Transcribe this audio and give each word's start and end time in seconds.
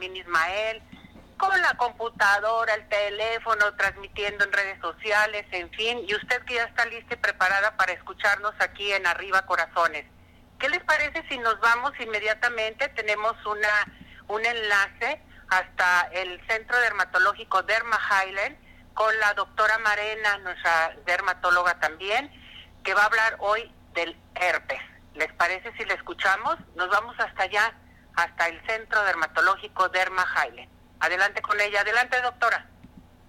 También 0.00 0.16
Ismael. 0.16 0.82
Con 1.36 1.60
la 1.60 1.74
computadora, 1.76 2.74
el 2.74 2.88
teléfono, 2.88 3.74
transmitiendo 3.76 4.44
en 4.44 4.52
redes 4.52 4.80
sociales, 4.80 5.46
en 5.52 5.70
fin. 5.70 6.04
Y 6.06 6.14
usted 6.14 6.42
que 6.44 6.54
ya 6.54 6.64
está 6.64 6.86
lista 6.86 7.14
y 7.14 7.16
preparada 7.16 7.76
para 7.76 7.92
escucharnos 7.92 8.54
aquí 8.60 8.92
en 8.92 9.06
Arriba 9.06 9.44
Corazones. 9.46 10.06
¿Qué 10.58 10.68
les 10.68 10.82
parece 10.84 11.22
si 11.28 11.38
nos 11.38 11.58
vamos 11.60 11.92
inmediatamente? 12.00 12.88
Tenemos 12.88 13.34
una 13.46 13.68
un 14.28 14.44
enlace 14.44 15.20
hasta 15.48 16.08
el 16.12 16.40
Centro 16.46 16.78
Dermatológico 16.78 17.62
Derma 17.62 17.98
Highland 17.98 18.56
con 18.94 19.18
la 19.18 19.34
doctora 19.34 19.78
Marena, 19.78 20.38
nuestra 20.38 20.94
dermatóloga 21.04 21.80
también, 21.80 22.30
que 22.84 22.94
va 22.94 23.02
a 23.02 23.06
hablar 23.06 23.36
hoy 23.40 23.72
del 23.94 24.16
herpes. 24.34 24.80
¿Les 25.14 25.32
parece 25.32 25.72
si 25.76 25.84
le 25.84 25.94
escuchamos? 25.94 26.56
Nos 26.76 26.88
vamos 26.90 27.18
hasta 27.18 27.42
allá, 27.42 27.74
hasta 28.14 28.48
el 28.48 28.60
Centro 28.66 29.02
Dermatológico 29.04 29.88
Derma 29.88 30.22
Jaile. 30.22 30.68
Adelante 31.00 31.42
con 31.42 31.60
ella. 31.60 31.80
Adelante, 31.80 32.16
doctora. 32.22 32.68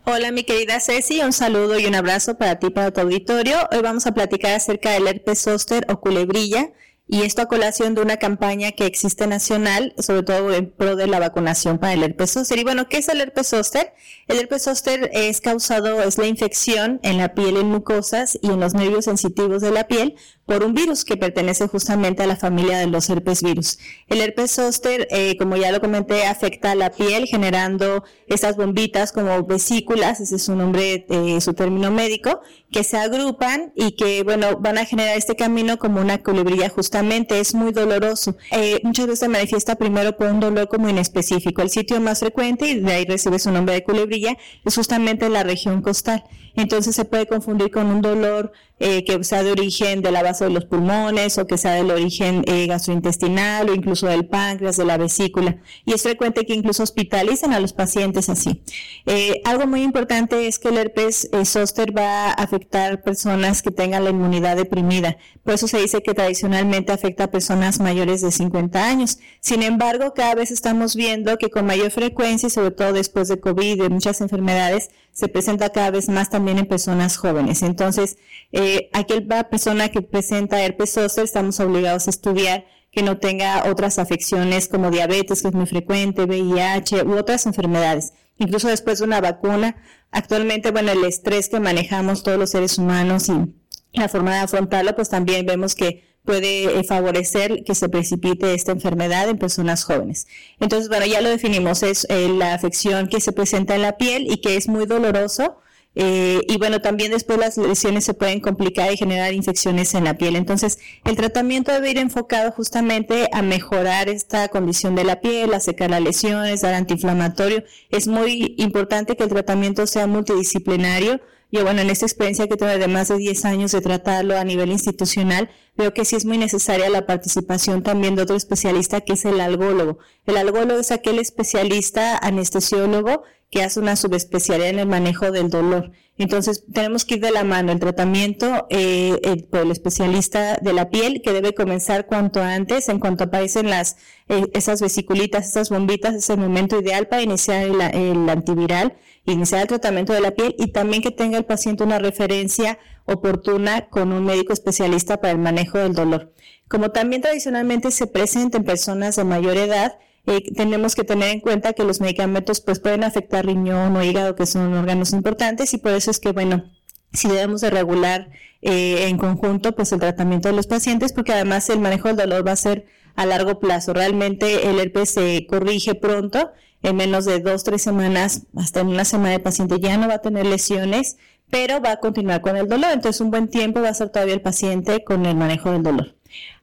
Hola, 0.03 0.31
mi 0.31 0.43
querida 0.43 0.79
Ceci, 0.79 1.21
un 1.21 1.31
saludo 1.31 1.79
y 1.79 1.85
un 1.85 1.93
abrazo 1.93 2.35
para 2.35 2.57
ti, 2.57 2.71
para 2.71 2.91
tu 2.91 3.01
auditorio. 3.01 3.69
Hoy 3.71 3.81
vamos 3.81 4.07
a 4.07 4.13
platicar 4.13 4.53
acerca 4.53 4.91
del 4.91 5.07
herpes 5.07 5.43
zóster 5.43 5.85
o 5.89 5.99
culebrilla 5.99 6.71
y 7.07 7.23
esto 7.23 7.41
a 7.41 7.47
colación 7.47 7.93
de 7.93 8.01
una 8.01 8.17
campaña 8.17 8.71
que 8.71 8.85
existe 8.85 9.27
nacional, 9.27 9.93
sobre 9.99 10.23
todo 10.23 10.53
en 10.53 10.71
pro 10.71 10.95
de 10.95 11.07
la 11.07 11.19
vacunación 11.19 11.77
para 11.77 11.91
el 11.91 12.03
herpes 12.03 12.31
zóster. 12.31 12.57
Y 12.57 12.63
bueno, 12.63 12.87
¿qué 12.87 12.97
es 12.97 13.09
el 13.09 13.19
herpes 13.19 13.49
zóster? 13.49 13.93
El 14.27 14.39
herpes 14.39 14.63
zóster 14.63 15.09
es 15.13 15.41
causado, 15.41 16.01
es 16.01 16.17
la 16.17 16.27
infección 16.27 17.01
en 17.03 17.17
la 17.17 17.33
piel, 17.33 17.57
en 17.57 17.67
mucosas 17.67 18.39
y 18.41 18.47
en 18.47 18.61
los 18.61 18.73
nervios 18.73 19.05
sensitivos 19.05 19.61
de 19.61 19.71
la 19.71 19.87
piel 19.87 20.15
por 20.51 20.65
un 20.65 20.73
virus 20.73 21.05
que 21.05 21.15
pertenece 21.15 21.69
justamente 21.69 22.23
a 22.23 22.27
la 22.27 22.35
familia 22.35 22.77
de 22.77 22.87
los 22.87 23.09
herpes 23.09 23.41
virus. 23.41 23.79
El 24.09 24.19
herpes 24.19 24.51
zóster, 24.51 25.07
eh, 25.09 25.37
como 25.37 25.55
ya 25.55 25.71
lo 25.71 25.79
comenté, 25.79 26.25
afecta 26.25 26.71
a 26.71 26.75
la 26.75 26.89
piel 26.89 27.25
generando 27.25 28.03
esas 28.27 28.57
bombitas 28.57 29.13
como 29.13 29.43
vesículas, 29.43 30.19
ese 30.19 30.35
es 30.35 30.43
su 30.43 30.53
nombre, 30.53 31.05
eh, 31.09 31.39
su 31.39 31.53
término 31.53 31.89
médico, 31.89 32.41
que 32.69 32.83
se 32.83 32.97
agrupan 32.97 33.71
y 33.77 33.93
que, 33.93 34.23
bueno, 34.23 34.57
van 34.59 34.77
a 34.77 34.83
generar 34.83 35.17
este 35.17 35.37
camino 35.37 35.79
como 35.79 36.01
una 36.01 36.21
culebrilla 36.21 36.67
justamente, 36.67 37.39
es 37.39 37.55
muy 37.55 37.71
doloroso. 37.71 38.35
Eh, 38.51 38.81
muchas 38.83 39.05
veces 39.05 39.19
se 39.19 39.29
manifiesta 39.29 39.75
primero 39.77 40.17
por 40.17 40.27
un 40.27 40.41
dolor 40.41 40.67
como 40.67 40.89
inespecífico. 40.89 41.61
El 41.61 41.69
sitio 41.69 42.01
más 42.01 42.19
frecuente, 42.19 42.67
y 42.67 42.81
de 42.81 42.91
ahí 42.91 43.05
recibe 43.05 43.39
su 43.39 43.51
nombre 43.51 43.75
de 43.75 43.85
culebrilla, 43.85 44.37
es 44.65 44.75
justamente 44.75 45.29
la 45.29 45.43
región 45.43 45.81
costal. 45.81 46.25
Entonces 46.55 46.95
se 46.95 47.05
puede 47.05 47.25
confundir 47.27 47.71
con 47.71 47.87
un 47.87 48.01
dolor 48.01 48.51
eh, 48.83 49.05
que 49.05 49.23
sea 49.23 49.43
de 49.43 49.51
origen 49.51 50.01
de 50.01 50.11
la 50.11 50.23
base 50.23 50.45
de 50.45 50.49
los 50.49 50.65
pulmones 50.65 51.37
o 51.37 51.45
que 51.45 51.57
sea 51.57 51.73
del 51.73 51.91
origen 51.91 52.43
eh, 52.47 52.65
gastrointestinal 52.65 53.69
o 53.69 53.75
incluso 53.75 54.07
del 54.07 54.25
páncreas, 54.25 54.75
de 54.75 54.85
la 54.85 54.97
vesícula. 54.97 55.61
Y 55.85 55.93
es 55.93 56.01
frecuente 56.01 56.45
que 56.45 56.55
incluso 56.55 56.81
hospitalicen 56.81 57.53
a 57.53 57.59
los 57.59 57.73
pacientes 57.73 58.27
así. 58.27 58.63
Eh, 59.05 59.41
algo 59.45 59.67
muy 59.67 59.83
importante 59.83 60.47
es 60.47 60.57
que 60.57 60.69
el 60.69 60.77
herpes 60.79 61.29
zóster 61.45 61.95
va 61.95 62.29
a 62.29 62.31
afectar 62.31 63.03
personas 63.03 63.61
que 63.61 63.69
tengan 63.69 64.03
la 64.03 64.09
inmunidad 64.09 64.55
deprimida. 64.55 65.17
Por 65.43 65.53
eso 65.53 65.67
se 65.67 65.79
dice 65.79 66.01
que 66.01 66.15
tradicionalmente 66.15 66.91
afecta 66.91 67.25
a 67.25 67.31
personas 67.31 67.79
mayores 67.79 68.21
de 68.21 68.31
50 68.31 68.83
años. 68.83 69.19
Sin 69.41 69.61
embargo, 69.61 70.13
cada 70.15 70.33
vez 70.33 70.49
estamos 70.49 70.95
viendo 70.95 71.37
que 71.37 71.49
con 71.49 71.67
mayor 71.67 71.91
frecuencia, 71.91 72.47
y 72.47 72.49
sobre 72.49 72.71
todo 72.71 72.93
después 72.93 73.27
de 73.27 73.39
COVID 73.39 73.63
y 73.63 73.75
de 73.75 73.89
muchas 73.89 74.21
enfermedades, 74.21 74.89
se 75.11 75.27
presenta 75.27 75.69
cada 75.69 75.91
vez 75.91 76.09
más 76.09 76.29
también 76.29 76.57
en 76.57 76.65
personas 76.65 77.17
jóvenes. 77.17 77.61
Entonces, 77.63 78.17
eh, 78.51 78.89
aquella 78.93 79.49
persona 79.49 79.89
que 79.89 80.01
presenta 80.01 80.63
herpes 80.63 80.93
zóster, 80.93 81.23
estamos 81.23 81.59
obligados 81.59 82.07
a 82.07 82.11
estudiar 82.11 82.65
que 82.91 83.03
no 83.03 83.17
tenga 83.17 83.69
otras 83.69 83.99
afecciones 83.99 84.67
como 84.67 84.91
diabetes, 84.91 85.41
que 85.41 85.47
es 85.47 85.53
muy 85.53 85.65
frecuente, 85.65 86.23
VIH 86.23 87.03
u 87.03 87.17
otras 87.17 87.45
enfermedades. 87.45 88.13
Incluso 88.37 88.67
después 88.67 88.99
de 88.99 89.05
una 89.05 89.21
vacuna, 89.21 89.75
actualmente, 90.11 90.71
bueno, 90.71 90.91
el 90.91 91.03
estrés 91.05 91.47
que 91.47 91.59
manejamos 91.59 92.23
todos 92.23 92.37
los 92.37 92.49
seres 92.49 92.77
humanos 92.77 93.29
y 93.29 93.53
la 93.93 94.09
forma 94.09 94.33
de 94.33 94.39
afrontarlo, 94.39 94.95
pues 94.95 95.09
también 95.09 95.45
vemos 95.45 95.75
que 95.75 96.10
puede 96.23 96.79
eh, 96.79 96.83
favorecer 96.83 97.63
que 97.63 97.75
se 97.75 97.89
precipite 97.89 98.53
esta 98.53 98.71
enfermedad 98.71 99.29
en 99.29 99.37
personas 99.37 99.83
jóvenes. 99.83 100.27
Entonces, 100.59 100.89
bueno, 100.89 101.05
ya 101.05 101.21
lo 101.21 101.29
definimos, 101.29 101.83
es 101.83 102.05
eh, 102.09 102.29
la 102.29 102.53
afección 102.53 103.07
que 103.07 103.19
se 103.19 103.31
presenta 103.31 103.75
en 103.75 103.81
la 103.81 103.97
piel 103.97 104.31
y 104.31 104.37
que 104.37 104.55
es 104.55 104.67
muy 104.67 104.85
doloroso. 104.85 105.57
Eh, 105.93 106.39
y 106.47 106.57
bueno, 106.57 106.79
también 106.79 107.11
después 107.11 107.37
las 107.37 107.57
lesiones 107.57 108.05
se 108.05 108.13
pueden 108.13 108.39
complicar 108.39 108.93
y 108.93 108.97
generar 108.97 109.33
infecciones 109.33 109.93
en 109.93 110.05
la 110.05 110.13
piel. 110.13 110.37
Entonces, 110.37 110.79
el 111.03 111.17
tratamiento 111.17 111.73
debe 111.73 111.91
ir 111.91 111.97
enfocado 111.97 112.51
justamente 112.51 113.27
a 113.33 113.41
mejorar 113.41 114.07
esta 114.07 114.47
condición 114.47 114.95
de 114.95 115.03
la 115.03 115.19
piel, 115.19 115.53
a 115.53 115.59
secar 115.59 115.89
las 115.89 116.01
lesiones, 116.01 116.61
dar 116.61 116.75
antiinflamatorio. 116.75 117.63
Es 117.89 118.07
muy 118.07 118.55
importante 118.57 119.17
que 119.17 119.23
el 119.23 119.29
tratamiento 119.29 119.85
sea 119.85 120.07
multidisciplinario 120.07 121.19
yo, 121.51 121.63
bueno, 121.63 121.81
en 121.81 121.89
esta 121.89 122.05
experiencia 122.05 122.47
que 122.47 122.55
tengo 122.55 122.71
de 122.71 122.87
más 122.87 123.09
de 123.09 123.17
10 123.17 123.43
años 123.45 123.71
de 123.73 123.81
tratarlo 123.81 124.37
a 124.37 124.43
nivel 124.45 124.71
institucional, 124.71 125.49
veo 125.75 125.93
que 125.93 126.05
sí 126.05 126.15
es 126.15 126.25
muy 126.25 126.37
necesaria 126.37 126.89
la 126.89 127.05
participación 127.05 127.83
también 127.83 128.15
de 128.15 128.21
otro 128.21 128.37
especialista 128.37 129.01
que 129.01 129.13
es 129.13 129.25
el 129.25 129.41
algólogo. 129.41 129.99
El 130.25 130.37
algólogo 130.37 130.79
es 130.79 130.91
aquel 130.91 131.19
especialista 131.19 132.17
anestesiólogo 132.17 133.23
que 133.49 133.63
hace 133.63 133.81
una 133.81 133.97
subespecialidad 133.97 134.69
en 134.69 134.79
el 134.79 134.87
manejo 134.87 135.29
del 135.29 135.49
dolor. 135.49 135.91
Entonces, 136.17 136.63
tenemos 136.71 137.03
que 137.03 137.15
ir 137.15 137.21
de 137.21 137.31
la 137.31 137.43
mano 137.43 137.73
el 137.73 137.79
tratamiento 137.79 138.67
eh, 138.69 139.45
por 139.51 139.61
el 139.61 139.71
especialista 139.71 140.57
de 140.61 140.71
la 140.71 140.89
piel, 140.89 141.21
que 141.21 141.33
debe 141.33 141.53
comenzar 141.53 142.05
cuanto 142.05 142.41
antes, 142.41 142.87
en 142.87 142.99
cuanto 142.99 143.25
aparecen 143.25 143.69
las, 143.69 143.97
eh, 144.29 144.45
esas 144.53 144.81
vesiculitas, 144.81 145.49
esas 145.49 145.69
bombitas, 145.69 146.15
es 146.15 146.29
el 146.29 146.37
momento 146.37 146.79
ideal 146.79 147.07
para 147.07 147.23
iniciar 147.23 147.63
el, 147.63 147.81
el 147.81 148.29
antiviral 148.29 148.95
iniciar 149.25 149.61
el 149.61 149.67
tratamiento 149.67 150.13
de 150.13 150.21
la 150.21 150.31
piel 150.31 150.55
y 150.57 150.71
también 150.71 151.01
que 151.01 151.11
tenga 151.11 151.37
el 151.37 151.45
paciente 151.45 151.83
una 151.83 151.99
referencia 151.99 152.79
oportuna 153.05 153.87
con 153.89 154.11
un 154.11 154.25
médico 154.25 154.53
especialista 154.53 155.21
para 155.21 155.31
el 155.31 155.39
manejo 155.39 155.77
del 155.77 155.93
dolor. 155.93 156.33
Como 156.67 156.91
también 156.91 157.21
tradicionalmente 157.21 157.91
se 157.91 158.07
presenta 158.07 158.57
en 158.57 158.63
personas 158.63 159.15
de 159.15 159.23
mayor 159.23 159.57
edad, 159.57 159.97
eh, 160.25 160.53
tenemos 160.53 160.95
que 160.95 161.03
tener 161.03 161.29
en 161.29 161.39
cuenta 161.39 161.73
que 161.73 161.83
los 161.83 161.99
medicamentos 161.99 162.61
pues 162.61 162.79
pueden 162.79 163.03
afectar 163.03 163.45
riñón 163.45 163.95
o 163.95 164.03
hígado, 164.03 164.35
que 164.35 164.45
son 164.45 164.73
órganos 164.73 165.13
importantes, 165.13 165.73
y 165.73 165.77
por 165.77 165.91
eso 165.91 166.11
es 166.11 166.19
que, 166.19 166.31
bueno, 166.31 166.63
si 167.11 167.27
debemos 167.27 167.61
de 167.61 167.71
regular 167.71 168.29
eh, 168.61 169.07
en 169.07 169.17
conjunto 169.17 169.75
pues 169.75 169.91
el 169.91 169.99
tratamiento 169.99 170.47
de 170.47 170.55
los 170.55 170.67
pacientes, 170.67 171.13
porque 171.13 171.33
además 171.33 171.69
el 171.69 171.79
manejo 171.79 172.07
del 172.07 172.17
dolor 172.17 172.47
va 172.47 172.51
a 172.53 172.55
ser 172.55 172.85
a 173.15 173.25
largo 173.25 173.59
plazo. 173.59 173.93
Realmente 173.93 174.69
el 174.69 174.79
herpes 174.79 175.11
se 175.11 175.45
corrige 175.47 175.95
pronto 175.95 176.51
en 176.83 176.95
menos 176.95 177.25
de 177.25 177.39
dos, 177.39 177.63
tres 177.63 177.81
semanas, 177.81 178.43
hasta 178.55 178.79
en 178.79 178.87
una 178.87 179.05
semana 179.05 179.35
el 179.35 179.41
paciente 179.41 179.79
ya 179.79 179.97
no 179.97 180.07
va 180.07 180.15
a 180.15 180.21
tener 180.21 180.45
lesiones, 180.45 181.17
pero 181.49 181.81
va 181.81 181.91
a 181.91 181.97
continuar 181.97 182.41
con 182.41 182.57
el 182.57 182.67
dolor. 182.67 182.91
Entonces, 182.91 183.21
un 183.21 183.29
buen 183.29 183.49
tiempo 183.49 183.81
va 183.81 183.89
a 183.89 183.93
ser 183.93 184.09
todavía 184.09 184.33
el 184.33 184.41
paciente 184.41 185.03
con 185.03 185.25
el 185.25 185.35
manejo 185.35 185.71
del 185.71 185.83
dolor. 185.83 186.15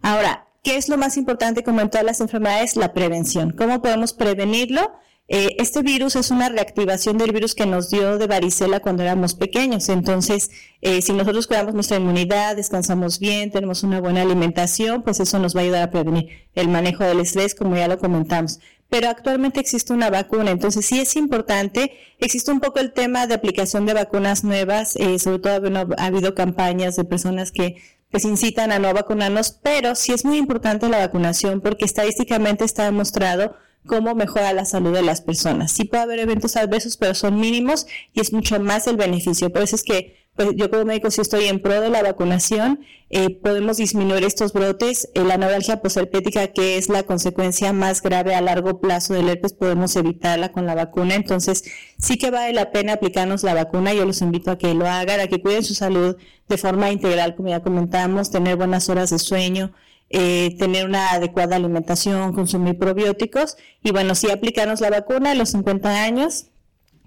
Ahora, 0.02 0.48
¿qué 0.62 0.76
es 0.76 0.88
lo 0.88 0.96
más 0.96 1.16
importante 1.16 1.62
como 1.62 1.80
en 1.80 1.90
todas 1.90 2.04
las 2.04 2.20
enfermedades? 2.20 2.76
La 2.76 2.92
prevención. 2.92 3.50
¿Cómo 3.50 3.80
podemos 3.80 4.12
prevenirlo? 4.12 4.92
Eh, 5.30 5.56
este 5.58 5.82
virus 5.82 6.16
es 6.16 6.30
una 6.30 6.48
reactivación 6.48 7.18
del 7.18 7.32
virus 7.32 7.54
que 7.54 7.66
nos 7.66 7.90
dio 7.90 8.16
de 8.16 8.26
varicela 8.26 8.80
cuando 8.80 9.02
éramos 9.02 9.34
pequeños. 9.34 9.90
Entonces, 9.90 10.50
eh, 10.80 11.02
si 11.02 11.12
nosotros 11.12 11.46
cuidamos 11.46 11.74
nuestra 11.74 11.98
inmunidad, 11.98 12.56
descansamos 12.56 13.18
bien, 13.18 13.50
tenemos 13.50 13.82
una 13.82 14.00
buena 14.00 14.22
alimentación, 14.22 15.02
pues 15.02 15.20
eso 15.20 15.38
nos 15.38 15.54
va 15.54 15.60
a 15.60 15.62
ayudar 15.64 15.82
a 15.82 15.90
prevenir 15.90 16.30
el 16.54 16.68
manejo 16.68 17.04
del 17.04 17.20
estrés, 17.20 17.54
como 17.54 17.76
ya 17.76 17.88
lo 17.88 17.98
comentamos. 17.98 18.58
Pero 18.88 19.10
actualmente 19.10 19.60
existe 19.60 19.92
una 19.92 20.08
vacuna, 20.08 20.50
entonces 20.50 20.86
sí 20.86 20.98
es 20.98 21.14
importante. 21.14 21.92
Existe 22.18 22.50
un 22.50 22.60
poco 22.60 22.80
el 22.80 22.94
tema 22.94 23.26
de 23.26 23.34
aplicación 23.34 23.84
de 23.84 23.92
vacunas 23.92 24.44
nuevas, 24.44 24.96
eh, 24.96 25.18
sobre 25.18 25.40
todo 25.40 25.94
ha 25.98 26.06
habido 26.06 26.34
campañas 26.34 26.96
de 26.96 27.04
personas 27.04 27.52
que 27.52 27.76
pues 28.10 28.24
incitan 28.24 28.72
a 28.72 28.78
no 28.78 28.94
vacunarnos, 28.94 29.50
pero 29.62 29.94
sí 29.94 30.12
es 30.12 30.24
muy 30.24 30.38
importante 30.38 30.88
la 30.88 30.98
vacunación 30.98 31.60
porque 31.60 31.84
estadísticamente 31.84 32.64
está 32.64 32.84
demostrado 32.84 33.54
cómo 33.88 34.14
mejora 34.14 34.52
la 34.52 34.64
salud 34.64 34.92
de 34.92 35.02
las 35.02 35.20
personas. 35.20 35.72
Sí 35.72 35.84
puede 35.84 36.04
haber 36.04 36.20
eventos 36.20 36.56
adversos, 36.56 36.96
pero 36.96 37.14
son 37.14 37.40
mínimos 37.40 37.88
y 38.12 38.20
es 38.20 38.32
mucho 38.32 38.60
más 38.60 38.86
el 38.86 38.96
beneficio. 38.96 39.50
Por 39.50 39.62
eso 39.62 39.74
es 39.74 39.82
que 39.82 40.18
pues, 40.38 40.50
yo 40.54 40.70
como 40.70 40.84
médico 40.84 41.10
sí 41.10 41.20
estoy 41.20 41.46
en 41.46 41.60
pro 41.60 41.80
de 41.80 41.90
la 41.90 42.00
vacunación, 42.00 42.78
eh, 43.10 43.28
podemos 43.40 43.78
disminuir 43.78 44.22
estos 44.22 44.52
brotes. 44.52 45.08
Eh, 45.14 45.24
la 45.24 45.36
neuralgia 45.36 45.82
posherpética, 45.82 46.46
que 46.52 46.78
es 46.78 46.88
la 46.88 47.02
consecuencia 47.02 47.72
más 47.72 48.02
grave 48.02 48.36
a 48.36 48.40
largo 48.40 48.80
plazo 48.80 49.14
del 49.14 49.28
herpes, 49.28 49.52
podemos 49.52 49.96
evitarla 49.96 50.52
con 50.52 50.64
la 50.64 50.76
vacuna. 50.76 51.16
Entonces, 51.16 51.64
sí 51.98 52.18
que 52.18 52.30
vale 52.30 52.52
la 52.52 52.70
pena 52.70 52.92
aplicarnos 52.92 53.42
la 53.42 53.52
vacuna. 53.52 53.92
Yo 53.94 54.04
los 54.04 54.22
invito 54.22 54.52
a 54.52 54.58
que 54.58 54.74
lo 54.74 54.86
hagan, 54.86 55.18
a 55.18 55.26
que 55.26 55.42
cuiden 55.42 55.64
su 55.64 55.74
salud 55.74 56.16
de 56.48 56.56
forma 56.56 56.92
integral, 56.92 57.34
como 57.34 57.48
ya 57.48 57.60
comentamos, 57.60 58.30
tener 58.30 58.54
buenas 58.54 58.88
horas 58.88 59.10
de 59.10 59.18
sueño, 59.18 59.72
eh, 60.10 60.56
tener 60.58 60.86
una 60.86 61.10
adecuada 61.10 61.56
alimentación, 61.56 62.32
consumir 62.32 62.78
probióticos 62.78 63.56
y 63.82 63.90
bueno, 63.92 64.14
sí 64.14 64.30
aplicarnos 64.30 64.80
la 64.80 64.90
vacuna 64.90 65.32
a 65.32 65.34
los 65.34 65.50
50 65.50 66.02
años 66.02 66.46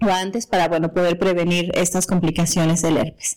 o 0.00 0.10
antes 0.10 0.46
para 0.46 0.68
bueno 0.68 0.92
poder 0.92 1.18
prevenir 1.18 1.70
estas 1.74 2.06
complicaciones 2.06 2.82
del 2.82 2.98
herpes. 2.98 3.36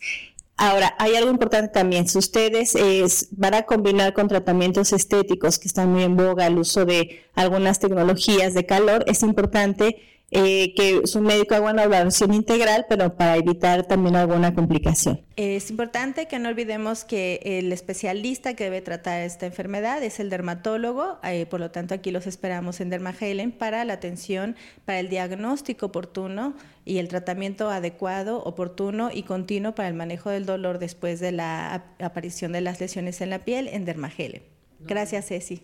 Ahora, 0.57 0.95
hay 0.99 1.15
algo 1.15 1.31
importante 1.31 1.73
también, 1.73 2.07
si 2.07 2.17
ustedes 2.17 3.27
van 3.31 3.55
a 3.55 3.63
combinar 3.63 4.13
con 4.13 4.29
tratamientos 4.29 4.93
estéticos 4.93 5.59
que 5.59 5.67
están 5.67 5.91
muy 5.91 6.03
en 6.03 6.15
boga, 6.15 6.47
el 6.47 6.57
uso 6.57 6.85
de 6.85 7.25
algunas 7.33 7.79
tecnologías 7.79 8.53
de 8.53 8.65
calor, 8.65 9.03
es 9.05 9.21
importante 9.21 9.97
eh, 10.31 10.73
que 10.73 11.05
su 11.05 11.21
médico 11.21 11.53
haga 11.53 11.71
una 11.71 11.83
evaluación 11.83 12.33
integral, 12.33 12.87
pero 12.89 13.15
para 13.15 13.37
evitar 13.37 13.87
también 13.87 14.15
alguna 14.15 14.55
complicación. 14.55 15.21
Es 15.35 15.69
importante 15.69 16.27
que 16.27 16.39
no 16.39 16.49
olvidemos 16.49 17.03
que 17.03 17.39
el 17.43 17.71
especialista 17.71 18.55
que 18.55 18.65
debe 18.65 18.81
tratar 18.81 19.21
esta 19.21 19.45
enfermedad 19.45 20.01
es 20.01 20.19
el 20.19 20.31
dermatólogo, 20.31 21.19
eh, 21.23 21.45
por 21.45 21.59
lo 21.59 21.69
tanto 21.69 21.93
aquí 21.93 22.09
los 22.09 22.25
esperamos 22.25 22.81
en 22.81 22.89
Dermahelen 22.89 23.51
para 23.51 23.85
la 23.85 23.93
atención, 23.93 24.55
para 24.83 24.99
el 24.99 25.09
diagnóstico 25.09 25.85
oportuno 25.85 26.55
y 26.85 26.97
el 26.97 27.07
tratamiento 27.07 27.69
adecuado, 27.69 28.43
oportuno 28.43 29.11
y 29.13 29.23
continuo 29.23 29.75
para 29.75 29.89
el 29.89 29.93
manejo 29.93 30.31
del 30.31 30.45
dolor 30.45 30.79
después 30.79 31.19
de 31.19 31.33
la 31.33 31.85
aparición 31.99 32.51
de 32.51 32.61
las 32.61 32.79
lesiones 32.79 33.21
en 33.21 33.29
la 33.29 33.45
piel 33.45 33.67
en 33.67 33.85
Dermahelen. 33.85 34.43
Gracias, 34.79 35.27
Ceci. 35.27 35.61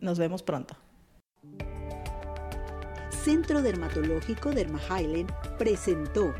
Nos 0.00 0.18
vemos 0.18 0.42
pronto. 0.42 0.76
Centro 3.24 3.62
Dermatológico 3.62 4.50
Derma 4.50 4.78
presentó. 5.56 6.34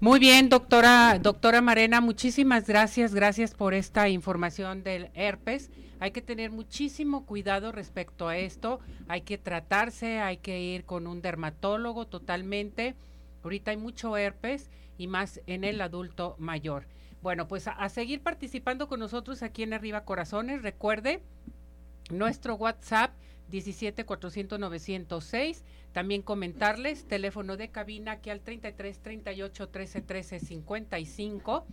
Muy 0.00 0.18
bien, 0.18 0.48
doctora, 0.48 1.18
doctora 1.18 1.60
Marena, 1.60 2.00
muchísimas 2.00 2.66
gracias, 2.66 3.14
gracias 3.14 3.52
por 3.52 3.74
esta 3.74 4.08
información 4.08 4.82
del 4.82 5.10
herpes. 5.12 5.70
Hay 5.98 6.12
que 6.12 6.22
tener 6.22 6.50
muchísimo 6.50 7.26
cuidado 7.26 7.70
respecto 7.70 8.28
a 8.28 8.38
esto, 8.38 8.80
hay 9.08 9.20
que 9.20 9.36
tratarse, 9.36 10.20
hay 10.20 10.38
que 10.38 10.58
ir 10.58 10.86
con 10.86 11.06
un 11.06 11.20
dermatólogo 11.20 12.06
totalmente. 12.06 12.94
Ahorita 13.42 13.72
hay 13.72 13.76
mucho 13.76 14.16
herpes 14.16 14.70
y 14.96 15.06
más 15.06 15.42
en 15.46 15.64
el 15.64 15.82
adulto 15.82 16.34
mayor. 16.38 16.86
Bueno, 17.20 17.46
pues 17.46 17.68
a 17.68 17.88
seguir 17.90 18.22
participando 18.22 18.88
con 18.88 19.00
nosotros 19.00 19.42
aquí 19.42 19.64
en 19.64 19.74
Arriba 19.74 20.06
Corazones. 20.06 20.62
Recuerde 20.62 21.22
nuestro 22.10 22.54
WhatsApp 22.54 23.12
17 23.50 24.04
400 24.04 24.58
906. 24.58 25.64
También 25.92 26.22
comentarles, 26.22 27.06
teléfono 27.06 27.56
de 27.56 27.68
cabina 27.68 28.12
aquí 28.12 28.30
al 28.30 28.40
33 28.40 28.98
38 29.00 29.68
13 29.68 30.00
13 30.02 30.40
55 30.40 31.66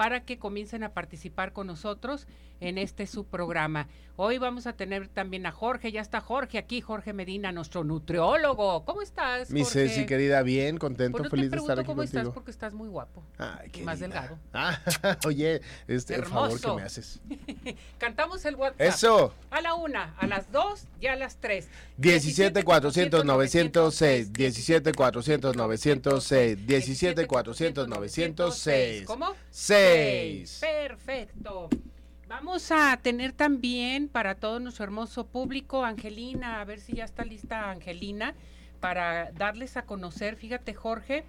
para 0.00 0.24
que 0.24 0.38
comiencen 0.38 0.82
a 0.82 0.94
participar 0.94 1.52
con 1.52 1.66
nosotros 1.66 2.26
en 2.60 2.78
este 2.78 3.06
subprograma. 3.06 3.86
Hoy 4.16 4.38
vamos 4.38 4.66
a 4.66 4.74
tener 4.74 5.08
también 5.08 5.44
a 5.44 5.52
Jorge, 5.52 5.92
ya 5.92 6.00
está 6.00 6.20
Jorge 6.20 6.58
aquí, 6.58 6.80
Jorge 6.80 7.12
Medina, 7.12 7.52
nuestro 7.52 7.84
nutriólogo. 7.84 8.84
¿Cómo 8.86 9.02
estás? 9.02 9.48
Jorge? 9.48 9.54
Mi 9.54 9.64
Ceci, 9.64 10.06
querida, 10.06 10.42
bien, 10.42 10.78
contento, 10.78 11.24
feliz 11.24 11.50
de 11.50 11.56
estar 11.58 11.78
aquí 11.78 11.86
¿Cómo 11.86 12.02
estás? 12.02 12.28
Porque 12.28 12.50
estás 12.50 12.72
muy 12.72 12.88
guapo. 12.88 13.22
Ay, 13.36 13.70
y 13.74 13.80
más 13.82 14.00
delgado. 14.00 14.38
Ah, 14.52 14.78
oye, 15.26 15.60
este 15.86 16.14
el 16.14 16.24
favor 16.24 16.60
que 16.60 16.72
me 16.72 16.82
haces. 16.82 17.20
Cantamos 17.98 18.44
el 18.44 18.56
WhatsApp. 18.56 18.80
Eso. 18.80 19.34
A 19.50 19.60
la 19.60 19.74
una, 19.74 20.14
a 20.18 20.26
las 20.26 20.50
dos 20.50 20.86
y 21.00 21.06
a 21.06 21.16
las 21.16 21.36
tres. 21.36 21.68
17 21.98 22.62
400 22.62 23.24
906, 23.24 24.32
17 24.32 24.92
400 24.92 25.56
906, 25.56 26.66
17 26.66 27.26
400 27.26 27.88
906. 27.88 29.06
¿Cómo? 29.06 29.34
6. 29.50 29.89
Perfecto. 30.60 31.68
Vamos 32.28 32.70
a 32.70 32.96
tener 33.02 33.32
también 33.32 34.08
para 34.08 34.36
todo 34.36 34.60
nuestro 34.60 34.84
hermoso 34.84 35.26
público, 35.26 35.84
Angelina, 35.84 36.60
a 36.60 36.64
ver 36.64 36.78
si 36.78 36.92
ya 36.92 37.04
está 37.04 37.24
lista 37.24 37.72
Angelina, 37.72 38.34
para 38.78 39.32
darles 39.32 39.76
a 39.76 39.82
conocer, 39.82 40.36
fíjate 40.36 40.72
Jorge, 40.72 41.24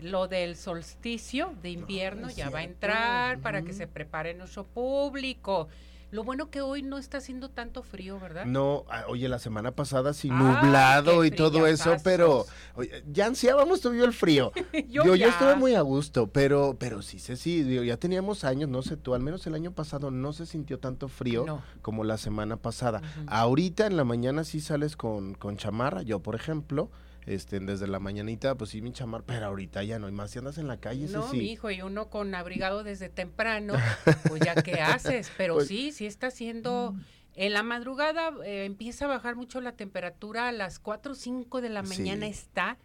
lo 0.00 0.28
del 0.28 0.54
solsticio 0.54 1.54
de 1.60 1.70
invierno 1.70 2.30
ya 2.30 2.50
va 2.50 2.60
a 2.60 2.62
entrar 2.62 3.40
para 3.40 3.62
que 3.62 3.72
se 3.72 3.88
prepare 3.88 4.34
nuestro 4.34 4.64
público. 4.64 5.68
Lo 6.10 6.24
bueno 6.24 6.50
que 6.50 6.62
hoy 6.62 6.82
no 6.82 6.96
está 6.96 7.18
haciendo 7.18 7.50
tanto 7.50 7.82
frío, 7.82 8.18
¿verdad? 8.18 8.46
No, 8.46 8.84
ah, 8.88 9.04
oye, 9.08 9.28
la 9.28 9.38
semana 9.38 9.72
pasada 9.72 10.14
sí 10.14 10.30
nublado 10.30 11.24
y 11.24 11.30
todo 11.30 11.66
eso, 11.66 11.96
pero 12.02 12.46
oye, 12.76 13.04
ya 13.12 13.26
ansiábamos 13.26 13.82
tú 13.82 13.92
y 13.92 13.98
yo 13.98 14.04
el 14.06 14.14
frío. 14.14 14.52
Yo 14.88 15.04
yo, 15.04 15.04
yo 15.04 15.14
ya. 15.16 15.28
estuve 15.28 15.54
muy 15.56 15.74
a 15.74 15.82
gusto, 15.82 16.28
pero, 16.28 16.76
pero 16.78 17.02
sí, 17.02 17.18
sí, 17.18 17.36
sí, 17.36 17.62
digo, 17.62 17.82
ya 17.82 17.96
teníamos 17.98 18.44
años, 18.44 18.70
no 18.70 18.80
sé 18.82 18.96
tú, 18.96 19.14
al 19.14 19.20
menos 19.20 19.46
el 19.46 19.54
año 19.54 19.72
pasado 19.72 20.10
no 20.10 20.32
se 20.32 20.46
sintió 20.46 20.78
tanto 20.78 21.08
frío 21.08 21.44
No. 21.46 21.62
como 21.82 22.04
la 22.04 22.16
semana 22.16 22.56
pasada. 22.56 23.02
Ahorita 23.26 23.86
en 23.86 23.96
la 23.98 24.04
mañana 24.04 24.44
sí 24.44 24.60
sales 24.62 24.96
con, 24.96 25.34
con 25.34 25.56
chamarra, 25.58 26.02
yo 26.02 26.20
por 26.20 26.34
ejemplo, 26.34 26.90
este, 27.28 27.60
desde 27.60 27.86
la 27.86 27.98
mañanita, 28.00 28.54
pues 28.56 28.70
sí, 28.70 28.80
mi 28.82 28.92
chamarra, 28.92 29.24
pero 29.26 29.46
ahorita 29.46 29.82
ya 29.84 29.98
no, 29.98 30.08
y 30.08 30.12
más 30.12 30.30
si 30.30 30.38
andas 30.38 30.58
en 30.58 30.66
la 30.66 30.78
calle, 30.80 31.06
No, 31.08 31.30
sí. 31.30 31.36
mi 31.38 31.50
hijo, 31.52 31.70
y 31.70 31.82
uno 31.82 32.08
con 32.10 32.34
abrigado 32.34 32.82
desde 32.84 33.08
temprano, 33.08 33.74
pues 34.28 34.40
ya 34.42 34.54
qué 34.62 34.80
haces, 34.80 35.30
pero 35.36 35.54
Pues- 35.54 35.68
sí, 35.68 35.92
sí 35.92 36.06
está 36.06 36.28
haciendo... 36.28 36.94
En 37.40 37.52
la 37.52 37.62
madrugada 37.62 38.32
eh, 38.44 38.64
empieza 38.64 39.04
a 39.04 39.08
bajar 39.08 39.36
mucho 39.36 39.60
la 39.60 39.70
temperatura, 39.76 40.48
a 40.48 40.52
las 40.52 40.80
4 40.80 41.12
o 41.12 41.14
5 41.14 41.60
de 41.60 41.68
la 41.68 41.84
mañana 41.84 42.26
Sí. 42.26 42.32
está 42.32 42.76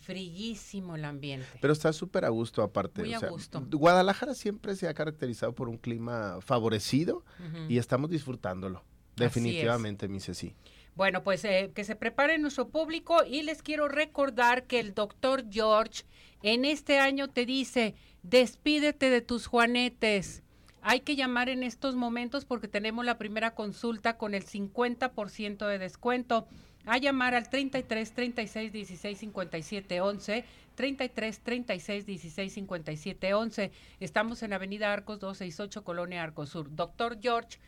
friguísimo 0.00 0.96
el 0.96 1.04
ambiente. 1.04 1.46
Pero 1.60 1.72
está 1.74 1.92
súper 1.92 2.24
a 2.24 2.30
gusto 2.30 2.62
aparte. 2.62 3.02
Muy 3.02 3.12
o 3.12 3.16
a 3.18 3.20
sea, 3.20 3.28
gusto. 3.28 3.62
Guadalajara 3.70 4.34
siempre 4.34 4.74
se 4.74 4.88
ha 4.88 4.94
caracterizado 4.94 5.54
por 5.54 5.68
un 5.68 5.76
clima 5.76 6.38
favorecido 6.40 7.24
y 7.68 7.76
estamos 7.78 8.10
disfrutándolo. 8.10 8.82
Definitivamente, 9.16 10.08
mi 10.08 10.18
Ceci. 10.20 10.54
Bueno, 10.94 11.22
pues 11.22 11.44
eh, 11.44 11.70
que 11.74 11.84
se 11.84 11.96
prepare 11.96 12.38
nuestro 12.38 12.68
público 12.68 13.24
y 13.24 13.42
les 13.42 13.62
quiero 13.62 13.88
recordar 13.88 14.64
que 14.64 14.80
el 14.80 14.94
doctor 14.94 15.44
George 15.50 16.04
en 16.42 16.64
este 16.64 16.98
año 16.98 17.28
te 17.28 17.46
dice, 17.46 17.94
despídete 18.22 19.10
de 19.10 19.20
tus 19.20 19.46
juanetes. 19.46 20.42
Hay 20.82 21.00
que 21.00 21.16
llamar 21.16 21.48
en 21.50 21.62
estos 21.62 21.94
momentos 21.94 22.44
porque 22.44 22.68
tenemos 22.68 23.04
la 23.04 23.18
primera 23.18 23.54
consulta 23.54 24.16
con 24.16 24.34
el 24.34 24.44
50% 24.44 25.66
de 25.66 25.78
descuento. 25.78 26.46
A 26.86 26.96
llamar 26.96 27.34
al 27.34 27.50
33 27.50 28.12
36 28.14 28.72
16 28.72 29.18
57 29.18 30.00
11, 30.00 30.44
33 30.74 31.40
36 31.40 32.06
16 32.06 32.52
57 32.54 33.34
11. 33.34 33.70
Estamos 34.00 34.42
en 34.42 34.54
Avenida 34.54 34.90
Arcos 34.90 35.20
268, 35.20 35.84
Colonia 35.84 36.22
Arcos 36.22 36.48
Sur. 36.48 36.74
Doctor 36.74 37.18
George, 37.20 37.58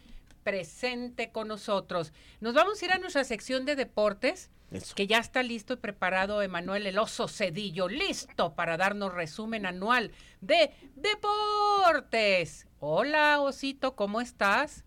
presente 0.43 1.31
con 1.33 1.49
nosotros. 1.49 2.13
Nos 2.41 2.55
vamos 2.55 2.81
a 2.81 2.85
ir 2.85 2.93
a 2.93 2.99
nuestra 2.99 3.25
sección 3.25 3.65
de 3.65 3.77
deportes, 3.77 4.51
Eso. 4.71 4.95
que 4.95 5.07
ya 5.07 5.19
está 5.19 5.43
listo 5.43 5.75
y 5.75 5.77
preparado 5.77 6.43
Emanuel 6.43 6.87
El 6.87 6.99
Oso 6.99 7.29
Cedillo, 7.29 7.89
listo 7.89 8.55
para 8.55 8.77
darnos 8.77 9.15
resumen 9.15 9.67
anual 9.67 10.13
de 10.41 10.73
deportes. 10.97 12.67
Hola, 12.81 13.41
Osito, 13.41 13.95
¿cómo 13.97 14.21
estás? 14.21 14.85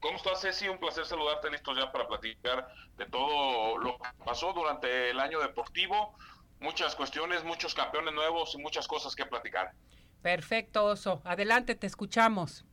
¿Cómo 0.00 0.16
estás, 0.16 0.40
Ceci? 0.40 0.68
Un 0.68 0.78
placer 0.78 1.04
saludarte, 1.06 1.48
listos 1.50 1.78
ya 1.78 1.90
para 1.92 2.08
platicar 2.08 2.66
de 2.96 3.06
todo 3.06 3.78
lo 3.78 3.98
que 3.98 4.08
pasó 4.24 4.52
durante 4.52 5.10
el 5.10 5.20
año 5.20 5.40
deportivo. 5.40 6.14
Muchas 6.60 6.94
cuestiones, 6.96 7.44
muchos 7.44 7.74
campeones 7.74 8.12
nuevos 8.12 8.54
y 8.54 8.58
muchas 8.58 8.86
cosas 8.88 9.14
que 9.14 9.24
platicar. 9.26 9.72
Perfecto, 10.20 10.84
Oso. 10.84 11.22
Adelante, 11.24 11.74
te 11.74 11.86
escuchamos. 11.86 12.64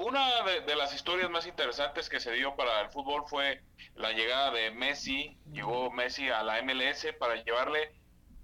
Una 0.00 0.42
de, 0.66 0.76
las 0.76 0.94
historias 0.94 1.28
más 1.30 1.46
interesantes 1.46 2.08
que 2.08 2.20
se 2.20 2.32
dio 2.32 2.56
para 2.56 2.80
el 2.80 2.88
fútbol 2.88 3.24
fue 3.26 3.62
la 3.96 4.12
llegada 4.12 4.50
de 4.50 4.70
Messi. 4.70 5.36
Llegó 5.52 5.90
Messi 5.90 6.30
a 6.30 6.42
la 6.42 6.62
MLS 6.62 7.06
para 7.18 7.34
llevarle 7.44 7.92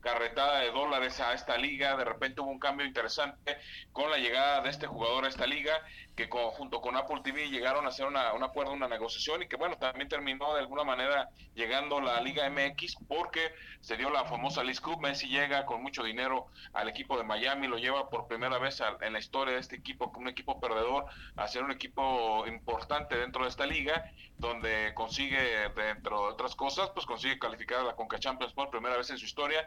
carretada 0.00 0.60
de 0.60 0.70
dólares 0.70 1.18
a 1.20 1.32
esta 1.32 1.56
liga. 1.56 1.96
De 1.96 2.04
repente 2.04 2.42
hubo 2.42 2.50
un 2.50 2.58
cambio 2.58 2.86
interesante 2.86 3.56
con 3.92 4.10
la 4.10 4.18
llegada 4.18 4.60
de 4.60 4.68
este 4.68 4.86
jugador 4.86 5.24
a 5.24 5.28
esta 5.28 5.46
liga, 5.46 5.80
que 6.16 6.28
junto 6.30 6.80
con 6.80 6.96
Apple 6.96 7.20
TV 7.22 7.50
llegaron 7.50 7.84
a 7.84 7.90
hacer 7.90 8.06
una, 8.06 8.32
un 8.32 8.42
acuerdo, 8.42 8.72
una 8.72 8.88
negociación 8.88 9.42
y 9.42 9.48
que 9.48 9.56
bueno, 9.56 9.76
también 9.76 10.08
terminó 10.08 10.54
de 10.54 10.60
alguna 10.60 10.82
manera 10.82 11.28
llegando 11.54 12.00
la 12.00 12.20
Liga 12.22 12.48
MX 12.48 12.96
porque 13.06 13.52
se 13.80 13.98
dio 13.98 14.08
la 14.08 14.24
famosa 14.24 14.64
League 14.64 14.80
Cup. 14.80 15.00
Messi 15.00 15.28
llega 15.28 15.66
con 15.66 15.82
mucho 15.82 16.02
dinero 16.02 16.46
al 16.72 16.88
equipo 16.88 17.18
de 17.18 17.24
Miami, 17.24 17.68
lo 17.68 17.76
lleva 17.76 18.08
por 18.08 18.26
primera 18.26 18.58
vez 18.58 18.82
en 19.02 19.12
la 19.12 19.18
historia 19.18 19.54
de 19.54 19.60
este 19.60 19.76
equipo, 19.76 20.10
un 20.16 20.28
equipo 20.28 20.58
perdedor, 20.58 21.04
a 21.36 21.46
ser 21.46 21.62
un 21.62 21.70
equipo 21.70 22.46
importante 22.46 23.16
dentro 23.16 23.42
de 23.44 23.50
esta 23.50 23.66
liga, 23.66 24.10
donde 24.38 24.92
consigue, 24.94 25.68
dentro 25.76 26.22
de 26.22 26.32
otras 26.32 26.56
cosas, 26.56 26.90
pues 26.90 27.04
consigue 27.04 27.38
calificar 27.38 27.80
a 27.80 27.84
la 27.84 27.94
Conca 27.94 28.18
Champions 28.18 28.54
por 28.54 28.70
primera 28.70 28.96
vez 28.96 29.10
en 29.10 29.18
su 29.18 29.26
historia 29.26 29.66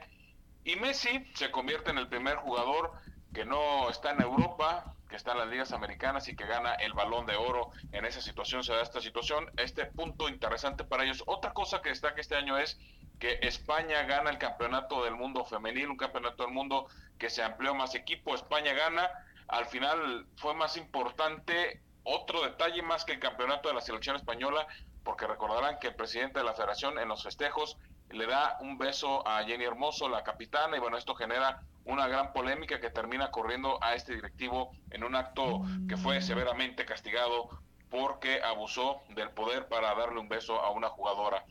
y 0.64 0.76
Messi 0.76 1.26
se 1.34 1.52
convierte 1.52 1.92
en 1.92 1.98
el 1.98 2.08
primer 2.08 2.38
jugador 2.38 2.92
que 3.34 3.46
no 3.46 3.90
está 3.90 4.12
en 4.12 4.22
Europa, 4.22 4.96
que 5.10 5.16
está 5.16 5.32
en 5.32 5.40
las 5.40 5.48
ligas 5.48 5.72
americanas 5.74 6.28
y 6.28 6.36
que 6.36 6.46
gana 6.46 6.76
el 6.76 6.94
balón 6.94 7.26
de 7.26 7.36
oro 7.36 7.72
en 7.92 8.06
esa 8.06 8.22
situación, 8.22 8.64
se 8.64 8.74
da 8.74 8.82
esta 8.82 9.02
situación, 9.02 9.52
este 9.58 9.88
punto 9.88 10.30
interesante 10.30 10.84
para 10.84 11.04
ellos. 11.04 11.24
Otra 11.26 11.52
cosa 11.52 11.82
que 11.82 11.90
destaca 11.90 12.22
este 12.22 12.36
año 12.36 12.58
es 12.58 12.80
que 13.20 13.40
España 13.42 14.04
gana 14.04 14.30
el 14.30 14.38
campeonato 14.38 15.04
del 15.04 15.16
mundo 15.16 15.44
femenil, 15.44 15.90
un 15.90 15.98
campeonato 15.98 16.44
del 16.44 16.54
mundo 16.54 16.88
que 17.18 17.30
se 17.30 17.44
amplió 17.44 17.74
más 17.74 17.96
equipo, 17.96 18.36
España 18.36 18.74
gana, 18.74 19.10
al 19.48 19.66
final 19.66 20.28
fue 20.38 20.54
más 20.54 20.78
importante 20.78 21.82
otro 22.04 22.44
detalle 22.44 22.82
más 22.82 23.04
que 23.04 23.14
el 23.14 23.20
campeonato 23.20 23.68
de 23.68 23.76
la 23.76 23.82
selección 23.82 24.16
española, 24.16 24.68
porque 25.04 25.28
recordarán 25.28 25.80
que 25.80 25.88
el 25.88 25.96
presidente 25.96 26.40
de 26.40 26.46
la 26.46 26.54
federación 26.54 27.00
en 27.00 27.08
los 27.08 27.24
festejos 27.24 27.78
le 28.12 28.26
da 28.26 28.58
un 28.62 28.78
beso 28.78 29.28
a 29.28 29.44
Jenny 29.44 29.66
Hermoso, 29.66 30.10
la 30.10 30.24
capitana, 30.24 30.78
y 30.78 30.80
bueno, 30.80 30.98
esto 30.98 31.16
genera 31.16 31.62
una 31.86 32.08
gran 32.08 32.34
polémica 32.34 32.80
que 32.80 32.90
termina 32.90 33.32
corriendo 33.32 33.84
a 33.84 33.96
este 33.96 34.14
directivo 34.14 34.72
en 34.92 35.04
un 35.04 35.16
acto 35.16 35.62
que 35.88 35.98
fue 35.98 36.22
severamente 36.22 36.86
castigado 36.86 37.50
porque 37.90 38.42
abusó 38.44 39.02
del 39.10 39.32
poder 39.32 39.68
para 39.68 39.96
darle 39.96 40.20
un 40.20 40.30
beso 40.30 40.62
a 40.62 40.70
una 40.70 40.90
jugadora. 40.90 41.44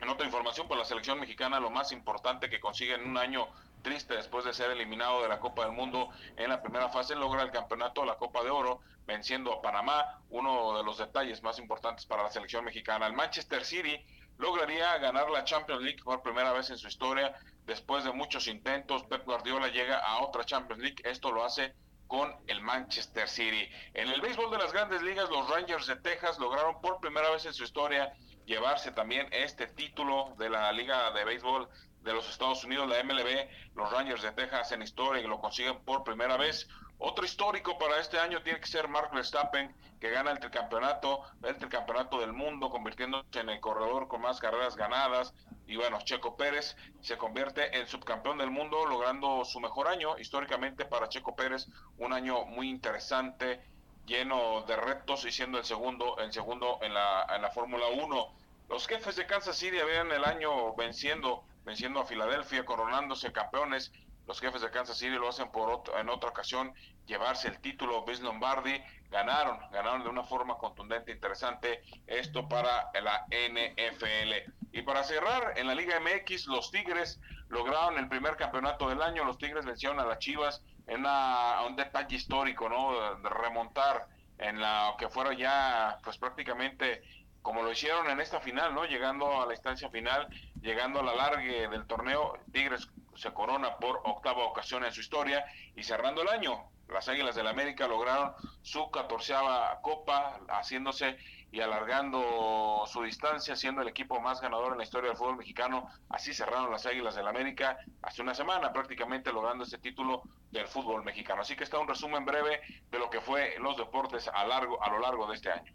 En 0.00 0.08
otra 0.08 0.26
información, 0.26 0.66
pues 0.68 0.78
la 0.78 0.84
selección 0.84 1.18
mexicana 1.20 1.60
lo 1.60 1.70
más 1.70 1.92
importante 1.92 2.48
que 2.48 2.60
consigue 2.60 2.94
en 2.94 3.08
un 3.08 3.16
año 3.16 3.48
triste 3.82 4.14
después 4.14 4.44
de 4.44 4.52
ser 4.52 4.70
eliminado 4.70 5.22
de 5.22 5.28
la 5.28 5.38
Copa 5.38 5.64
del 5.64 5.72
Mundo 5.72 6.08
en 6.36 6.48
la 6.48 6.62
primera 6.62 6.88
fase, 6.88 7.14
logra 7.14 7.42
el 7.42 7.50
campeonato 7.50 8.00
de 8.02 8.08
la 8.08 8.16
Copa 8.16 8.42
de 8.42 8.50
Oro, 8.50 8.80
venciendo 9.06 9.52
a 9.52 9.62
Panamá, 9.62 10.20
uno 10.30 10.76
de 10.76 10.84
los 10.84 10.98
detalles 10.98 11.42
más 11.42 11.58
importantes 11.58 12.04
para 12.06 12.22
la 12.24 12.30
selección 12.30 12.64
mexicana. 12.64 13.06
El 13.06 13.14
Manchester 13.14 13.64
City 13.64 14.04
lograría 14.38 14.96
ganar 14.98 15.30
la 15.30 15.44
Champions 15.44 15.82
League 15.82 16.02
por 16.02 16.22
primera 16.22 16.52
vez 16.52 16.70
en 16.70 16.78
su 16.78 16.88
historia. 16.88 17.34
Después 17.66 18.04
de 18.04 18.12
muchos 18.12 18.46
intentos, 18.46 19.04
Pep 19.04 19.24
Guardiola 19.24 19.68
llega 19.68 19.98
a 19.98 20.20
otra 20.20 20.44
Champions 20.44 20.82
League. 20.82 21.02
Esto 21.04 21.30
lo 21.30 21.44
hace 21.44 21.74
con 22.06 22.34
el 22.46 22.60
Manchester 22.62 23.28
City. 23.28 23.68
En 23.92 24.08
el 24.08 24.20
béisbol 24.20 24.50
de 24.50 24.58
las 24.58 24.72
grandes 24.72 25.02
ligas, 25.02 25.28
los 25.28 25.48
Rangers 25.50 25.86
de 25.86 25.96
Texas 25.96 26.38
lograron 26.38 26.80
por 26.80 27.00
primera 27.00 27.30
vez 27.30 27.44
en 27.44 27.52
su 27.52 27.64
historia 27.64 28.12
llevarse 28.46 28.92
también 28.92 29.28
este 29.30 29.66
título 29.66 30.34
de 30.38 30.48
la 30.48 30.72
Liga 30.72 31.10
de 31.12 31.24
Béisbol 31.24 31.68
de 32.00 32.14
los 32.14 32.28
Estados 32.30 32.64
Unidos, 32.64 32.88
la 32.88 33.02
MLB. 33.04 33.48
Los 33.74 33.92
Rangers 33.92 34.22
de 34.22 34.32
Texas 34.32 34.72
en 34.72 34.82
historia 34.82 35.22
y 35.22 35.26
lo 35.26 35.38
consiguen 35.38 35.78
por 35.84 36.02
primera 36.02 36.36
vez. 36.36 36.66
Otro 37.00 37.24
histórico 37.24 37.78
para 37.78 38.00
este 38.00 38.18
año 38.18 38.42
tiene 38.42 38.60
que 38.60 38.66
ser 38.66 38.88
Mark 38.88 39.10
Verstappen, 39.14 39.72
que 40.00 40.10
gana 40.10 40.32
el 40.32 40.40
tricampeonato, 40.40 41.22
el 41.44 41.56
tricampeonato 41.56 42.18
del 42.20 42.32
mundo, 42.32 42.70
convirtiéndose 42.70 43.38
en 43.38 43.50
el 43.50 43.60
corredor 43.60 44.08
con 44.08 44.20
más 44.20 44.40
carreras 44.40 44.74
ganadas. 44.74 45.32
Y 45.68 45.76
bueno, 45.76 46.00
Checo 46.02 46.36
Pérez 46.36 46.76
se 47.00 47.16
convierte 47.16 47.78
en 47.78 47.86
subcampeón 47.86 48.38
del 48.38 48.50
mundo, 48.50 48.84
logrando 48.84 49.44
su 49.44 49.60
mejor 49.60 49.86
año. 49.86 50.18
Históricamente 50.18 50.84
para 50.86 51.08
Checo 51.08 51.36
Pérez, 51.36 51.68
un 51.98 52.12
año 52.12 52.44
muy 52.46 52.68
interesante, 52.68 53.62
lleno 54.04 54.62
de 54.62 54.74
retos 54.74 55.24
y 55.24 55.30
siendo 55.30 55.58
el 55.58 55.64
segundo, 55.64 56.18
el 56.18 56.32
segundo 56.32 56.80
en 56.82 56.94
la, 56.94 57.26
en 57.32 57.42
la 57.42 57.50
Fórmula 57.50 57.86
1. 57.88 58.34
Los 58.70 58.88
jefes 58.88 59.14
de 59.14 59.26
Kansas 59.26 59.56
City 59.56 59.78
habían 59.78 60.10
el 60.10 60.24
año 60.24 60.74
venciendo, 60.74 61.44
venciendo 61.64 62.00
a 62.00 62.06
Filadelfia, 62.06 62.64
coronándose 62.64 63.32
campeones 63.32 63.92
los 64.28 64.40
jefes 64.40 64.60
de 64.60 64.70
Kansas 64.70 64.98
City 64.98 65.16
lo 65.16 65.30
hacen 65.30 65.50
por 65.50 65.82
en 65.98 66.08
otra 66.10 66.28
ocasión 66.28 66.74
llevarse 67.06 67.48
el 67.48 67.58
título. 67.60 68.04
Vince 68.04 68.22
Lombardi 68.22 68.78
ganaron, 69.10 69.58
ganaron 69.70 70.02
de 70.02 70.10
una 70.10 70.22
forma 70.22 70.58
contundente, 70.58 71.12
interesante. 71.12 71.82
Esto 72.06 72.46
para 72.46 72.90
la 73.00 73.26
NFL. 73.30 74.52
Y 74.72 74.82
para 74.82 75.02
cerrar, 75.02 75.54
en 75.56 75.66
la 75.66 75.74
Liga 75.74 75.98
MX, 75.98 76.46
los 76.48 76.70
Tigres 76.70 77.18
lograron 77.48 77.98
el 77.98 78.06
primer 78.06 78.36
campeonato 78.36 78.90
del 78.90 79.00
año. 79.00 79.24
Los 79.24 79.38
Tigres 79.38 79.64
vencieron 79.64 79.98
a 79.98 80.04
las 80.04 80.18
Chivas 80.18 80.62
en 80.86 81.06
un 81.06 81.76
detalle 81.76 82.14
histórico, 82.14 82.68
¿no? 82.68 83.16
De 83.16 83.28
remontar 83.30 84.08
en 84.36 84.60
la 84.60 84.94
que 84.98 85.08
fuera 85.08 85.32
ya, 85.32 85.98
pues 86.04 86.18
prácticamente 86.18 87.02
como 87.40 87.62
lo 87.62 87.72
hicieron 87.72 88.10
en 88.10 88.20
esta 88.20 88.40
final, 88.40 88.74
¿no? 88.74 88.84
Llegando 88.84 89.40
a 89.40 89.46
la 89.46 89.54
instancia 89.54 89.88
final, 89.88 90.28
llegando 90.60 91.00
a 91.00 91.02
la 91.02 91.14
largue 91.14 91.66
del 91.68 91.86
torneo, 91.86 92.38
Tigres 92.52 92.90
se 93.18 93.32
corona 93.32 93.76
por 93.76 94.00
octava 94.04 94.44
ocasión 94.44 94.84
en 94.84 94.92
su 94.92 95.00
historia 95.00 95.44
y 95.74 95.82
cerrando 95.82 96.22
el 96.22 96.28
año, 96.28 96.70
las 96.88 97.08
Águilas 97.08 97.34
del 97.34 97.44
la 97.44 97.50
América 97.50 97.86
lograron 97.86 98.32
su 98.62 98.90
catorceava 98.90 99.78
copa, 99.82 100.40
haciéndose 100.48 101.18
y 101.50 101.60
alargando 101.60 102.84
su 102.86 103.02
distancia, 103.02 103.56
siendo 103.56 103.82
el 103.82 103.88
equipo 103.88 104.20
más 104.20 104.40
ganador 104.40 104.72
en 104.72 104.78
la 104.78 104.84
historia 104.84 105.08
del 105.08 105.16
fútbol 105.16 105.36
mexicano. 105.36 105.88
Así 106.08 106.32
cerraron 106.32 106.70
las 106.70 106.86
Águilas 106.86 107.14
del 107.14 107.26
América 107.26 107.78
hace 108.02 108.22
una 108.22 108.34
semana, 108.34 108.72
prácticamente 108.72 109.32
logrando 109.32 109.64
este 109.64 109.78
título 109.78 110.22
del 110.50 110.66
fútbol 110.66 111.04
mexicano. 111.04 111.42
Así 111.42 111.56
que 111.56 111.64
está 111.64 111.78
un 111.78 111.88
resumen 111.88 112.24
breve 112.24 112.60
de 112.90 112.98
lo 112.98 113.10
que 113.10 113.20
fue 113.20 113.56
los 113.58 113.76
deportes 113.76 114.28
a, 114.28 114.46
largo, 114.46 114.82
a 114.82 114.90
lo 114.90 115.00
largo 115.00 115.26
de 115.26 115.36
este 115.36 115.50
año. 115.50 115.72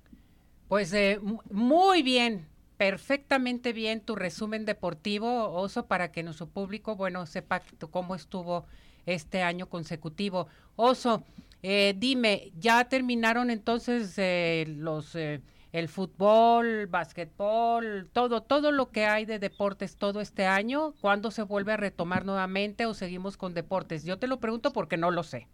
Pues 0.67 0.93
eh, 0.93 1.19
muy 1.51 2.01
bien, 2.03 2.47
perfectamente 2.77 3.73
bien 3.73 4.01
tu 4.01 4.15
resumen 4.15 4.65
deportivo, 4.65 5.51
Oso, 5.53 5.85
para 5.87 6.11
que 6.11 6.23
nuestro 6.23 6.47
público, 6.47 6.95
bueno, 6.95 7.25
sepa 7.25 7.61
cómo 7.91 8.15
estuvo 8.15 8.65
este 9.05 9.41
año 9.41 9.67
consecutivo. 9.67 10.47
Oso, 10.75 11.23
eh, 11.61 11.93
dime, 11.97 12.51
¿ya 12.59 12.83
terminaron 12.85 13.49
entonces 13.49 14.13
eh, 14.17 14.65
los 14.67 15.15
eh, 15.15 15.41
el 15.73 15.89
fútbol, 15.89 16.85
básquetbol, 16.87 18.07
todo, 18.13 18.43
todo 18.43 18.71
lo 18.71 18.91
que 18.91 19.05
hay 19.05 19.25
de 19.25 19.39
deportes 19.39 19.97
todo 19.97 20.21
este 20.21 20.45
año? 20.45 20.93
¿Cuándo 21.01 21.31
se 21.31 21.41
vuelve 21.41 21.73
a 21.73 21.77
retomar 21.77 22.25
nuevamente 22.25 22.85
o 22.85 22.93
seguimos 22.93 23.37
con 23.37 23.53
deportes? 23.53 24.03
Yo 24.05 24.19
te 24.19 24.27
lo 24.27 24.39
pregunto 24.39 24.71
porque 24.71 24.97
no 24.97 25.09
lo 25.09 25.23
sé. 25.23 25.47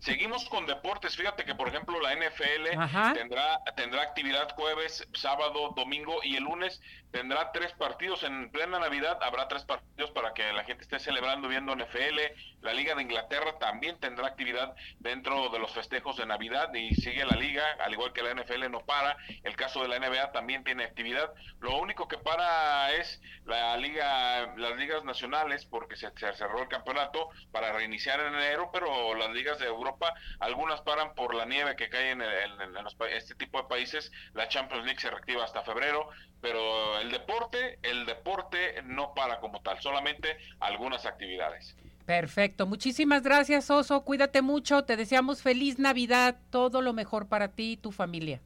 Seguimos 0.00 0.48
con 0.48 0.66
deportes. 0.66 1.16
Fíjate 1.16 1.44
que, 1.44 1.54
por 1.54 1.68
ejemplo, 1.68 2.00
la 2.00 2.14
NFL 2.14 3.14
tendrá 3.14 3.60
tendrá 3.76 4.02
actividad 4.02 4.50
jueves, 4.54 5.06
sábado, 5.14 5.72
domingo 5.76 6.18
y 6.22 6.36
el 6.36 6.44
lunes 6.44 6.80
tendrá 7.10 7.52
tres 7.52 7.72
partidos. 7.72 8.22
En 8.22 8.50
plena 8.50 8.78
Navidad 8.78 9.18
habrá 9.22 9.48
tres 9.48 9.64
partidos 9.64 10.10
para 10.10 10.32
que 10.34 10.52
la 10.52 10.64
gente 10.64 10.82
esté 10.82 10.98
celebrando 10.98 11.48
viendo 11.48 11.74
NFL. 11.74 12.18
La 12.60 12.72
Liga 12.72 12.94
de 12.94 13.02
Inglaterra 13.02 13.58
también 13.58 13.98
tendrá 14.00 14.26
actividad 14.26 14.74
dentro 14.98 15.48
de 15.48 15.58
los 15.58 15.72
festejos 15.72 16.16
de 16.16 16.26
Navidad 16.26 16.72
y 16.74 16.94
sigue 16.94 17.24
la 17.24 17.36
liga, 17.36 17.64
al 17.80 17.92
igual 17.92 18.12
que 18.12 18.22
la 18.22 18.34
NFL 18.34 18.70
no 18.70 18.84
para. 18.84 19.16
El 19.42 19.56
caso 19.56 19.82
de 19.82 19.88
la 19.88 19.98
NBA 19.98 20.32
también 20.32 20.64
tiene 20.64 20.84
actividad. 20.84 21.32
Lo 21.60 21.78
único 21.78 22.08
que 22.08 22.18
para 22.18 22.92
es 22.92 23.20
la 23.44 23.76
liga, 23.76 24.54
las 24.56 24.76
ligas 24.76 25.04
nacionales, 25.04 25.64
porque 25.66 25.96
se, 25.96 26.10
se 26.16 26.32
cerró 26.34 26.62
el 26.62 26.68
campeonato 26.68 27.30
para 27.50 27.72
reiniciar 27.72 28.20
en 28.20 28.34
enero, 28.34 28.70
pero 28.72 29.14
las 29.14 29.30
ligas 29.30 29.57
de 29.58 29.66
Europa, 29.66 30.14
algunas 30.40 30.80
paran 30.82 31.14
por 31.14 31.34
la 31.34 31.44
nieve 31.44 31.76
que 31.76 31.88
cae 31.88 32.10
en, 32.10 32.22
este 33.12 33.34
tipo 33.34 33.60
de 33.62 33.68
países, 33.68 34.10
la 34.34 34.48
Champions 34.48 34.84
League 34.84 35.00
se 35.00 35.10
reactiva 35.10 35.44
hasta 35.44 35.62
febrero, 35.62 36.08
pero 36.40 36.98
el 36.98 37.10
deporte, 37.10 37.78
el 37.82 38.06
deporte 38.06 38.82
no 38.84 39.14
para 39.14 39.40
como 39.40 39.60
tal, 39.60 39.80
solamente 39.80 40.36
algunas 40.60 41.06
actividades. 41.06 41.76
Perfecto, 42.06 42.66
muchísimas 42.66 43.22
gracias 43.22 43.70
Oso, 43.70 44.02
cuídate 44.02 44.40
mucho, 44.40 44.84
te 44.84 44.96
deseamos 44.96 45.42
feliz 45.42 45.78
Navidad, 45.78 46.38
todo 46.50 46.80
lo 46.80 46.94
mejor 46.94 47.28
para 47.28 47.48
ti 47.48 47.72
y 47.72 47.76
tu 47.76 47.92
familia. 47.92 48.40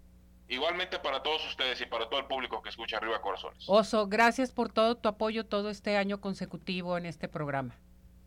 Igualmente 0.49 0.99
para 0.99 1.23
todos 1.23 1.47
ustedes 1.49 1.81
y 1.81 1.87
para 1.87 2.11
todo 2.11 2.21
el 2.21 2.27
público 2.27 2.61
que 2.61 2.69
escucha 2.69 2.99
Arriba 2.99 3.23
Corazones. 3.23 3.65
Oso, 3.69 4.07
gracias 4.07 4.53
por 4.53 4.71
todo 4.71 4.97
tu 4.97 5.09
apoyo 5.09 5.47
todo 5.47 5.71
este 5.71 5.97
año 5.97 6.21
consecutivo 6.21 6.99
en 6.99 7.07
este 7.07 7.29
programa. 7.29 7.75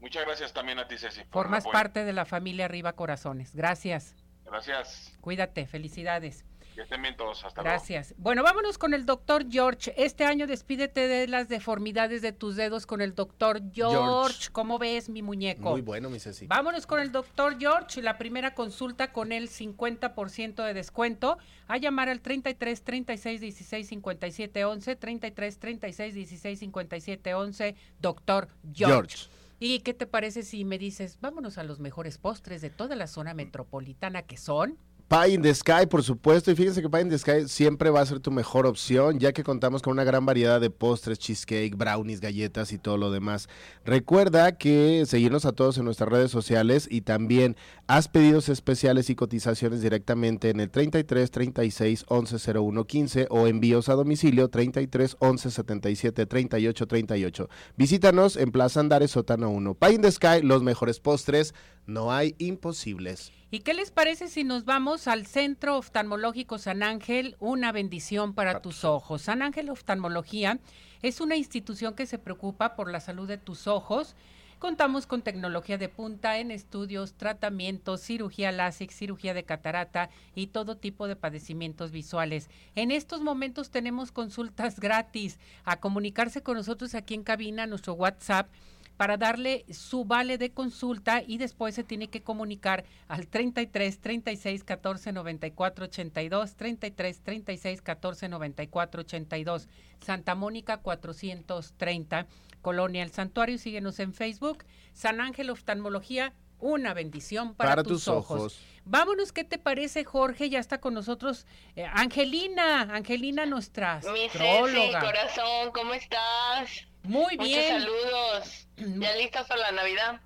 Muchas 0.06 0.24
gracias 0.24 0.54
también 0.54 0.78
a 0.78 0.88
ti, 0.88 1.00
Ceci. 1.00 1.24
Formas 1.32 1.66
parte 1.66 2.06
de 2.06 2.14
la 2.14 2.26
familia 2.26 2.66
Arriba 2.66 2.94
Corazones. 2.94 3.56
Gracias. 3.56 4.14
Gracias. 4.46 5.12
Cuídate, 5.20 5.66
felicidades. 5.66 6.46
Que 6.76 6.82
estén 6.82 7.02
bien 7.02 7.18
todos. 7.18 7.44
Hasta 7.44 7.64
Gracias. 7.64 8.14
Bueno, 8.20 8.44
vámonos 8.44 8.78
con 8.78 8.94
el 8.94 9.08
doctor 9.08 9.50
George. 9.50 9.96
Este 9.98 10.24
año 10.24 10.46
despídete 10.46 11.08
de 11.08 11.28
las 11.28 11.50
deformidades 11.50 12.22
de 12.22 12.34
tus 12.34 12.56
dedos 12.56 12.86
con 12.86 13.02
el 13.02 13.16
doctor 13.16 13.64
George. 13.74 14.50
¿Cómo 14.52 14.78
ves, 14.78 15.10
mi 15.10 15.24
muñeco? 15.24 15.72
Muy 15.72 15.82
bueno, 15.82 16.12
mi 16.12 16.20
Ceci. 16.20 16.46
Vámonos 16.46 16.86
con 16.86 17.00
el 17.00 17.12
doctor 17.12 17.58
George. 17.58 18.04
La 18.04 18.20
primera 18.20 18.54
consulta 18.54 19.12
con 19.12 19.32
el 19.32 19.50
50% 19.50 20.64
de 20.64 20.76
descuento. 20.76 21.40
A 21.68 21.78
llamar 21.78 22.10
al 22.10 22.22
33 22.22 22.84
36 22.84 23.42
16 23.42 23.88
57 23.88 24.66
11. 24.66 24.96
33 24.98 25.60
36 25.60 26.14
16 26.14 26.60
57 26.60 27.34
11. 27.34 27.76
Doctor 28.00 28.50
George. 28.72 28.94
George. 28.94 29.35
¿Y 29.60 29.80
qué 29.80 29.94
te 29.94 30.06
parece 30.06 30.44
si 30.44 30.66
me 30.66 30.78
dices, 30.78 31.20
vámonos 31.22 31.58
a 31.58 31.64
los 31.64 31.80
mejores 31.80 32.18
postres 32.18 32.62
de 32.62 32.70
toda 32.70 32.96
la 32.96 33.08
zona 33.08 33.34
metropolitana 33.34 34.24
que 34.24 34.38
son? 34.38 34.78
Pie 35.08 35.36
in 35.36 35.44
the 35.44 35.54
Sky, 35.54 35.86
por 35.88 36.02
supuesto. 36.02 36.50
Y 36.50 36.56
fíjense 36.56 36.82
que 36.82 36.90
Pie 36.90 37.02
in 37.02 37.10
the 37.10 37.20
Sky 37.20 37.48
siempre 37.48 37.92
va 37.92 38.02
a 38.02 38.06
ser 38.08 38.20
tu 38.20 38.32
mejor 38.32 38.66
opción, 38.66 39.20
ya 39.20 39.34
que 39.34 39.44
contamos 39.44 39.84
con 39.84 39.92
una 39.92 40.04
gran 40.04 40.26
variedad 40.26 40.60
de 40.60 40.72
postres, 40.72 41.20
cheesecake, 41.20 41.78
brownies, 41.78 42.22
galletas 42.22 42.72
y 42.72 42.80
todo 42.80 42.98
lo 42.98 43.12
demás. 43.12 43.48
Recuerda 43.86 44.58
que 44.58 45.04
seguirnos 45.06 45.46
a 45.46 45.52
todos 45.52 45.78
en 45.78 45.86
nuestras 45.86 46.10
redes 46.10 46.32
sociales 46.32 46.88
y 46.90 47.02
también 47.02 47.56
haz 47.86 48.08
pedidos 48.08 48.50
especiales 48.50 49.12
y 49.12 49.16
cotizaciones 49.16 49.84
directamente 49.84 50.50
en 50.50 50.60
el 50.60 50.72
33 50.72 51.30
36 51.30 52.06
11 52.08 52.60
01 52.60 52.86
15 52.86 53.28
o 53.30 53.46
envíos 53.46 53.90
a 53.90 53.94
domicilio 53.94 54.48
33 54.48 55.18
11 55.20 55.52
77 55.52 56.26
38 56.26 56.88
38. 56.88 57.50
Visítanos 57.78 58.38
en 58.38 58.52
Plaza 58.52 58.80
Andares 58.80 59.12
Sótano 59.12 59.52
1. 59.52 59.76
Pie 59.76 59.94
in 59.94 60.02
the 60.02 60.12
Sky, 60.12 60.42
los 60.42 60.64
mejores 60.64 61.00
postres, 61.00 61.54
no 61.86 62.12
hay 62.12 62.34
imposibles. 62.40 63.32
¿Y 63.56 63.60
qué 63.60 63.74
les 63.74 63.90
parece 63.90 64.28
si 64.28 64.44
nos 64.44 64.66
vamos 64.66 65.08
al 65.08 65.26
Centro 65.26 65.78
Oftalmológico 65.78 66.58
San 66.58 66.84
Ángel? 66.84 67.38
Una 67.40 67.72
bendición 67.72 68.34
para 68.34 68.60
tus 68.60 68.84
ojos. 68.84 69.22
San 69.22 69.42
Ángel 69.42 69.70
Oftalmología 69.70 70.60
es 71.02 71.22
una 71.22 71.38
institución 71.38 71.94
que 71.94 72.06
se 72.06 72.20
preocupa 72.20 72.76
por 72.76 72.92
la 72.92 73.00
salud 73.00 73.30
de 73.30 73.38
tus 73.38 73.68
ojos. 73.68 74.18
Contamos 74.60 75.08
con 75.08 75.22
tecnología 75.22 75.78
de 75.78 75.88
punta 75.88 76.38
en 76.38 76.52
estudios, 76.52 77.14
tratamientos, 77.14 78.02
cirugía 78.02 78.52
láser, 78.52 78.92
cirugía 78.92 79.34
de 79.34 79.46
catarata 79.46 80.10
y 80.36 80.48
todo 80.48 80.76
tipo 80.76 81.08
de 81.08 81.16
padecimientos 81.16 81.92
visuales. 81.92 82.50
En 82.76 82.92
estos 82.92 83.22
momentos 83.22 83.72
tenemos 83.72 84.12
consultas 84.12 84.80
gratis. 84.82 85.40
A 85.64 85.80
comunicarse 85.80 86.44
con 86.44 86.58
nosotros 86.58 86.94
aquí 86.94 87.14
en 87.14 87.24
cabina, 87.24 87.68
nuestro 87.68 87.94
WhatsApp 87.94 88.50
para 88.98 89.18
darle 89.18 89.66
su 89.72 90.06
vale 90.06 90.38
de 90.38 90.52
consulta 90.52 91.22
y 91.26 91.38
después 91.38 91.76
se 91.76 91.84
tiene 91.84 92.08
que 92.08 92.22
comunicar 92.22 92.86
al 93.08 93.28
33 93.28 94.00
36 94.00 94.64
14 94.64 95.12
94 95.12 95.86
82 95.86 96.56
33 96.56 97.22
36 97.22 97.82
14 97.82 98.30
94 98.30 99.02
82 99.02 99.68
Santa 100.00 100.36
Mónica 100.36 100.78
430 100.78 102.28
Colonia 102.62 103.04
El 103.04 103.12
Santuario 103.12 103.58
síguenos 103.58 104.00
en 104.00 104.14
Facebook 104.14 104.66
San 104.94 105.22
Ángel 105.22 105.50
Oftalmología 105.50 106.34
una 106.60 106.94
bendición 106.94 107.54
para, 107.54 107.84
tus, 107.84 108.08
ojos. 108.08 108.60
Vámonos, 108.86 109.32
¿qué 109.32 109.44
te 109.44 109.58
parece, 109.58 110.04
Jorge? 110.04 110.50
Ya 110.50 110.60
está 110.60 110.80
con 110.80 110.94
nosotros 110.94 111.46
eh, 111.76 111.86
Angelina, 111.86 112.82
Angelina 112.82 113.46
nuestra 113.46 114.00
Mi 114.12 114.30
corazón, 114.30 115.72
¿cómo 115.74 115.94
estás? 115.94 116.88
Muy 117.08 117.38
bien. 117.38 117.74
Muchos 117.74 117.84
saludos. 117.84 118.68
¿Ya 118.78 119.16
listas 119.16 119.48
para 119.48 119.62
la 119.62 119.72
Navidad? 119.72 120.22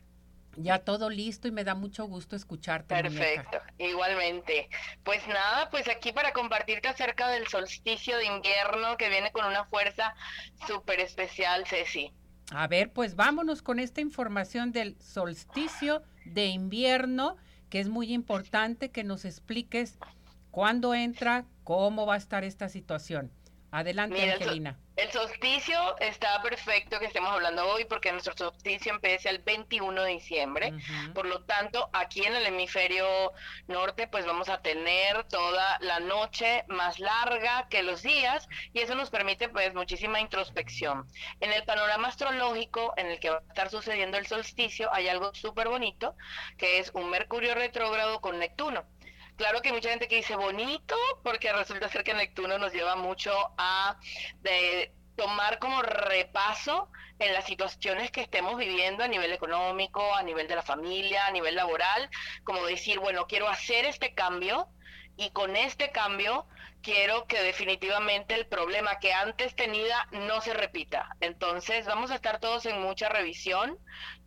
Ya 0.56 0.80
todo 0.80 1.10
listo 1.10 1.48
y 1.48 1.52
me 1.52 1.64
da 1.64 1.74
mucho 1.74 2.06
gusto 2.06 2.36
escucharte. 2.36 2.94
Perfecto, 2.94 3.62
igualmente. 3.78 4.68
Pues 5.04 5.26
nada, 5.28 5.70
pues 5.70 5.88
aquí 5.88 6.12
para 6.12 6.34
compartirte 6.34 6.90
acerca 6.90 7.30
del 7.30 7.48
solsticio 7.48 8.18
de 8.18 8.26
invierno 8.26 8.98
que 8.98 9.10
viene 9.10 9.32
con 9.32 9.46
una 9.46 9.66
fuerza 9.66 10.16
súper 10.68 11.00
especial, 11.00 11.66
Ceci. 11.66 12.12
A 12.52 12.68
ver, 12.68 12.92
pues 12.92 13.16
vámonos 13.16 13.62
con 13.62 13.80
esta 13.80 14.02
información 14.02 14.72
del 14.72 15.00
solsticio 15.00 16.02
de 16.26 16.48
invierno, 16.48 17.38
que 17.70 17.80
es 17.80 17.88
muy 17.88 18.12
importante 18.12 18.90
que 18.90 19.04
nos 19.04 19.24
expliques 19.24 19.98
cuándo 20.52 20.94
entra, 20.94 21.46
cómo 21.64 22.06
va 22.06 22.16
a 22.16 22.18
estar 22.18 22.44
esta 22.44 22.68
situación. 22.68 23.32
Adelante, 23.72 24.32
Angelina. 24.32 24.80
El 25.00 25.13
solsticio 25.13 25.98
está 26.00 26.41
perfecto 26.41 27.00
que 27.00 27.06
estemos 27.06 27.32
hablando 27.32 27.65
hoy 27.65 27.86
porque 27.86 28.12
nuestro 28.12 28.36
solsticio 28.36 28.91
empieza 28.91 29.29
el 29.29 29.39
21 29.39 30.03
de 30.03 30.12
diciembre. 30.12 30.74
Por 31.13 31.25
lo 31.25 31.41
tanto, 31.46 31.89
aquí 31.94 32.25
en 32.25 32.36
el 32.36 32.46
hemisferio 32.46 33.32
norte, 33.68 34.10
pues 34.10 34.25
vamos 34.25 34.50
a 34.50 34.62
tener 34.62 35.24
toda 35.24 35.79
la 35.79 36.01
noche 36.01 36.65
más 36.68 37.00
larga 37.00 37.70
que 37.70 37.82
los 37.82 38.01
días 38.01 38.50
y 38.74 38.82
eso 38.82 38.94
nos 38.94 39.10
permite 39.10 39.48
pues 39.48 39.74
muchísima 39.74 40.20
introspección. 40.20 41.08
En 41.39 41.53
el 41.53 41.63
panorama 41.63 42.10
astrológico 42.10 42.94
en 42.98 43.08
el 43.08 43.22
que 43.22 43.29
va 43.29 43.38
a 43.38 43.48
estar 43.48 43.70
sucediendo 43.70 44.18
el 44.18 44.27
solsticio 44.27 44.94
hay 44.94 45.08
algo 45.08 45.34
súper 45.34 45.70
bonito 45.70 46.18
que 46.58 46.79
es 46.79 46.91
un 46.94 47.10
Mercurio 47.10 47.56
retrógrado 47.56 48.20
con 48.20 48.38
Neptuno. 48.38 48.84
Claro 49.39 49.62
que 49.62 49.69
hay 49.69 49.74
mucha 49.74 49.89
gente 49.89 50.10
que 50.10 50.17
dice 50.17 50.36
bonito, 50.36 50.98
porque 51.23 51.54
resulta 51.54 51.88
ser 51.88 52.04
que 52.04 52.13
Neptuno 52.13 52.58
nos 52.58 52.73
lleva 52.73 52.97
mucho 52.97 53.32
a 53.58 53.97
de, 54.41 54.91
tomar 55.15 55.60
como 55.60 55.82
repaso 55.82 56.89
en 57.19 57.34
las 57.34 57.45
situaciones 57.45 58.12
que 58.12 58.19
estemos 58.19 58.58
viviendo 58.58 59.02
a 59.02 59.08
nivel 59.08 59.32
económico, 59.32 60.13
a 60.13 60.23
nivel 60.23 60.49
de 60.49 60.58
la 60.58 60.62
familia, 60.62 61.25
a 61.25 61.32
nivel 61.32 61.56
laboral, 61.56 62.10
como 62.43 62.65
decir, 62.65 62.99
bueno, 62.99 63.28
quiero 63.28 63.47
hacer 63.47 63.86
este 63.86 64.13
cambio 64.13 64.67
y 65.15 65.30
con 65.30 65.56
este 65.56 65.91
cambio 65.91 66.45
quiero 66.82 67.25
que 67.25 67.41
definitivamente 67.41 68.36
el 68.36 68.45
problema 68.45 68.99
que 68.99 69.13
antes 69.13 69.56
tenía 69.56 70.06
no 70.12 70.41
se 70.41 70.54
repita. 70.54 71.15
Entonces 71.21 71.86
vamos 71.86 72.12
a 72.12 72.15
estar 72.15 72.41
todos 72.41 72.65
en 72.65 72.82
mucha 72.82 73.08
revisión, 73.08 73.78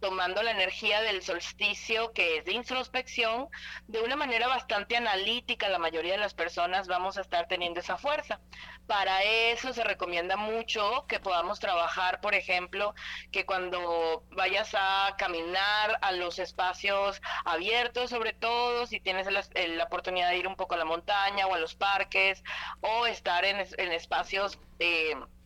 tomando 0.02 0.42
la 0.42 0.50
energía 0.50 1.00
del 1.00 1.22
solsticio 1.22 2.12
que 2.12 2.38
es 2.38 2.44
de 2.44 2.52
introspección 2.52 3.46
de 3.86 4.00
una 4.00 4.16
manera 4.16 4.48
bastante 4.48 4.96
analítica. 4.96 5.68
La 5.68 5.78
mayoría 5.78 6.12
de 6.14 6.18
las 6.18 6.34
personas 6.34 6.88
vamos 6.88 7.16
a 7.16 7.20
estar 7.20 7.46
teniendo 7.46 7.78
esa 7.78 7.96
fuerza. 7.96 8.40
Para 8.88 9.22
eso 9.22 9.72
se 9.72 9.84
recomienda 9.84 10.36
mucho 10.36 11.06
que 11.06 11.20
podamos 11.20 11.60
trabajar, 11.60 12.20
por 12.20 12.34
ejemplo, 12.34 12.94
que 13.30 13.46
cuando 13.46 14.24
vayas 14.32 14.74
a 14.74 15.14
caminar 15.16 15.98
a 16.02 16.10
los 16.10 16.40
espacios 16.40 17.22
abiertos, 17.44 18.10
sobre 18.10 18.32
todo 18.32 18.86
si 18.86 18.98
tienes 18.98 19.30
la, 19.30 19.44
la 19.54 19.84
oportunidad 19.84 20.30
de 20.30 20.38
ir 20.38 20.48
un 20.48 20.56
poco 20.56 20.74
a 20.74 20.78
la 20.78 20.84
montaña 20.84 21.46
o 21.46 21.54
a 21.54 21.60
los 21.60 21.76
parques, 21.76 22.42
o 22.80 23.06
estar 23.06 23.44
en, 23.44 23.60
espacios 23.92 24.58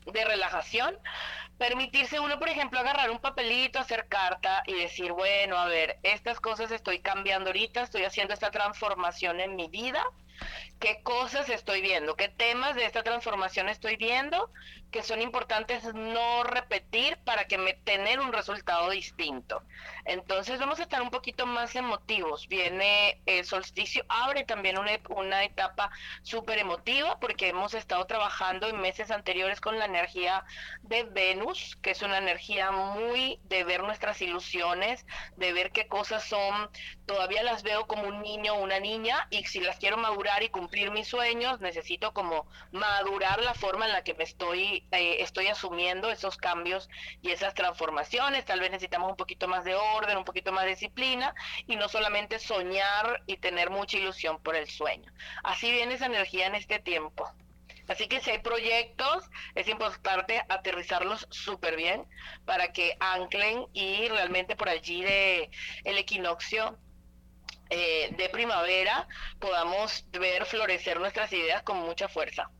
de 0.06 0.24
relajación, 0.24 0.98
permitirse 1.58 2.20
uno, 2.20 2.38
por 2.38 2.48
ejemplo, 2.48 2.78
agarrar 2.78 3.10
un 3.10 3.18
papelito, 3.18 3.78
hacer 3.78 4.06
carta 4.08 4.62
y 4.66 4.74
decir, 4.74 5.12
bueno, 5.12 5.56
a 5.56 5.66
ver, 5.66 5.98
estas 6.02 6.40
cosas 6.40 6.70
estoy 6.70 7.00
cambiando 7.00 7.50
ahorita, 7.50 7.82
estoy 7.82 8.04
haciendo 8.04 8.34
esta 8.34 8.50
transformación 8.50 9.40
en 9.40 9.56
mi 9.56 9.68
vida, 9.68 10.04
qué 10.78 11.02
cosas 11.02 11.48
estoy 11.48 11.80
viendo, 11.80 12.16
qué 12.16 12.28
temas 12.28 12.74
de 12.74 12.84
esta 12.84 13.02
transformación 13.02 13.68
estoy 13.68 13.96
viendo 13.96 14.50
que 14.90 15.02
son 15.02 15.20
importantes 15.20 15.84
no 15.94 16.44
repetir 16.44 17.18
para 17.24 17.46
que 17.46 17.58
me 17.58 17.74
tener 17.74 18.20
un 18.20 18.32
resultado 18.32 18.90
distinto. 18.90 19.62
Entonces 20.04 20.60
vamos 20.60 20.78
a 20.78 20.84
estar 20.84 21.02
un 21.02 21.10
poquito 21.10 21.44
más 21.44 21.74
emotivos. 21.74 22.46
Viene 22.48 23.20
el 23.26 23.44
solsticio, 23.44 24.04
abre 24.08 24.44
también 24.44 24.78
una, 24.78 24.92
una 25.10 25.44
etapa 25.44 25.90
súper 26.22 26.58
emotiva 26.58 27.18
porque 27.20 27.48
hemos 27.48 27.74
estado 27.74 28.06
trabajando 28.06 28.68
en 28.68 28.80
meses 28.80 29.10
anteriores 29.10 29.60
con 29.60 29.78
la 29.78 29.86
energía 29.86 30.44
de 30.82 31.04
Venus, 31.04 31.76
que 31.82 31.90
es 31.90 32.02
una 32.02 32.18
energía 32.18 32.70
muy 32.70 33.40
de 33.44 33.64
ver 33.64 33.82
nuestras 33.82 34.22
ilusiones, 34.22 35.04
de 35.36 35.52
ver 35.52 35.72
qué 35.72 35.88
cosas 35.88 36.24
son, 36.24 36.70
todavía 37.06 37.42
las 37.42 37.62
veo 37.62 37.86
como 37.86 38.04
un 38.04 38.22
niño 38.22 38.54
o 38.54 38.62
una 38.62 38.78
niña 38.78 39.26
y 39.30 39.44
si 39.44 39.60
las 39.60 39.78
quiero 39.78 39.96
madurar 39.96 40.42
y 40.42 40.48
cumplir 40.48 40.65
mis 40.92 41.08
sueños, 41.08 41.60
necesito 41.60 42.12
como 42.12 42.46
madurar 42.72 43.42
la 43.42 43.54
forma 43.54 43.86
en 43.86 43.92
la 43.92 44.04
que 44.04 44.14
me 44.14 44.24
estoy 44.24 44.86
eh, 44.92 45.16
estoy 45.20 45.48
asumiendo 45.48 46.10
esos 46.10 46.36
cambios 46.36 46.88
y 47.22 47.30
esas 47.30 47.54
transformaciones. 47.54 48.44
Tal 48.44 48.60
vez 48.60 48.70
necesitamos 48.70 49.10
un 49.10 49.16
poquito 49.16 49.48
más 49.48 49.64
de 49.64 49.74
orden, 49.74 50.18
un 50.18 50.24
poquito 50.24 50.52
más 50.52 50.64
de 50.64 50.70
disciplina 50.70 51.34
y 51.66 51.76
no 51.76 51.88
solamente 51.88 52.38
soñar 52.38 53.22
y 53.26 53.36
tener 53.38 53.70
mucha 53.70 53.96
ilusión 53.96 54.38
por 54.42 54.56
el 54.56 54.68
sueño. 54.68 55.12
Así 55.42 55.70
viene 55.70 55.94
esa 55.94 56.06
energía 56.06 56.46
en 56.46 56.54
este 56.54 56.78
tiempo. 56.78 57.30
Así 57.88 58.08
que 58.08 58.20
si 58.20 58.30
hay 58.30 58.38
proyectos, 58.38 59.24
es 59.54 59.68
importante 59.68 60.42
aterrizarlos 60.48 61.28
súper 61.30 61.76
bien 61.76 62.04
para 62.44 62.72
que 62.72 62.96
anclen 62.98 63.66
y 63.72 64.08
realmente 64.08 64.56
por 64.56 64.68
allí 64.68 65.02
de 65.02 65.50
el 65.84 65.96
equinoccio 65.98 66.78
eh, 67.70 68.14
de 68.16 68.28
primavera 68.28 69.08
podamos 69.38 70.06
ver 70.12 70.44
florecer 70.44 70.98
nuestras 71.00 71.32
ideas 71.32 71.62
con 71.62 71.78
mucha 71.78 72.08
fuerza. 72.08 72.50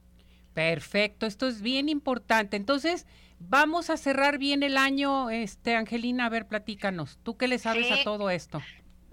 Perfecto, 0.55 1.27
esto 1.27 1.47
es 1.47 1.61
bien 1.61 1.89
importante. 1.89 2.57
Entonces, 2.57 3.07
vamos 3.39 3.91
a 3.91 3.97
cerrar 3.97 4.39
bien 4.39 4.63
el 4.63 4.77
año, 4.77 5.31
este 5.31 5.77
Angelina, 5.77 6.27
a 6.27 6.29
ver, 6.31 6.47
platícanos. 6.47 7.19
¿Tú 7.23 7.37
qué 7.37 7.49
le 7.49 7.59
sabes 7.59 7.91
a 7.93 8.03
todo 8.05 8.31
esto? 8.31 8.63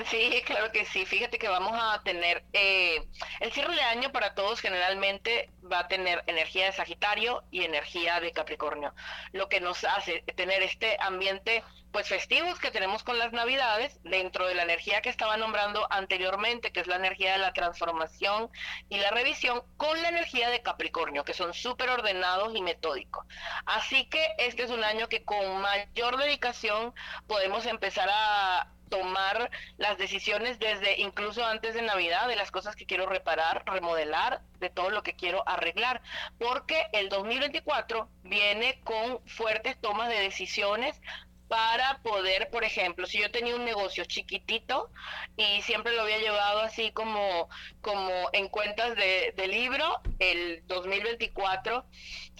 Sí, 0.05 0.41
claro 0.45 0.71
que 0.71 0.85
sí. 0.85 1.05
Fíjate 1.05 1.37
que 1.37 1.47
vamos 1.47 1.73
a 1.79 2.01
tener 2.03 2.43
eh, 2.51 3.07
el 3.39 3.51
cierre 3.51 3.75
de 3.75 3.81
año 3.81 4.11
para 4.11 4.33
todos 4.33 4.59
generalmente 4.59 5.51
va 5.71 5.79
a 5.79 5.87
tener 5.87 6.23
energía 6.25 6.65
de 6.65 6.71
Sagitario 6.71 7.43
y 7.51 7.63
energía 7.63 8.19
de 8.19 8.31
Capricornio, 8.31 8.93
lo 9.33 9.49
que 9.49 9.61
nos 9.61 9.83
hace 9.83 10.21
tener 10.35 10.63
este 10.63 10.97
ambiente 10.99 11.63
pues 11.91 12.09
festivos 12.09 12.59
que 12.59 12.71
tenemos 12.71 13.03
con 13.03 13.19
las 13.19 13.33
Navidades 13.33 13.99
dentro 14.03 14.47
de 14.47 14.55
la 14.55 14.63
energía 14.63 15.01
que 15.03 15.09
estaba 15.09 15.37
nombrando 15.37 15.85
anteriormente, 15.91 16.71
que 16.71 16.79
es 16.79 16.87
la 16.87 16.95
energía 16.95 17.33
de 17.33 17.37
la 17.37 17.53
transformación 17.53 18.49
y 18.89 18.97
la 18.97 19.11
revisión, 19.11 19.61
con 19.77 20.01
la 20.01 20.09
energía 20.09 20.49
de 20.49 20.63
Capricornio, 20.63 21.23
que 21.23 21.35
son 21.35 21.53
súper 21.53 21.91
ordenados 21.91 22.55
y 22.55 22.63
metódicos. 22.63 23.27
Así 23.67 24.09
que 24.09 24.25
este 24.39 24.63
es 24.63 24.71
un 24.71 24.83
año 24.83 25.07
que 25.07 25.23
con 25.23 25.61
mayor 25.61 26.17
dedicación 26.17 26.95
podemos 27.27 27.67
empezar 27.67 28.09
a 28.11 28.67
tomar 28.93 29.49
las 29.77 29.97
decisiones 29.97 30.59
desde 30.59 31.01
incluso 31.01 31.43
antes 31.43 31.73
de 31.73 31.81
Navidad, 31.81 32.27
de 32.27 32.35
las 32.35 32.51
cosas 32.51 32.75
que 32.75 32.85
quiero 32.85 33.07
reparar, 33.07 33.63
remodelar, 33.65 34.41
de 34.59 34.69
todo 34.69 34.91
lo 34.91 35.01
que 35.01 35.15
quiero 35.15 35.41
arreglar, 35.49 36.03
porque 36.37 36.85
el 36.93 37.09
2024 37.09 38.07
viene 38.21 38.79
con 38.83 39.19
fuertes 39.27 39.81
tomas 39.81 40.09
de 40.09 40.19
decisiones 40.19 41.01
para 41.47 42.03
poder, 42.03 42.51
por 42.51 42.63
ejemplo, 42.63 43.07
si 43.07 43.19
yo 43.19 43.31
tenía 43.31 43.55
un 43.55 43.65
negocio 43.65 44.05
chiquitito 44.05 44.91
y 45.37 45.63
siempre 45.63 45.95
lo 45.95 46.03
había 46.03 46.19
llevado 46.19 46.59
así 46.59 46.91
como, 46.91 47.49
como 47.81 48.11
en 48.33 48.47
cuentas 48.47 48.95
de, 48.95 49.33
de 49.35 49.47
libro, 49.47 50.01
el 50.19 50.61
2024 50.67 51.83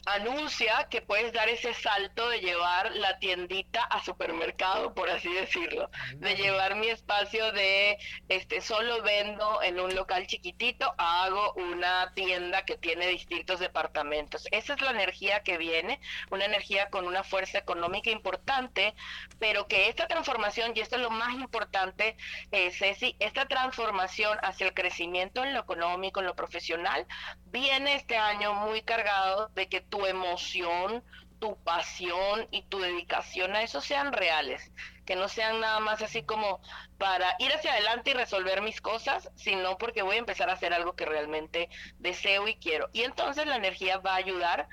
anuncia 0.06 0.88
que 0.90 1.02
puedes 1.02 1.32
dar 1.34 1.48
ese 1.50 1.74
salto 1.74 2.28
de 2.30 2.40
llevar 2.40 2.92
la 2.96 3.20
tiendita 3.20 3.84
a 3.84 4.04
supermercado, 4.04 4.94
por 4.94 5.10
así 5.10 5.32
decirlo, 5.34 5.90
de 6.16 6.36
llevar 6.36 6.76
mi 6.76 6.88
espacio 6.88 7.52
de 7.54 7.98
este 8.28 8.62
solo 8.62 9.02
vendo 9.02 9.62
en 9.62 9.80
un 9.80 9.96
local 9.96 10.28
chiquitito, 10.28 10.94
hago 10.98 11.54
una 11.54 12.12
tienda 12.14 12.66
que 12.66 12.78
tiene 12.78 13.08
distintos 13.08 13.60
departamentos. 13.60 14.48
Esa 14.52 14.74
es 14.74 14.82
la 14.82 14.92
energía 14.92 15.42
que 15.44 15.58
viene, 15.58 16.00
una 16.32 16.46
energía 16.46 16.90
con 16.90 17.06
una 17.06 17.24
fuerza 17.24 17.58
económica 17.58 18.10
importante, 18.10 18.96
pero 19.40 19.68
que 19.68 19.88
esta 19.88 20.08
transformación, 20.08 20.74
y 20.76 20.82
esto 20.82 20.98
es 20.98 21.02
lo 21.02 21.12
más 21.12 21.34
importante, 21.36 22.18
eh, 22.52 22.72
Ceci, 22.72 23.16
esta 23.20 23.48
transformación 23.48 24.38
hacia 24.42 24.68
el 24.68 24.74
crecimiento 24.74 25.44
en 25.44 25.54
lo 25.54 25.62
económico, 25.62 26.20
en 26.20 26.26
lo 26.26 26.36
profesional, 26.36 27.06
viene 27.46 27.96
este 27.96 28.18
año 28.18 28.54
muy 28.54 28.82
cargado 28.82 29.50
de 29.50 29.70
que 29.70 29.82
tu 29.94 30.08
emoción, 30.08 31.04
tu 31.38 31.56
pasión 31.64 32.48
y 32.50 32.64
tu 32.64 32.80
dedicación 32.80 33.56
a 33.56 33.62
eso 33.62 33.80
sean 33.80 34.12
reales, 34.12 34.72
que 35.06 35.16
no 35.16 35.30
sean 35.30 35.60
nada 35.60 35.80
más 35.82 36.02
así 36.02 36.24
como 36.24 36.60
para 36.98 37.36
ir 37.38 37.54
hacia 37.54 37.74
adelante 37.74 38.10
y 38.10 38.14
resolver 38.16 38.64
mis 38.64 38.82
cosas, 38.82 39.30
sino 39.36 39.78
porque 39.78 40.02
voy 40.02 40.16
a 40.16 40.20
empezar 40.20 40.50
a 40.50 40.54
hacer 40.54 40.74
algo 40.74 40.96
que 40.96 41.06
realmente 41.06 41.70
deseo 42.00 42.48
y 42.48 42.56
quiero. 42.56 42.90
Y 42.92 43.04
entonces 43.04 43.46
la 43.46 43.58
energía 43.58 44.00
va 44.00 44.14
a 44.14 44.16
ayudar 44.16 44.68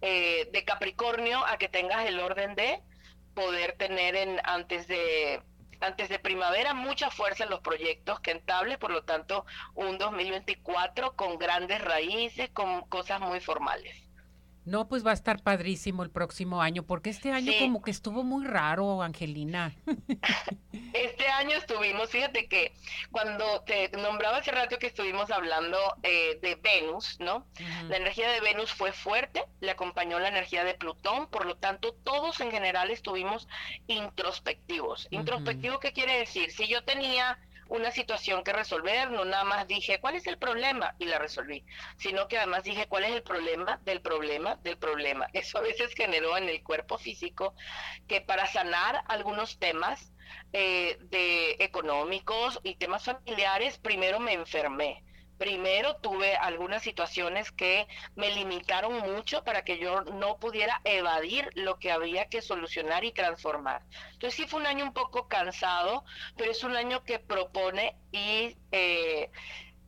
eh, 0.00 0.48
de 0.50 0.64
Capricornio 0.64 1.44
a 1.44 1.58
que 1.58 1.68
tengas 1.68 2.06
el 2.06 2.18
orden 2.18 2.54
de 2.54 2.80
poder 3.34 3.76
tener 3.76 4.16
en 4.16 4.40
antes 4.44 4.88
de 4.88 5.42
antes 5.80 6.08
de 6.08 6.18
primavera 6.18 6.72
mucha 6.72 7.10
fuerza 7.10 7.44
en 7.44 7.50
los 7.50 7.60
proyectos 7.60 8.20
que 8.20 8.30
entables, 8.30 8.78
por 8.78 8.90
lo 8.90 9.04
tanto 9.04 9.44
un 9.74 9.98
2024 9.98 11.14
con 11.14 11.36
grandes 11.36 11.82
raíces, 11.82 12.48
con 12.50 12.88
cosas 12.88 13.20
muy 13.20 13.40
formales. 13.40 14.01
No, 14.64 14.88
pues 14.88 15.04
va 15.04 15.10
a 15.10 15.14
estar 15.14 15.42
padrísimo 15.42 16.02
el 16.04 16.10
próximo 16.10 16.62
año, 16.62 16.84
porque 16.84 17.10
este 17.10 17.32
año 17.32 17.52
como 17.58 17.82
que 17.82 17.90
estuvo 17.90 18.22
muy 18.22 18.46
raro, 18.46 19.02
Angelina. 19.02 19.74
Este 20.92 21.26
año 21.26 21.56
estuvimos, 21.56 22.10
fíjate 22.10 22.48
que 22.48 22.74
cuando 23.10 23.62
te 23.62 23.88
nombraba 23.96 24.38
hace 24.38 24.50
rato 24.50 24.78
que 24.78 24.88
estuvimos 24.88 25.30
hablando 25.30 25.78
eh, 26.02 26.38
de 26.42 26.54
Venus, 26.56 27.18
¿no? 27.18 27.46
La 27.88 27.96
energía 27.96 28.30
de 28.30 28.40
Venus 28.40 28.72
fue 28.72 28.92
fuerte, 28.92 29.44
le 29.60 29.70
acompañó 29.70 30.18
la 30.18 30.28
energía 30.28 30.64
de 30.64 30.74
Plutón, 30.74 31.28
por 31.28 31.46
lo 31.46 31.56
tanto 31.56 31.94
todos 31.94 32.40
en 32.40 32.50
general 32.50 32.90
estuvimos 32.90 33.48
introspectivos. 33.86 35.08
¿Introspectivo 35.10 35.78
qué 35.78 35.92
quiere 35.92 36.18
decir? 36.18 36.50
Si 36.50 36.68
yo 36.68 36.84
tenía 36.84 37.38
una 37.72 37.90
situación 37.90 38.44
que 38.44 38.52
resolver, 38.52 39.10
no 39.10 39.24
nada 39.24 39.44
más 39.44 39.66
dije 39.66 39.98
cuál 39.98 40.14
es 40.16 40.26
el 40.26 40.36
problema 40.36 40.94
y 40.98 41.06
la 41.06 41.18
resolví, 41.18 41.64
sino 41.96 42.28
que 42.28 42.36
además 42.36 42.64
dije 42.64 42.86
cuál 42.86 43.04
es 43.04 43.12
el 43.12 43.22
problema 43.22 43.80
del 43.84 44.02
problema 44.02 44.56
del 44.56 44.76
problema. 44.76 45.26
Eso 45.32 45.58
a 45.58 45.62
veces 45.62 45.94
generó 45.94 46.36
en 46.36 46.50
el 46.50 46.62
cuerpo 46.62 46.98
físico 46.98 47.54
que 48.06 48.20
para 48.20 48.46
sanar 48.46 49.02
algunos 49.08 49.58
temas 49.58 50.12
eh, 50.52 50.98
de 51.00 51.56
económicos 51.60 52.60
y 52.62 52.74
temas 52.74 53.04
familiares, 53.04 53.78
primero 53.78 54.20
me 54.20 54.34
enfermé 54.34 55.02
primero 55.42 55.96
tuve 55.96 56.36
algunas 56.36 56.84
situaciones 56.84 57.50
que 57.50 57.88
me 58.14 58.30
limitaron 58.30 59.00
mucho 59.00 59.42
para 59.42 59.64
que 59.64 59.76
yo 59.76 60.02
no 60.02 60.36
pudiera 60.36 60.80
evadir 60.84 61.50
lo 61.54 61.80
que 61.80 61.90
había 61.90 62.28
que 62.28 62.42
solucionar 62.42 63.04
y 63.04 63.10
transformar. 63.10 63.82
Entonces 64.12 64.34
sí 64.34 64.46
fue 64.46 64.60
un 64.60 64.68
año 64.68 64.84
un 64.84 64.92
poco 64.92 65.26
cansado, 65.26 66.04
pero 66.36 66.52
es 66.52 66.62
un 66.62 66.76
año 66.76 67.02
que 67.02 67.18
propone 67.18 67.96
y... 68.12 68.56
Eh, 68.70 69.32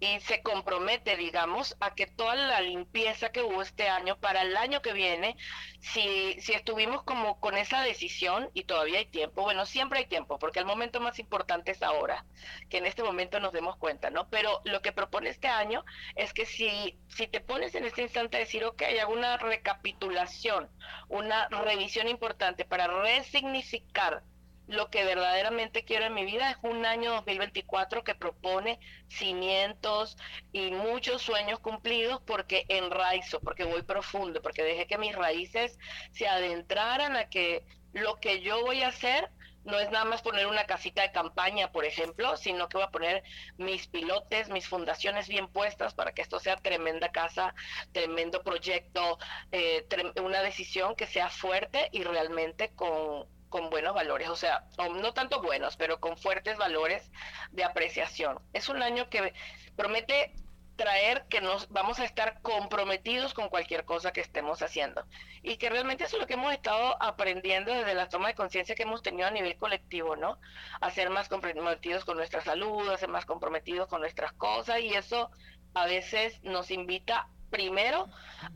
y 0.04 0.20
se 0.20 0.42
compromete, 0.42 1.16
digamos, 1.16 1.76
a 1.80 1.94
que 1.94 2.06
toda 2.06 2.34
la 2.34 2.60
limpieza 2.60 3.32
que 3.32 3.42
hubo 3.42 3.62
este 3.62 3.88
año 3.88 4.18
para 4.18 4.42
el 4.42 4.54
año 4.56 4.82
que 4.82 4.92
viene, 4.92 5.36
si, 5.80 6.36
si 6.40 6.52
estuvimos 6.52 7.02
como 7.04 7.40
con 7.40 7.56
esa 7.56 7.82
decisión 7.82 8.50
y 8.52 8.64
todavía 8.64 8.98
hay 8.98 9.06
tiempo, 9.06 9.42
bueno, 9.42 9.64
siempre 9.64 10.00
hay 10.00 10.06
tiempo, 10.06 10.38
porque 10.38 10.58
el 10.58 10.66
momento 10.66 11.00
más 11.00 11.18
importante 11.18 11.70
es 11.70 11.82
ahora, 11.82 12.26
que 12.68 12.78
en 12.78 12.86
este 12.86 13.02
momento 13.02 13.40
nos 13.40 13.52
demos 13.52 13.76
cuenta, 13.76 14.10
¿no? 14.10 14.28
Pero 14.28 14.60
lo 14.64 14.82
que 14.82 14.92
propone 14.92 15.30
este 15.30 15.48
año 15.48 15.84
es 16.16 16.34
que 16.34 16.44
si, 16.44 16.98
si 17.08 17.26
te 17.26 17.40
pones 17.40 17.74
en 17.74 17.84
este 17.84 18.02
instante 18.02 18.36
a 18.36 18.40
decir, 18.40 18.62
ok, 18.64 18.82
hago 19.00 19.14
una 19.14 19.38
recapitulación, 19.38 20.68
una 21.08 21.48
revisión 21.48 22.08
importante 22.08 22.66
para 22.66 22.88
resignificar 22.88 24.22
lo 24.66 24.90
que 24.90 25.04
verdaderamente 25.04 25.84
quiero 25.84 26.06
en 26.06 26.14
mi 26.14 26.24
vida 26.24 26.50
es 26.50 26.56
un 26.62 26.86
año 26.86 27.12
2024 27.12 28.02
que 28.04 28.14
propone 28.14 28.80
cimientos 29.08 30.16
y 30.52 30.70
muchos 30.70 31.22
sueños 31.22 31.58
cumplidos 31.60 32.20
porque 32.26 32.64
enraizo, 32.68 33.40
porque 33.40 33.64
voy 33.64 33.82
profundo, 33.82 34.40
porque 34.42 34.62
dejé 34.62 34.86
que 34.86 34.98
mis 34.98 35.14
raíces 35.14 35.78
se 36.12 36.28
adentraran 36.28 37.16
a 37.16 37.28
que 37.28 37.66
lo 37.92 38.16
que 38.20 38.40
yo 38.40 38.62
voy 38.62 38.82
a 38.82 38.88
hacer 38.88 39.30
no 39.64 39.78
es 39.78 39.90
nada 39.90 40.04
más 40.04 40.20
poner 40.20 40.46
una 40.46 40.66
casita 40.66 41.02
de 41.02 41.12
campaña, 41.12 41.72
por 41.72 41.84
ejemplo, 41.86 42.36
sino 42.36 42.68
que 42.68 42.76
voy 42.76 42.86
a 42.86 42.90
poner 42.90 43.22
mis 43.56 43.86
pilotes, 43.86 44.50
mis 44.50 44.68
fundaciones 44.68 45.26
bien 45.26 45.48
puestas 45.48 45.94
para 45.94 46.12
que 46.12 46.20
esto 46.20 46.38
sea 46.38 46.56
tremenda 46.56 47.10
casa, 47.10 47.54
tremendo 47.92 48.42
proyecto, 48.42 49.18
eh, 49.52 49.86
una 50.22 50.42
decisión 50.42 50.94
que 50.94 51.06
sea 51.06 51.30
fuerte 51.30 51.88
y 51.92 52.02
realmente 52.02 52.74
con, 52.74 53.26
con 53.54 53.70
buenos 53.70 53.94
valores, 53.94 54.28
o 54.30 54.34
sea, 54.34 54.66
no 54.96 55.14
tanto 55.14 55.40
buenos, 55.40 55.76
pero 55.76 56.00
con 56.00 56.16
fuertes 56.16 56.58
valores 56.58 57.08
de 57.52 57.62
apreciación. 57.62 58.40
Es 58.52 58.68
un 58.68 58.82
año 58.82 59.08
que 59.08 59.32
promete 59.76 60.32
traer 60.74 61.26
que 61.28 61.40
nos 61.40 61.68
vamos 61.68 62.00
a 62.00 62.04
estar 62.04 62.40
comprometidos 62.42 63.32
con 63.32 63.48
cualquier 63.48 63.84
cosa 63.84 64.12
que 64.12 64.20
estemos 64.20 64.60
haciendo 64.60 65.06
y 65.40 65.56
que 65.56 65.70
realmente 65.70 66.02
eso 66.02 66.16
es 66.16 66.22
lo 66.22 66.26
que 66.26 66.34
hemos 66.34 66.52
estado 66.52 67.00
aprendiendo 67.00 67.72
desde 67.72 67.94
la 67.94 68.08
toma 68.08 68.26
de 68.26 68.34
conciencia 68.34 68.74
que 68.74 68.82
hemos 68.82 69.02
tenido 69.02 69.28
a 69.28 69.30
nivel 69.30 69.56
colectivo, 69.56 70.16
¿no? 70.16 70.40
A 70.80 70.90
ser 70.90 71.10
más 71.10 71.28
comprometidos 71.28 72.04
con 72.04 72.16
nuestra 72.16 72.40
salud, 72.40 72.88
a 72.88 72.98
ser 72.98 73.08
más 73.08 73.24
comprometidos 73.24 73.86
con 73.86 74.00
nuestras 74.00 74.32
cosas 74.32 74.80
y 74.80 74.94
eso 74.94 75.30
a 75.74 75.86
veces 75.86 76.42
nos 76.42 76.72
invita 76.72 77.28
primero 77.54 78.08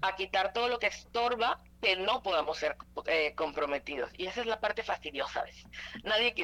a 0.02 0.16
quitar 0.16 0.52
todo 0.52 0.68
lo 0.68 0.80
que 0.80 0.88
estorba 0.88 1.60
que 1.80 1.94
no 1.96 2.20
podamos 2.20 2.58
ser 2.58 2.76
eh, 3.06 3.32
comprometidos. 3.36 4.10
Y 4.18 4.26
esa 4.26 4.40
es 4.40 4.46
la 4.48 4.58
parte 4.58 4.82
fastidiosa. 4.82 5.44
Nadie, 6.02 6.34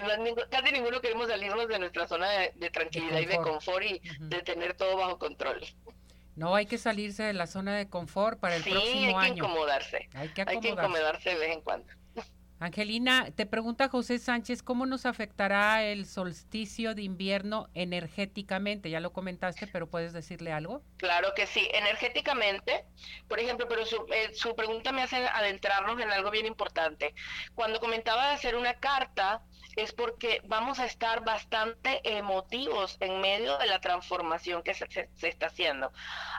casi 0.49 0.73
ninguno 0.73 1.01
queremos 1.01 1.29
salirnos 1.29 1.67
de 1.67 1.79
nuestra 1.81 2.07
zona 2.07 2.29
de, 2.31 2.71
tranquilidad 2.71 3.19
y 3.19 3.27
de 3.27 3.38
confort 3.38 3.85
y 3.85 4.01
de 4.21 4.43
tener 4.43 4.75
todo 4.75 4.97
bajo 4.97 5.19
control. 5.19 5.61
No, 6.37 6.55
hay 6.55 6.67
que 6.67 6.79
salirse 6.79 7.25
de 7.25 7.33
la 7.33 7.49
zona 7.49 7.77
de 7.77 7.88
confort 7.88 8.38
para 8.38 8.55
el 8.55 8.62
próximo 8.62 9.19
año. 9.19 9.19
hay 9.19 9.31
que 9.33 9.38
Incomodarse. 9.38 10.09
Hay 10.14 10.29
que 10.29 10.43
acomodarse 10.43 11.31
de 11.31 11.37
vez 11.37 11.57
en 11.57 11.61
cuando. 11.61 11.93
Angelina, 12.64 13.31
te 13.37 13.44
pregunta 13.44 13.90
José 13.90 14.18
Sánchez, 14.18 14.62
¿cómo 14.62 14.87
nos 14.87 15.05
afectará 15.05 15.85
el 15.85 16.07
solsticio 16.07 16.94
de 16.94 17.03
invierno 17.03 17.68
energéticamente? 17.74 18.88
Ya 18.88 19.00
lo 19.00 19.12
comentaste, 19.12 19.66
pero 19.66 19.90
¿puedes 19.90 20.14
decirle 20.14 20.50
algo? 20.50 20.83
Claro 20.96 21.29
que 21.37 21.46
sí, 21.46 21.68
energéticamente, 21.74 22.87
por 23.29 23.38
ejemplo, 23.38 23.68
pero 23.68 23.85
su, 23.85 24.07
eh, 24.11 24.33
su 24.33 24.57
pregunta 24.57 24.92
me 24.92 25.03
hace 25.03 25.16
adentrarnos 25.16 26.00
en 26.00 26.11
algo 26.11 26.31
bien 26.31 26.46
importante. 26.46 27.14
Cuando 27.55 27.81
comentaba 27.81 28.29
de 28.29 28.33
hacer 28.33 28.57
una 28.57 28.72
carta, 28.72 29.42
es 29.76 29.92
porque 29.92 30.40
vamos 30.44 30.78
a 30.78 30.87
estar 30.87 31.24
bastante 31.24 32.00
emotivos 32.04 32.96
en 33.00 33.20
medio 33.20 33.58
de 33.58 33.66
la 33.66 33.80
transformación 33.80 34.62
que 34.62 34.74
se, 34.74 35.08
está 35.22 35.46
haciendo. 35.46 35.92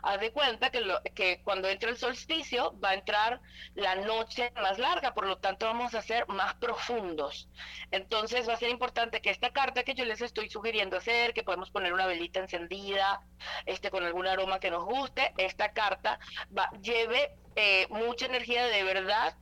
Haz 0.04 0.20
de 0.20 0.32
cuenta 0.32 0.70
que, 0.70 0.82
lo, 0.82 1.02
que 1.16 1.42
cuando 1.44 1.68
entra 1.68 1.90
el 1.90 1.98
solsticio 1.98 2.78
va 2.80 2.90
a 2.90 2.94
entrar 2.96 3.42
la 3.74 3.96
noche 3.96 4.52
más 4.62 4.80
larga, 4.80 5.14
por 5.14 5.28
lo 5.28 5.38
tanto 5.38 5.66
vamos 5.66 5.96
a 5.96 6.02
ser 6.02 6.28
más 6.28 6.54
profundos. 6.56 7.50
Entonces 7.92 8.48
va 8.48 8.54
a 8.54 8.58
ser 8.58 8.70
importante 8.70 9.22
que 9.22 9.30
esta 9.30 9.52
carta 9.52 9.84
que 9.84 9.96
yo 9.96 10.06
les 10.06 10.22
estoy 10.22 10.50
sugiriendo 10.50 10.98
hacer, 10.98 11.34
que 11.34 11.44
podemos 11.44 11.72
poner 11.72 11.94
una 11.94 12.08
velita 12.08 12.40
encendida, 12.40 13.22
este 13.66 13.92
con 13.92 14.04
algún 14.04 14.28
aroma 14.28 14.60
que 14.60 14.72
nos 14.72 14.86
guste, 14.86 15.34
esta 15.38 15.74
carta 15.74 16.20
va, 16.58 16.70
lleve 16.82 17.36
eh, 17.56 17.88
mucha 17.90 18.26
energía 18.26 18.66
de 18.66 18.84
verdad 18.84 19.36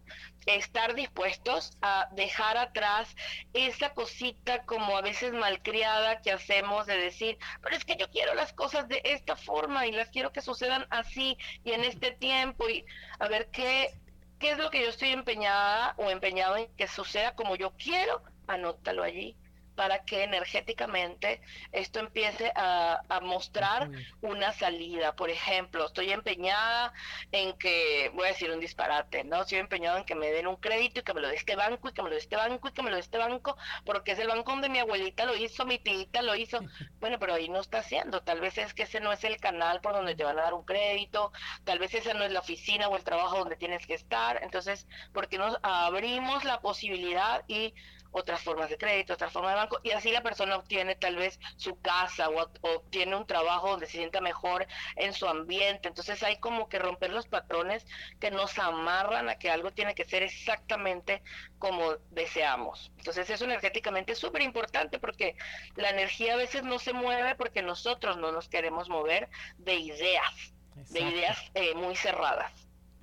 estar 0.45 0.93
dispuestos 0.93 1.77
a 1.81 2.09
dejar 2.11 2.57
atrás 2.57 3.15
esa 3.53 3.93
cosita 3.93 4.65
como 4.65 4.97
a 4.97 5.01
veces 5.01 5.33
malcriada 5.33 6.21
que 6.21 6.31
hacemos 6.31 6.85
de 6.85 6.97
decir, 6.97 7.37
pero 7.61 7.75
es 7.75 7.85
que 7.85 7.95
yo 7.95 8.09
quiero 8.09 8.33
las 8.33 8.53
cosas 8.53 8.87
de 8.87 9.01
esta 9.05 9.35
forma 9.35 9.87
y 9.87 9.91
las 9.91 10.09
quiero 10.09 10.31
que 10.31 10.41
sucedan 10.41 10.85
así 10.89 11.37
y 11.63 11.71
en 11.71 11.83
este 11.83 12.11
tiempo 12.11 12.69
y 12.69 12.85
a 13.19 13.27
ver 13.27 13.49
qué, 13.51 13.93
qué 14.39 14.51
es 14.51 14.57
lo 14.57 14.69
que 14.69 14.81
yo 14.81 14.89
estoy 14.89 15.09
empeñada 15.09 15.95
o 15.97 16.09
empeñado 16.09 16.57
en 16.57 16.67
que 16.75 16.87
suceda 16.87 17.35
como 17.35 17.55
yo 17.55 17.71
quiero, 17.77 18.21
anótalo 18.47 19.03
allí 19.03 19.37
para 19.75 20.03
que 20.05 20.23
energéticamente 20.23 21.41
esto 21.71 21.99
empiece 21.99 22.51
a, 22.55 23.01
mostrar 23.21 23.89
una 24.21 24.51
salida. 24.53 25.15
Por 25.15 25.29
ejemplo, 25.29 25.85
estoy 25.85 26.11
empeñada 26.11 26.93
en 27.31 27.53
que, 27.53 28.11
voy 28.13 28.25
a 28.25 28.29
decir 28.29 28.51
un 28.51 28.59
disparate, 28.59 29.23
¿no? 29.23 29.41
Estoy 29.41 29.59
empeñada 29.59 29.99
en 29.99 30.05
que 30.05 30.15
me 30.15 30.31
den 30.31 30.47
un 30.47 30.57
crédito 30.57 30.99
y 30.99 31.03
que 31.03 31.13
me 31.13 31.21
lo 31.21 31.27
dé 31.27 31.35
este 31.35 31.55
banco 31.55 31.89
y 31.89 31.93
que 31.93 32.01
me 32.01 32.09
lo 32.09 32.15
dé 32.15 32.21
este 32.21 32.35
banco 32.35 32.67
y 32.67 32.71
que 32.71 32.81
me 32.81 32.89
lo 32.89 32.95
dé 32.95 33.01
este 33.01 33.17
banco, 33.17 33.55
porque 33.85 34.11
es 34.11 34.19
el 34.19 34.27
banco 34.27 34.51
donde 34.51 34.69
mi 34.69 34.79
abuelita 34.79 35.25
lo 35.25 35.35
hizo, 35.35 35.65
mi 35.65 35.79
tita 35.79 36.21
lo 36.21 36.35
hizo. 36.35 36.59
Bueno, 36.99 37.19
pero 37.19 37.33
ahí 37.33 37.49
no 37.49 37.59
está 37.59 37.79
haciendo. 37.79 38.21
Tal 38.21 38.39
vez 38.39 38.57
es 38.57 38.73
que 38.73 38.83
ese 38.83 39.01
no 39.01 39.11
es 39.11 39.23
el 39.25 39.37
canal 39.37 39.81
por 39.81 39.93
donde 39.93 40.15
te 40.15 40.23
van 40.23 40.39
a 40.39 40.43
dar 40.43 40.53
un 40.53 40.63
crédito, 40.63 41.33
tal 41.65 41.79
vez 41.79 41.93
esa 41.93 42.13
no 42.13 42.23
es 42.23 42.31
la 42.31 42.39
oficina 42.39 42.87
o 42.87 42.95
el 42.95 43.03
trabajo 43.03 43.39
donde 43.39 43.57
tienes 43.57 43.85
que 43.85 43.93
estar. 43.93 44.41
Entonces, 44.41 44.87
porque 45.13 45.37
nos 45.37 45.57
abrimos 45.63 46.43
la 46.45 46.61
posibilidad 46.61 47.43
y 47.47 47.73
otras 48.13 48.41
formas 48.41 48.69
de 48.69 48.77
crédito, 48.77 49.13
otras 49.13 49.33
formas 49.33 49.53
de 49.53 49.57
banco, 49.57 49.79
y 49.83 49.91
así 49.91 50.11
la 50.11 50.21
persona 50.21 50.55
obtiene 50.55 50.95
tal 50.95 51.15
vez 51.15 51.39
su 51.57 51.79
casa 51.81 52.29
o, 52.29 52.49
obtiene 52.61 53.15
un 53.15 53.25
trabajo 53.25 53.71
donde 53.71 53.87
se 53.87 53.97
sienta 53.97 54.21
mejor 54.21 54.65
en 54.95 55.13
su 55.13 55.27
ambiente. 55.27 55.87
Entonces 55.87 56.21
hay 56.23 56.37
como 56.37 56.69
que 56.69 56.79
romper 56.79 57.11
los 57.11 57.27
patrones 57.27 57.85
que 58.19 58.31
nos 58.31 58.57
amarran 58.59 59.29
a 59.29 59.35
que 59.35 59.49
algo 59.49 59.71
tiene 59.71 59.95
que 59.95 60.05
ser 60.05 60.23
exactamente 60.23 61.23
como 61.57 61.95
deseamos. 62.11 62.91
Entonces 62.97 63.29
eso 63.29 63.45
energéticamente 63.45 64.13
es 64.13 64.19
súper 64.19 64.43
importante 64.43 64.99
porque 64.99 65.35
la 65.75 65.89
energía 65.89 66.33
a 66.33 66.37
veces 66.37 66.63
no 66.63 66.79
se 66.79 66.93
mueve 66.93 67.35
porque 67.35 67.63
nosotros 67.63 68.17
no 68.17 68.31
nos 68.31 68.47
queremos 68.47 68.89
mover 68.89 69.27
de 69.57 69.75
ideas, 69.75 70.53
de 70.91 71.01
ideas 71.01 71.37
eh, 71.55 71.73
muy 71.73 71.95
cerradas. 71.95 72.51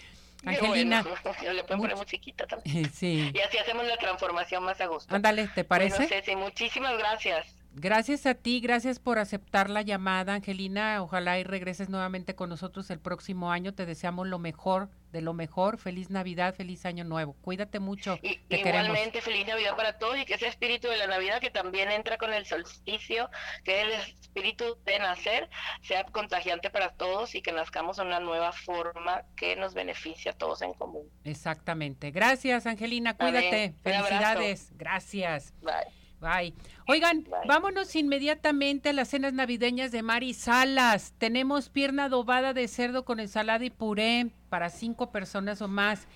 Angelina. 0.48 1.04
yo 1.42 1.52
le 1.52 1.64
puedo 1.64 1.80
poner 1.80 1.96
musiquita 1.96 2.46
también. 2.46 2.90
Sí. 2.94 3.30
Y 3.34 3.40
así 3.40 3.58
hacemos 3.58 3.87
la 3.87 3.96
transformación 3.96 4.64
más 4.64 4.80
a 4.80 4.87
gusto. 4.87 5.14
Ándale, 5.14 5.48
¿te 5.54 5.64
parece? 5.64 6.22
sí, 6.24 6.37
muchísimas 6.37 6.96
gracias. 6.98 7.58
Gracias 7.80 8.26
a 8.26 8.34
ti, 8.34 8.58
gracias 8.60 8.98
por 8.98 9.20
aceptar 9.20 9.70
la 9.70 9.82
llamada, 9.82 10.34
Angelina. 10.34 11.00
Ojalá 11.00 11.38
y 11.38 11.44
regreses 11.44 11.88
nuevamente 11.88 12.34
con 12.34 12.48
nosotros 12.48 12.90
el 12.90 12.98
próximo 12.98 13.52
año. 13.52 13.72
Te 13.72 13.86
deseamos 13.86 14.26
lo 14.26 14.40
mejor, 14.40 14.90
de 15.12 15.20
lo 15.20 15.32
mejor. 15.32 15.78
Feliz 15.78 16.10
Navidad, 16.10 16.56
feliz 16.56 16.84
Año 16.86 17.04
Nuevo. 17.04 17.34
Cuídate 17.34 17.78
mucho. 17.78 18.18
Y, 18.20 18.40
igualmente, 18.48 19.20
feliz 19.20 19.46
Navidad 19.46 19.76
para 19.76 19.96
todos 19.96 20.18
y 20.18 20.24
que 20.24 20.34
ese 20.34 20.48
espíritu 20.48 20.88
de 20.88 20.96
la 20.96 21.06
Navidad 21.06 21.40
que 21.40 21.50
también 21.50 21.90
entra 21.90 22.18
con 22.18 22.32
el 22.32 22.46
solsticio, 22.46 23.30
que 23.62 23.80
es 23.80 23.86
el 23.86 23.92
espíritu 23.92 24.76
de 24.84 24.98
nacer, 24.98 25.48
sea 25.82 26.02
contagiante 26.04 26.70
para 26.70 26.90
todos 26.90 27.36
y 27.36 27.42
que 27.42 27.52
nazcamos 27.52 28.00
en 28.00 28.08
una 28.08 28.18
nueva 28.18 28.52
forma 28.52 29.22
que 29.36 29.54
nos 29.54 29.74
beneficie 29.74 30.32
a 30.32 30.34
todos 30.34 30.62
en 30.62 30.74
común. 30.74 31.08
Exactamente. 31.22 32.10
Gracias, 32.10 32.66
Angelina. 32.66 33.16
Cuídate. 33.16 33.74
Felicidades. 33.84 34.72
Gracias. 34.76 35.54
Bye. 35.62 35.97
Bye. 36.20 36.52
Oigan, 36.88 37.24
vámonos 37.46 37.94
inmediatamente 37.94 38.88
a 38.88 38.92
las 38.92 39.09
cenas 39.09 39.35
navideñas 39.35 39.92
de 39.92 40.02
Mari 40.02 40.35
Salas. 40.35 41.14
Tenemos 41.18 41.68
pierna 41.68 42.04
adobada 42.04 42.54
de 42.54 42.66
cerdo 42.66 43.04
con 43.04 43.20
ensalada 43.20 43.64
y 43.64 43.70
puré 43.70 44.31
para 44.48 44.68
cinco 44.68 45.12
personas 45.12 45.62
o 45.62 45.68
más. 45.68 46.09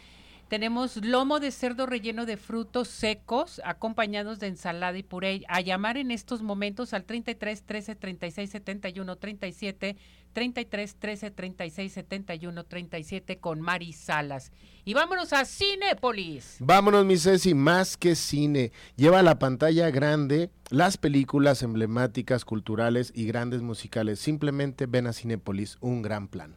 Tenemos 0.48 0.96
lomo 1.02 1.40
de 1.40 1.50
cerdo 1.50 1.86
relleno 1.86 2.26
de 2.26 2.36
frutos 2.36 2.88
secos 2.88 3.62
acompañados 3.64 4.38
de 4.38 4.48
ensalada 4.48 4.98
y 4.98 5.02
puré. 5.02 5.44
A 5.48 5.60
llamar 5.60 5.96
en 5.96 6.10
estos 6.10 6.42
momentos 6.42 6.92
al 6.92 7.04
33 7.04 7.62
13 7.62 7.94
36 7.94 8.50
71 8.50 9.16
37 9.16 9.96
33 10.32 10.96
13 10.96 11.30
36 11.30 11.92
71 11.92 12.64
37 12.64 13.38
con 13.38 13.60
Mari 13.60 13.92
Salas. 13.92 14.52
Y 14.84 14.94
vámonos 14.94 15.32
a 15.32 15.44
Cinépolis. 15.44 16.56
Vámonos, 16.58 17.04
mi 17.04 17.16
Ceci, 17.16 17.54
más 17.54 17.96
que 17.96 18.16
cine. 18.16 18.72
Lleva 18.96 19.20
a 19.20 19.22
la 19.22 19.38
pantalla 19.38 19.90
grande 19.90 20.50
las 20.70 20.96
películas 20.96 21.62
emblemáticas, 21.62 22.44
culturales 22.44 23.12
y 23.14 23.26
grandes 23.26 23.62
musicales. 23.62 24.18
Simplemente 24.18 24.86
ven 24.86 25.06
a 25.06 25.12
Cinépolis, 25.12 25.76
un 25.80 26.02
gran 26.02 26.26
plan. 26.28 26.56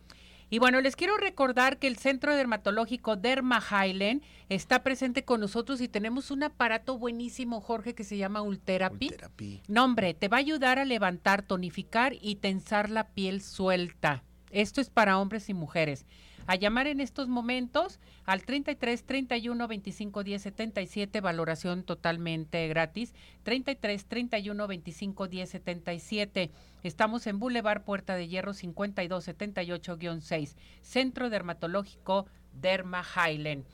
Y 0.49 0.60
bueno, 0.60 0.79
les 0.81 0.95
quiero 0.95 1.17
recordar 1.17 1.79
que 1.79 1.88
el 1.88 1.97
Centro 1.97 2.36
Dermatológico 2.36 3.15
Derma 3.15 3.62
Highland 3.62 4.21
está 4.49 4.84
presente 4.84 5.25
con 5.25 5.41
nosotros 5.41 5.81
y 5.81 5.88
tenemos 5.88 6.29
un 6.31 6.43
aparato 6.43 6.97
buenísimo, 6.97 7.62
Jorge, 7.62 7.95
que 7.95 8.03
se 8.03 8.17
llama 8.17 8.41
Ultherapy. 8.41 9.08
Ultherapy. 9.08 9.63
Nombre, 9.67 10.13
te 10.13 10.27
va 10.27 10.38
a 10.38 10.41
ayudar 10.41 10.77
a 10.79 10.86
levantar, 10.86 11.41
tonificar 11.41 12.13
y 12.21 12.36
tensar 12.36 12.89
la 12.89 13.08
piel 13.08 13.41
suelta. 13.41 14.23
Esto 14.51 14.81
es 14.81 14.89
para 14.89 15.17
hombres 15.19 15.49
y 15.49 15.53
mujeres 15.53 16.05
a 16.47 16.55
llamar 16.55 16.88
en 16.88 17.01
estos 17.01 17.27
momentos 17.27 17.99
al 18.25 18.43
33 18.43 19.03
31 19.03 19.67
25 19.67 20.23
10 20.23 20.41
77, 20.41 21.21
valoración 21.21 21.84
totalmente 21.84 22.67
gratis. 22.67 23.13
33 23.43 24.05
31 24.05 24.67
25 24.67 25.27
10 25.27 25.49
77. 25.49 26.51
Estamos 26.84 27.27
en 27.27 27.39
Boulevard 27.39 27.84
Puerta 27.84 28.15
de 28.15 28.27
Hierro 28.27 28.53
52 28.53 29.27
78-6, 29.27 30.55
Centro 30.81 31.29
Dermatológico 31.29 32.27
Derma 32.53 33.03
Highland. 33.03 33.65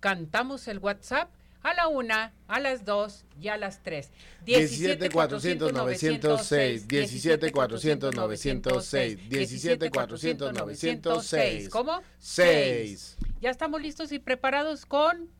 Cantamos 0.00 0.68
el 0.68 0.78
WhatsApp 0.78 1.30
a 1.62 1.74
la 1.74 1.88
una, 1.88 2.32
a 2.46 2.60
las 2.60 2.84
dos 2.84 3.24
y 3.40 3.48
a 3.48 3.56
las 3.56 3.82
tres. 3.82 4.10
17 4.44 5.10
400 5.10 5.72
906, 5.72 6.88
17 6.88 7.52
400 7.52 8.14
906, 8.14 9.28
17 9.28 9.90
400 9.90 10.52
906. 10.52 11.68
¿Cómo? 11.68 12.02
6. 12.18 13.16
Ya 13.40 13.50
estamos 13.50 13.82
listos 13.82 14.12
y 14.12 14.18
preparados 14.18 14.86
con 14.86 15.30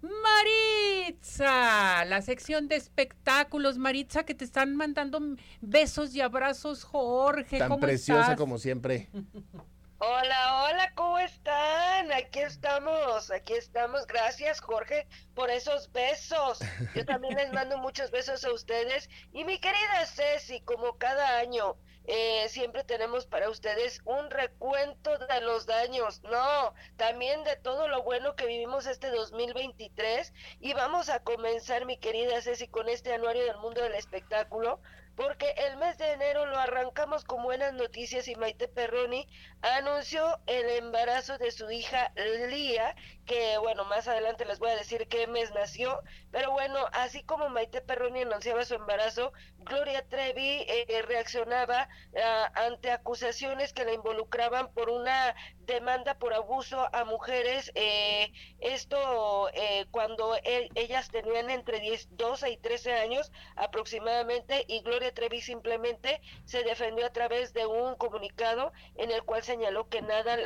Maritza, 0.00 2.04
la 2.04 2.22
sección 2.22 2.68
de 2.68 2.76
espectáculos, 2.76 3.78
Maritza, 3.78 4.24
que 4.24 4.34
te 4.34 4.44
están 4.44 4.76
mandando 4.76 5.20
besos 5.60 6.14
y 6.14 6.20
abrazos, 6.20 6.84
Jorge. 6.84 7.58
Tan 7.58 7.80
preciosa 7.80 8.36
como 8.36 8.58
siempre. 8.58 9.08
Hola, 10.00 10.62
hola, 10.62 10.92
¿cómo 10.94 11.18
están? 11.18 12.12
Aquí 12.12 12.38
estamos, 12.38 13.32
aquí 13.32 13.54
estamos. 13.54 14.06
Gracias, 14.06 14.60
Jorge, 14.60 15.08
por 15.34 15.50
esos 15.50 15.90
besos. 15.90 16.60
Yo 16.94 17.04
también 17.04 17.34
les 17.34 17.52
mando 17.52 17.78
muchos 17.78 18.12
besos 18.12 18.44
a 18.44 18.52
ustedes. 18.52 19.10
Y 19.32 19.42
mi 19.42 19.58
querida 19.58 20.06
Ceci, 20.06 20.60
como 20.60 20.98
cada 20.98 21.38
año, 21.38 21.76
eh, 22.04 22.48
siempre 22.48 22.84
tenemos 22.84 23.26
para 23.26 23.50
ustedes 23.50 24.00
un 24.04 24.30
recuento 24.30 25.18
de 25.18 25.40
los 25.40 25.66
daños, 25.66 26.22
no, 26.22 26.74
también 26.96 27.42
de 27.42 27.56
todo 27.56 27.88
lo 27.88 28.04
bueno 28.04 28.36
que 28.36 28.46
vivimos 28.46 28.86
este 28.86 29.10
2023. 29.10 30.32
Y 30.60 30.74
vamos 30.74 31.08
a 31.08 31.24
comenzar, 31.24 31.86
mi 31.86 31.98
querida 31.98 32.40
Ceci, 32.40 32.68
con 32.68 32.88
este 32.88 33.12
anuario 33.14 33.44
del 33.44 33.56
mundo 33.56 33.82
del 33.82 33.96
espectáculo 33.96 34.80
porque 35.18 35.52
el 35.66 35.76
mes 35.78 35.98
de 35.98 36.12
enero 36.12 36.46
lo 36.46 36.56
arrancamos 36.56 37.24
con 37.24 37.42
buenas 37.42 37.74
noticias 37.74 38.28
y 38.28 38.36
Maite 38.36 38.68
Perroni 38.68 39.26
anunció 39.62 40.38
el 40.46 40.68
embarazo 40.68 41.38
de 41.38 41.50
su 41.50 41.68
hija 41.72 42.12
Lía, 42.48 42.94
que 43.26 43.58
bueno, 43.58 43.84
más 43.84 44.06
adelante 44.06 44.44
les 44.44 44.60
voy 44.60 44.70
a 44.70 44.76
decir 44.76 45.08
qué 45.08 45.26
mes 45.26 45.50
nació, 45.52 46.00
pero 46.30 46.52
bueno, 46.52 46.78
así 46.92 47.24
como 47.24 47.48
Maite 47.48 47.80
Perroni 47.80 48.22
anunciaba 48.22 48.64
su 48.64 48.74
embarazo, 48.74 49.32
Gloria 49.68 50.02
Trevi 50.08 50.64
eh, 50.66 51.02
reaccionaba 51.06 51.88
ah, 52.16 52.52
ante 52.54 52.90
acusaciones 52.90 53.72
que 53.72 53.84
la 53.84 53.92
involucraban 53.92 54.72
por 54.72 54.88
una 54.88 55.34
demanda 55.60 56.18
por 56.18 56.32
abuso 56.32 56.88
a 56.94 57.04
mujeres, 57.04 57.70
eh, 57.74 58.32
esto 58.60 59.50
eh, 59.52 59.86
cuando 59.90 60.34
ellas 60.74 61.10
tenían 61.10 61.50
entre 61.50 61.80
10, 61.80 62.16
12 62.16 62.50
y 62.50 62.56
13 62.56 62.94
años 62.94 63.30
aproximadamente, 63.56 64.64
y 64.66 64.80
Gloria 64.80 65.12
Trevi 65.12 65.42
simplemente 65.42 66.22
se 66.46 66.64
defendió 66.64 67.06
a 67.06 67.12
través 67.12 67.52
de 67.52 67.66
un 67.66 67.94
comunicado 67.96 68.72
en 68.96 69.10
el 69.10 69.22
cual 69.24 69.42
señaló 69.42 69.88
que 69.88 70.00
nada 70.00 70.38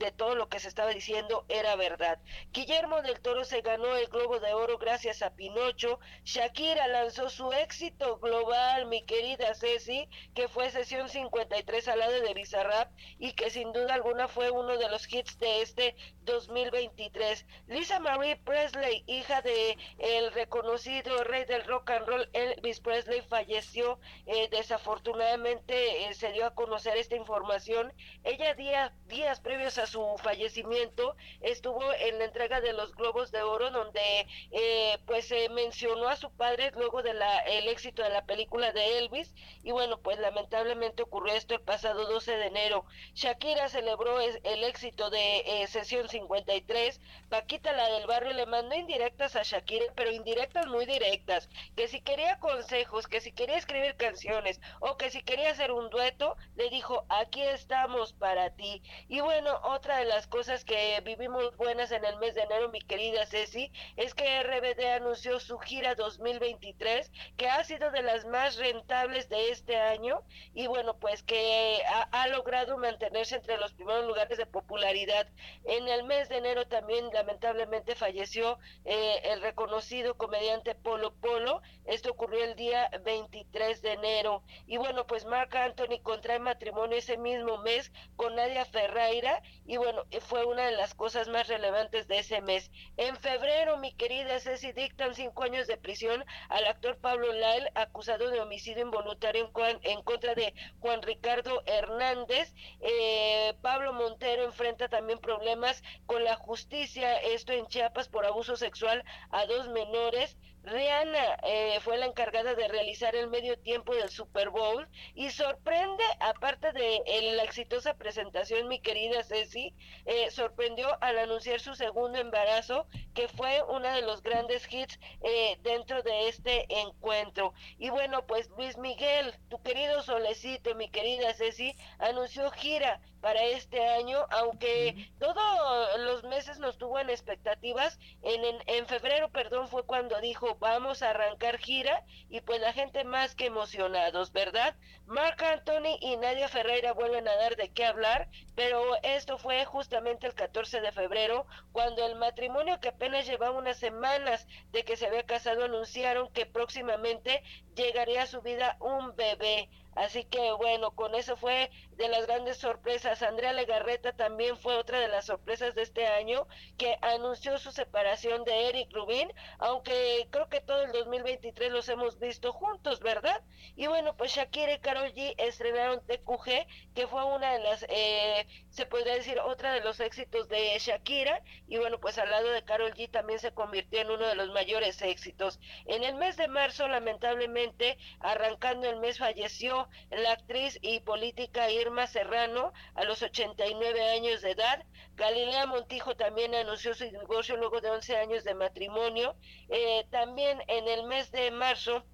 de 0.00 0.10
todo 0.10 0.34
lo 0.34 0.48
que 0.48 0.58
se 0.58 0.68
estaba 0.68 0.90
diciendo 0.90 1.44
era 1.48 1.76
verdad. 1.76 2.18
Guillermo 2.52 3.02
del 3.02 3.20
Toro 3.20 3.44
se 3.44 3.60
ganó 3.60 3.94
el 3.96 4.08
Globo 4.08 4.40
de 4.40 4.54
Oro 4.54 4.78
gracias 4.78 5.22
a 5.22 5.34
Pinocho. 5.34 6.00
Shakira 6.24 6.88
lanzó 6.88 7.28
su 7.28 7.52
éxito 7.52 8.18
global, 8.18 8.86
mi 8.86 9.04
querida 9.04 9.54
Ceci, 9.54 10.08
que 10.34 10.48
fue 10.48 10.70
sesión 10.70 11.10
53 11.10 11.86
al 11.88 11.98
lado 11.98 12.20
de 12.20 12.34
Bizarrap 12.34 12.90
y 13.18 13.34
que 13.34 13.50
sin 13.50 13.72
duda 13.72 13.94
alguna 13.94 14.26
fue 14.26 14.50
uno 14.50 14.78
de 14.78 14.88
los 14.88 15.06
hits 15.12 15.38
de 15.38 15.60
este 15.60 15.94
2023. 16.22 17.44
Lisa 17.66 18.00
Marie 18.00 18.36
Presley, 18.36 19.04
hija 19.06 19.42
de 19.42 19.76
el 19.98 20.32
reconocido 20.32 21.24
rey 21.24 21.44
del 21.44 21.64
rock 21.64 21.90
and 21.90 22.06
roll 22.06 22.30
Elvis 22.32 22.80
Presley, 22.80 23.20
falleció. 23.20 24.00
Eh, 24.24 24.48
desafortunadamente 24.50 26.06
eh, 26.06 26.14
se 26.14 26.32
dio 26.32 26.46
a 26.46 26.54
conocer 26.54 26.96
esta 26.96 27.16
información. 27.16 27.92
Ella 28.24 28.54
días, 28.54 28.92
días 29.06 29.40
previos 29.40 29.76
a 29.76 29.89
su 29.90 30.16
fallecimiento 30.22 31.16
estuvo 31.40 31.82
en 31.94 32.18
la 32.18 32.24
entrega 32.24 32.60
de 32.60 32.72
los 32.72 32.94
Globos 32.94 33.32
de 33.32 33.42
Oro 33.42 33.70
donde 33.70 34.26
eh, 34.52 34.98
pues 35.06 35.26
se 35.26 35.48
mencionó 35.48 36.08
a 36.08 36.16
su 36.16 36.30
padre 36.30 36.70
luego 36.76 37.02
de 37.02 37.14
la 37.14 37.38
el 37.40 37.68
éxito 37.68 38.02
de 38.02 38.10
la 38.10 38.24
película 38.24 38.72
de 38.72 38.98
Elvis 38.98 39.34
y 39.62 39.72
bueno 39.72 39.98
pues 39.98 40.18
lamentablemente 40.18 41.02
ocurrió 41.02 41.34
esto 41.34 41.54
el 41.54 41.60
pasado 41.60 42.06
12 42.06 42.36
de 42.36 42.46
enero. 42.46 42.84
Shakira 43.14 43.68
celebró 43.68 44.20
el 44.20 44.64
éxito 44.64 45.10
de 45.10 45.38
eh, 45.46 45.66
sesión 45.66 46.08
53. 46.08 47.00
Paquita 47.28 47.72
la 47.72 47.88
del 47.88 48.06
barrio 48.06 48.32
le 48.32 48.46
mandó 48.46 48.76
indirectas 48.76 49.36
a 49.36 49.42
Shakira 49.42 49.86
pero 49.94 50.12
indirectas 50.12 50.66
muy 50.66 50.86
directas 50.86 51.48
que 51.76 51.88
si 51.88 52.00
quería 52.00 52.38
consejos 52.38 53.06
que 53.08 53.20
si 53.20 53.32
quería 53.32 53.56
escribir 53.56 53.96
canciones 53.96 54.60
o 54.80 54.96
que 54.96 55.10
si 55.10 55.22
quería 55.22 55.50
hacer 55.50 55.72
un 55.72 55.90
dueto 55.90 56.36
le 56.56 56.70
dijo 56.70 57.04
aquí 57.08 57.42
estamos 57.42 58.12
para 58.12 58.50
ti 58.50 58.82
y 59.08 59.20
bueno 59.20 59.58
otra 59.80 59.96
de 59.96 60.04
las 60.04 60.26
cosas 60.26 60.62
que 60.62 61.00
vivimos 61.06 61.56
buenas 61.56 61.90
en 61.90 62.04
el 62.04 62.18
mes 62.18 62.34
de 62.34 62.42
enero, 62.42 62.68
mi 62.68 62.82
querida 62.82 63.24
Ceci, 63.24 63.72
es 63.96 64.12
que 64.12 64.42
RBD 64.42 64.84
anunció 64.96 65.40
su 65.40 65.58
gira 65.58 65.94
2023, 65.94 67.10
que 67.38 67.48
ha 67.48 67.64
sido 67.64 67.90
de 67.90 68.02
las 68.02 68.26
más 68.26 68.58
rentables 68.58 69.30
de 69.30 69.48
este 69.48 69.76
año 69.76 70.20
y 70.52 70.66
bueno, 70.66 70.98
pues 70.98 71.22
que 71.22 71.80
ha, 72.12 72.28
logrado 72.28 72.76
mantenerse 72.76 73.36
entre 73.36 73.56
los 73.56 73.72
primeros 73.72 74.04
lugares 74.06 74.36
de 74.36 74.44
popularidad. 74.44 75.26
En 75.64 75.88
el 75.88 76.04
mes 76.04 76.28
de 76.28 76.36
enero 76.36 76.66
también 76.66 77.08
lamentablemente 77.14 77.94
falleció 77.94 78.58
eh, 78.84 79.22
el 79.24 79.40
reconocido 79.40 80.14
comediante 80.18 80.74
Polo 80.74 81.14
Polo. 81.14 81.62
Esto 81.86 82.10
ocurrió 82.10 82.44
el 82.44 82.54
día 82.54 82.90
23 83.02 83.80
de 83.80 83.92
enero. 83.94 84.42
Y 84.66 84.76
bueno, 84.76 85.06
pues 85.06 85.24
Marc 85.24 85.54
Anthony 85.54 86.00
contrae 86.02 86.38
matrimonio 86.38 86.98
ese 86.98 87.16
mismo 87.16 87.56
mes 87.58 87.90
con 88.16 88.36
Nadia 88.36 88.66
Ferreira 88.66 89.42
y 89.70 89.76
bueno, 89.76 90.04
fue 90.22 90.44
una 90.46 90.66
de 90.66 90.76
las 90.76 90.96
cosas 90.96 91.28
más 91.28 91.46
relevantes 91.46 92.08
de 92.08 92.18
ese 92.18 92.40
mes. 92.40 92.72
En 92.96 93.14
febrero, 93.16 93.76
mi 93.76 93.92
querida 93.92 94.40
Ceci, 94.40 94.72
dictan 94.72 95.14
cinco 95.14 95.44
años 95.44 95.68
de 95.68 95.76
prisión 95.76 96.24
al 96.48 96.66
actor 96.66 96.98
Pablo 96.98 97.32
Lyle, 97.32 97.70
acusado 97.76 98.30
de 98.30 98.40
homicidio 98.40 98.82
involuntario 98.82 99.48
en, 99.84 100.02
contra 100.02 100.34
de 100.34 100.54
Juan 100.80 101.02
Ricardo 101.02 101.62
Hernández. 101.66 102.52
Eh, 102.80 103.54
Pablo 103.62 103.92
Montero 103.92 104.42
enfrenta 104.42 104.88
también 104.88 105.20
problemas 105.20 105.84
con 106.06 106.24
la 106.24 106.34
justicia, 106.34 107.18
esto 107.18 107.52
en 107.52 107.68
Chiapas 107.68 108.08
por 108.08 108.26
abuso 108.26 108.56
sexual 108.56 109.04
a 109.30 109.46
dos 109.46 109.68
menores. 109.68 110.36
Rihanna 110.62 111.38
eh, 111.42 111.78
fue 111.80 111.96
la 111.96 112.06
encargada 112.06 112.54
de 112.54 112.68
realizar 112.68 113.16
el 113.16 113.28
medio 113.28 113.58
tiempo 113.58 113.94
del 113.94 114.10
Super 114.10 114.50
Bowl 114.50 114.86
y 115.14 115.30
sorprende, 115.30 116.04
aparte 116.20 116.72
de 116.72 117.02
la 117.34 117.44
exitosa 117.44 117.94
presentación, 117.94 118.68
mi 118.68 118.80
querida 118.80 119.22
Ceci, 119.24 119.74
eh, 120.04 120.30
sorprendió 120.30 120.88
al 121.02 121.18
anunciar 121.18 121.60
su 121.60 121.74
segundo 121.74 122.18
embarazo, 122.18 122.86
que 123.14 123.28
fue 123.28 123.62
uno 123.68 123.90
de 123.90 124.02
los 124.02 124.22
grandes 124.22 124.70
hits 124.70 124.98
eh, 125.22 125.56
dentro 125.62 126.02
de 126.02 126.28
este 126.28 126.66
encuentro. 126.68 127.54
Y 127.78 127.88
bueno, 127.90 128.26
pues 128.26 128.50
Luis 128.50 128.76
Miguel, 128.76 129.34
tu 129.48 129.62
querido 129.62 130.02
solecito, 130.02 130.74
mi 130.74 130.90
querida 130.90 131.32
Ceci, 131.32 131.74
anunció 131.98 132.50
gira 132.50 133.00
para 133.20 133.42
este 133.44 133.86
año, 133.86 134.26
aunque 134.30 135.10
todos 135.18 136.00
los 136.00 136.24
meses 136.24 136.58
nos 136.58 136.78
tuvo 136.78 136.98
en 136.98 137.10
expectativas, 137.10 137.98
en, 138.22 138.42
en, 138.66 138.86
febrero, 138.86 139.30
perdón, 139.30 139.68
fue 139.68 139.84
cuando 139.84 140.20
dijo 140.20 140.56
vamos 140.58 141.02
a 141.02 141.10
arrancar 141.10 141.58
gira 141.58 142.04
y 142.28 142.40
pues 142.40 142.60
la 142.60 142.72
gente 142.72 143.04
más 143.04 143.34
que 143.34 143.46
emocionados, 143.46 144.32
¿verdad? 144.32 144.74
Marc 145.06 145.42
Anthony 145.42 145.98
y 146.00 146.16
Nadia 146.16 146.48
Ferreira 146.48 146.92
vuelven 146.92 147.28
a 147.28 147.36
dar 147.36 147.56
de 147.56 147.72
qué 147.72 147.84
hablar, 147.84 148.28
pero 148.54 148.96
esto 149.02 149.38
fue 149.38 149.64
justamente 149.64 150.26
el 150.26 150.34
14 150.34 150.80
de 150.80 150.92
febrero, 150.92 151.46
cuando 151.72 152.06
el 152.06 152.16
matrimonio 152.16 152.80
que 152.80 152.88
apenas 152.88 153.26
llevaba 153.26 153.58
unas 153.58 153.78
semanas 153.78 154.46
de 154.72 154.84
que 154.84 154.96
se 154.96 155.06
había 155.06 155.24
casado 155.24 155.64
anunciaron 155.64 156.32
que 156.32 156.46
próximamente 156.46 157.42
llegaría 157.74 158.22
a 158.22 158.26
su 158.26 158.40
vida 158.42 158.76
un 158.80 159.14
bebé. 159.16 159.68
Así 159.94 160.24
que 160.24 160.52
bueno, 160.52 160.92
con 160.92 161.14
eso 161.14 161.36
fue 161.36 161.70
de 162.00 162.08
las 162.08 162.26
grandes 162.26 162.56
sorpresas. 162.56 163.22
Andrea 163.22 163.52
Legarreta 163.52 164.12
también 164.14 164.56
fue 164.56 164.74
otra 164.76 164.98
de 165.00 165.08
las 165.08 165.26
sorpresas 165.26 165.74
de 165.74 165.82
este 165.82 166.06
año 166.06 166.46
que 166.78 166.96
anunció 167.02 167.58
su 167.58 167.72
separación 167.72 168.42
de 168.44 168.70
Eric 168.70 168.90
Rubin, 168.94 169.30
aunque 169.58 170.26
creo 170.30 170.48
que 170.48 170.62
todo 170.62 170.82
el 170.82 170.92
2023 170.92 171.70
los 171.70 171.90
hemos 171.90 172.18
visto 172.18 172.54
juntos, 172.54 173.00
¿verdad? 173.00 173.42
Y 173.76 173.86
bueno, 173.86 174.16
pues 174.16 174.32
Shakira 174.32 174.72
y 174.72 174.78
Karol 174.78 175.12
G 175.12 175.34
estrenaron 175.36 176.00
TQG, 176.06 176.66
que 176.94 177.06
fue 177.06 177.22
una 177.22 177.52
de 177.52 177.58
las, 177.58 177.84
eh, 177.90 178.46
se 178.70 178.86
podría 178.86 179.14
decir, 179.14 179.38
otra 179.38 179.74
de 179.74 179.82
los 179.82 180.00
éxitos 180.00 180.48
de 180.48 180.78
Shakira. 180.78 181.42
Y 181.68 181.76
bueno, 181.76 182.00
pues 182.00 182.16
al 182.16 182.30
lado 182.30 182.48
de 182.48 182.64
Karol 182.64 182.94
G 182.94 183.10
también 183.10 183.40
se 183.40 183.52
convirtió 183.52 184.00
en 184.00 184.10
uno 184.10 184.26
de 184.26 184.36
los 184.36 184.48
mayores 184.52 185.02
éxitos. 185.02 185.60
En 185.84 186.02
el 186.02 186.14
mes 186.14 186.38
de 186.38 186.48
marzo, 186.48 186.88
lamentablemente, 186.88 187.98
arrancando 188.20 188.88
el 188.88 188.96
mes, 188.96 189.18
falleció 189.18 189.90
la 190.10 190.32
actriz 190.32 190.78
y 190.80 191.00
política 191.00 191.70
Irma 191.70 191.89
Serrano 192.06 192.72
a 192.94 193.04
los 193.04 193.22
89 193.22 194.10
años 194.10 194.42
de 194.42 194.52
edad. 194.52 194.84
Galilea 195.16 195.66
Montijo 195.66 196.16
también 196.16 196.54
anunció 196.54 196.94
su 196.94 197.04
divorcio 197.04 197.56
luego 197.56 197.80
de 197.80 197.90
11 197.90 198.16
años 198.16 198.44
de 198.44 198.54
matrimonio. 198.54 199.36
Eh, 199.68 200.06
también 200.10 200.62
en 200.68 200.88
el 200.88 201.04
mes 201.04 201.30
de 201.32 201.50
marzo 201.50 202.04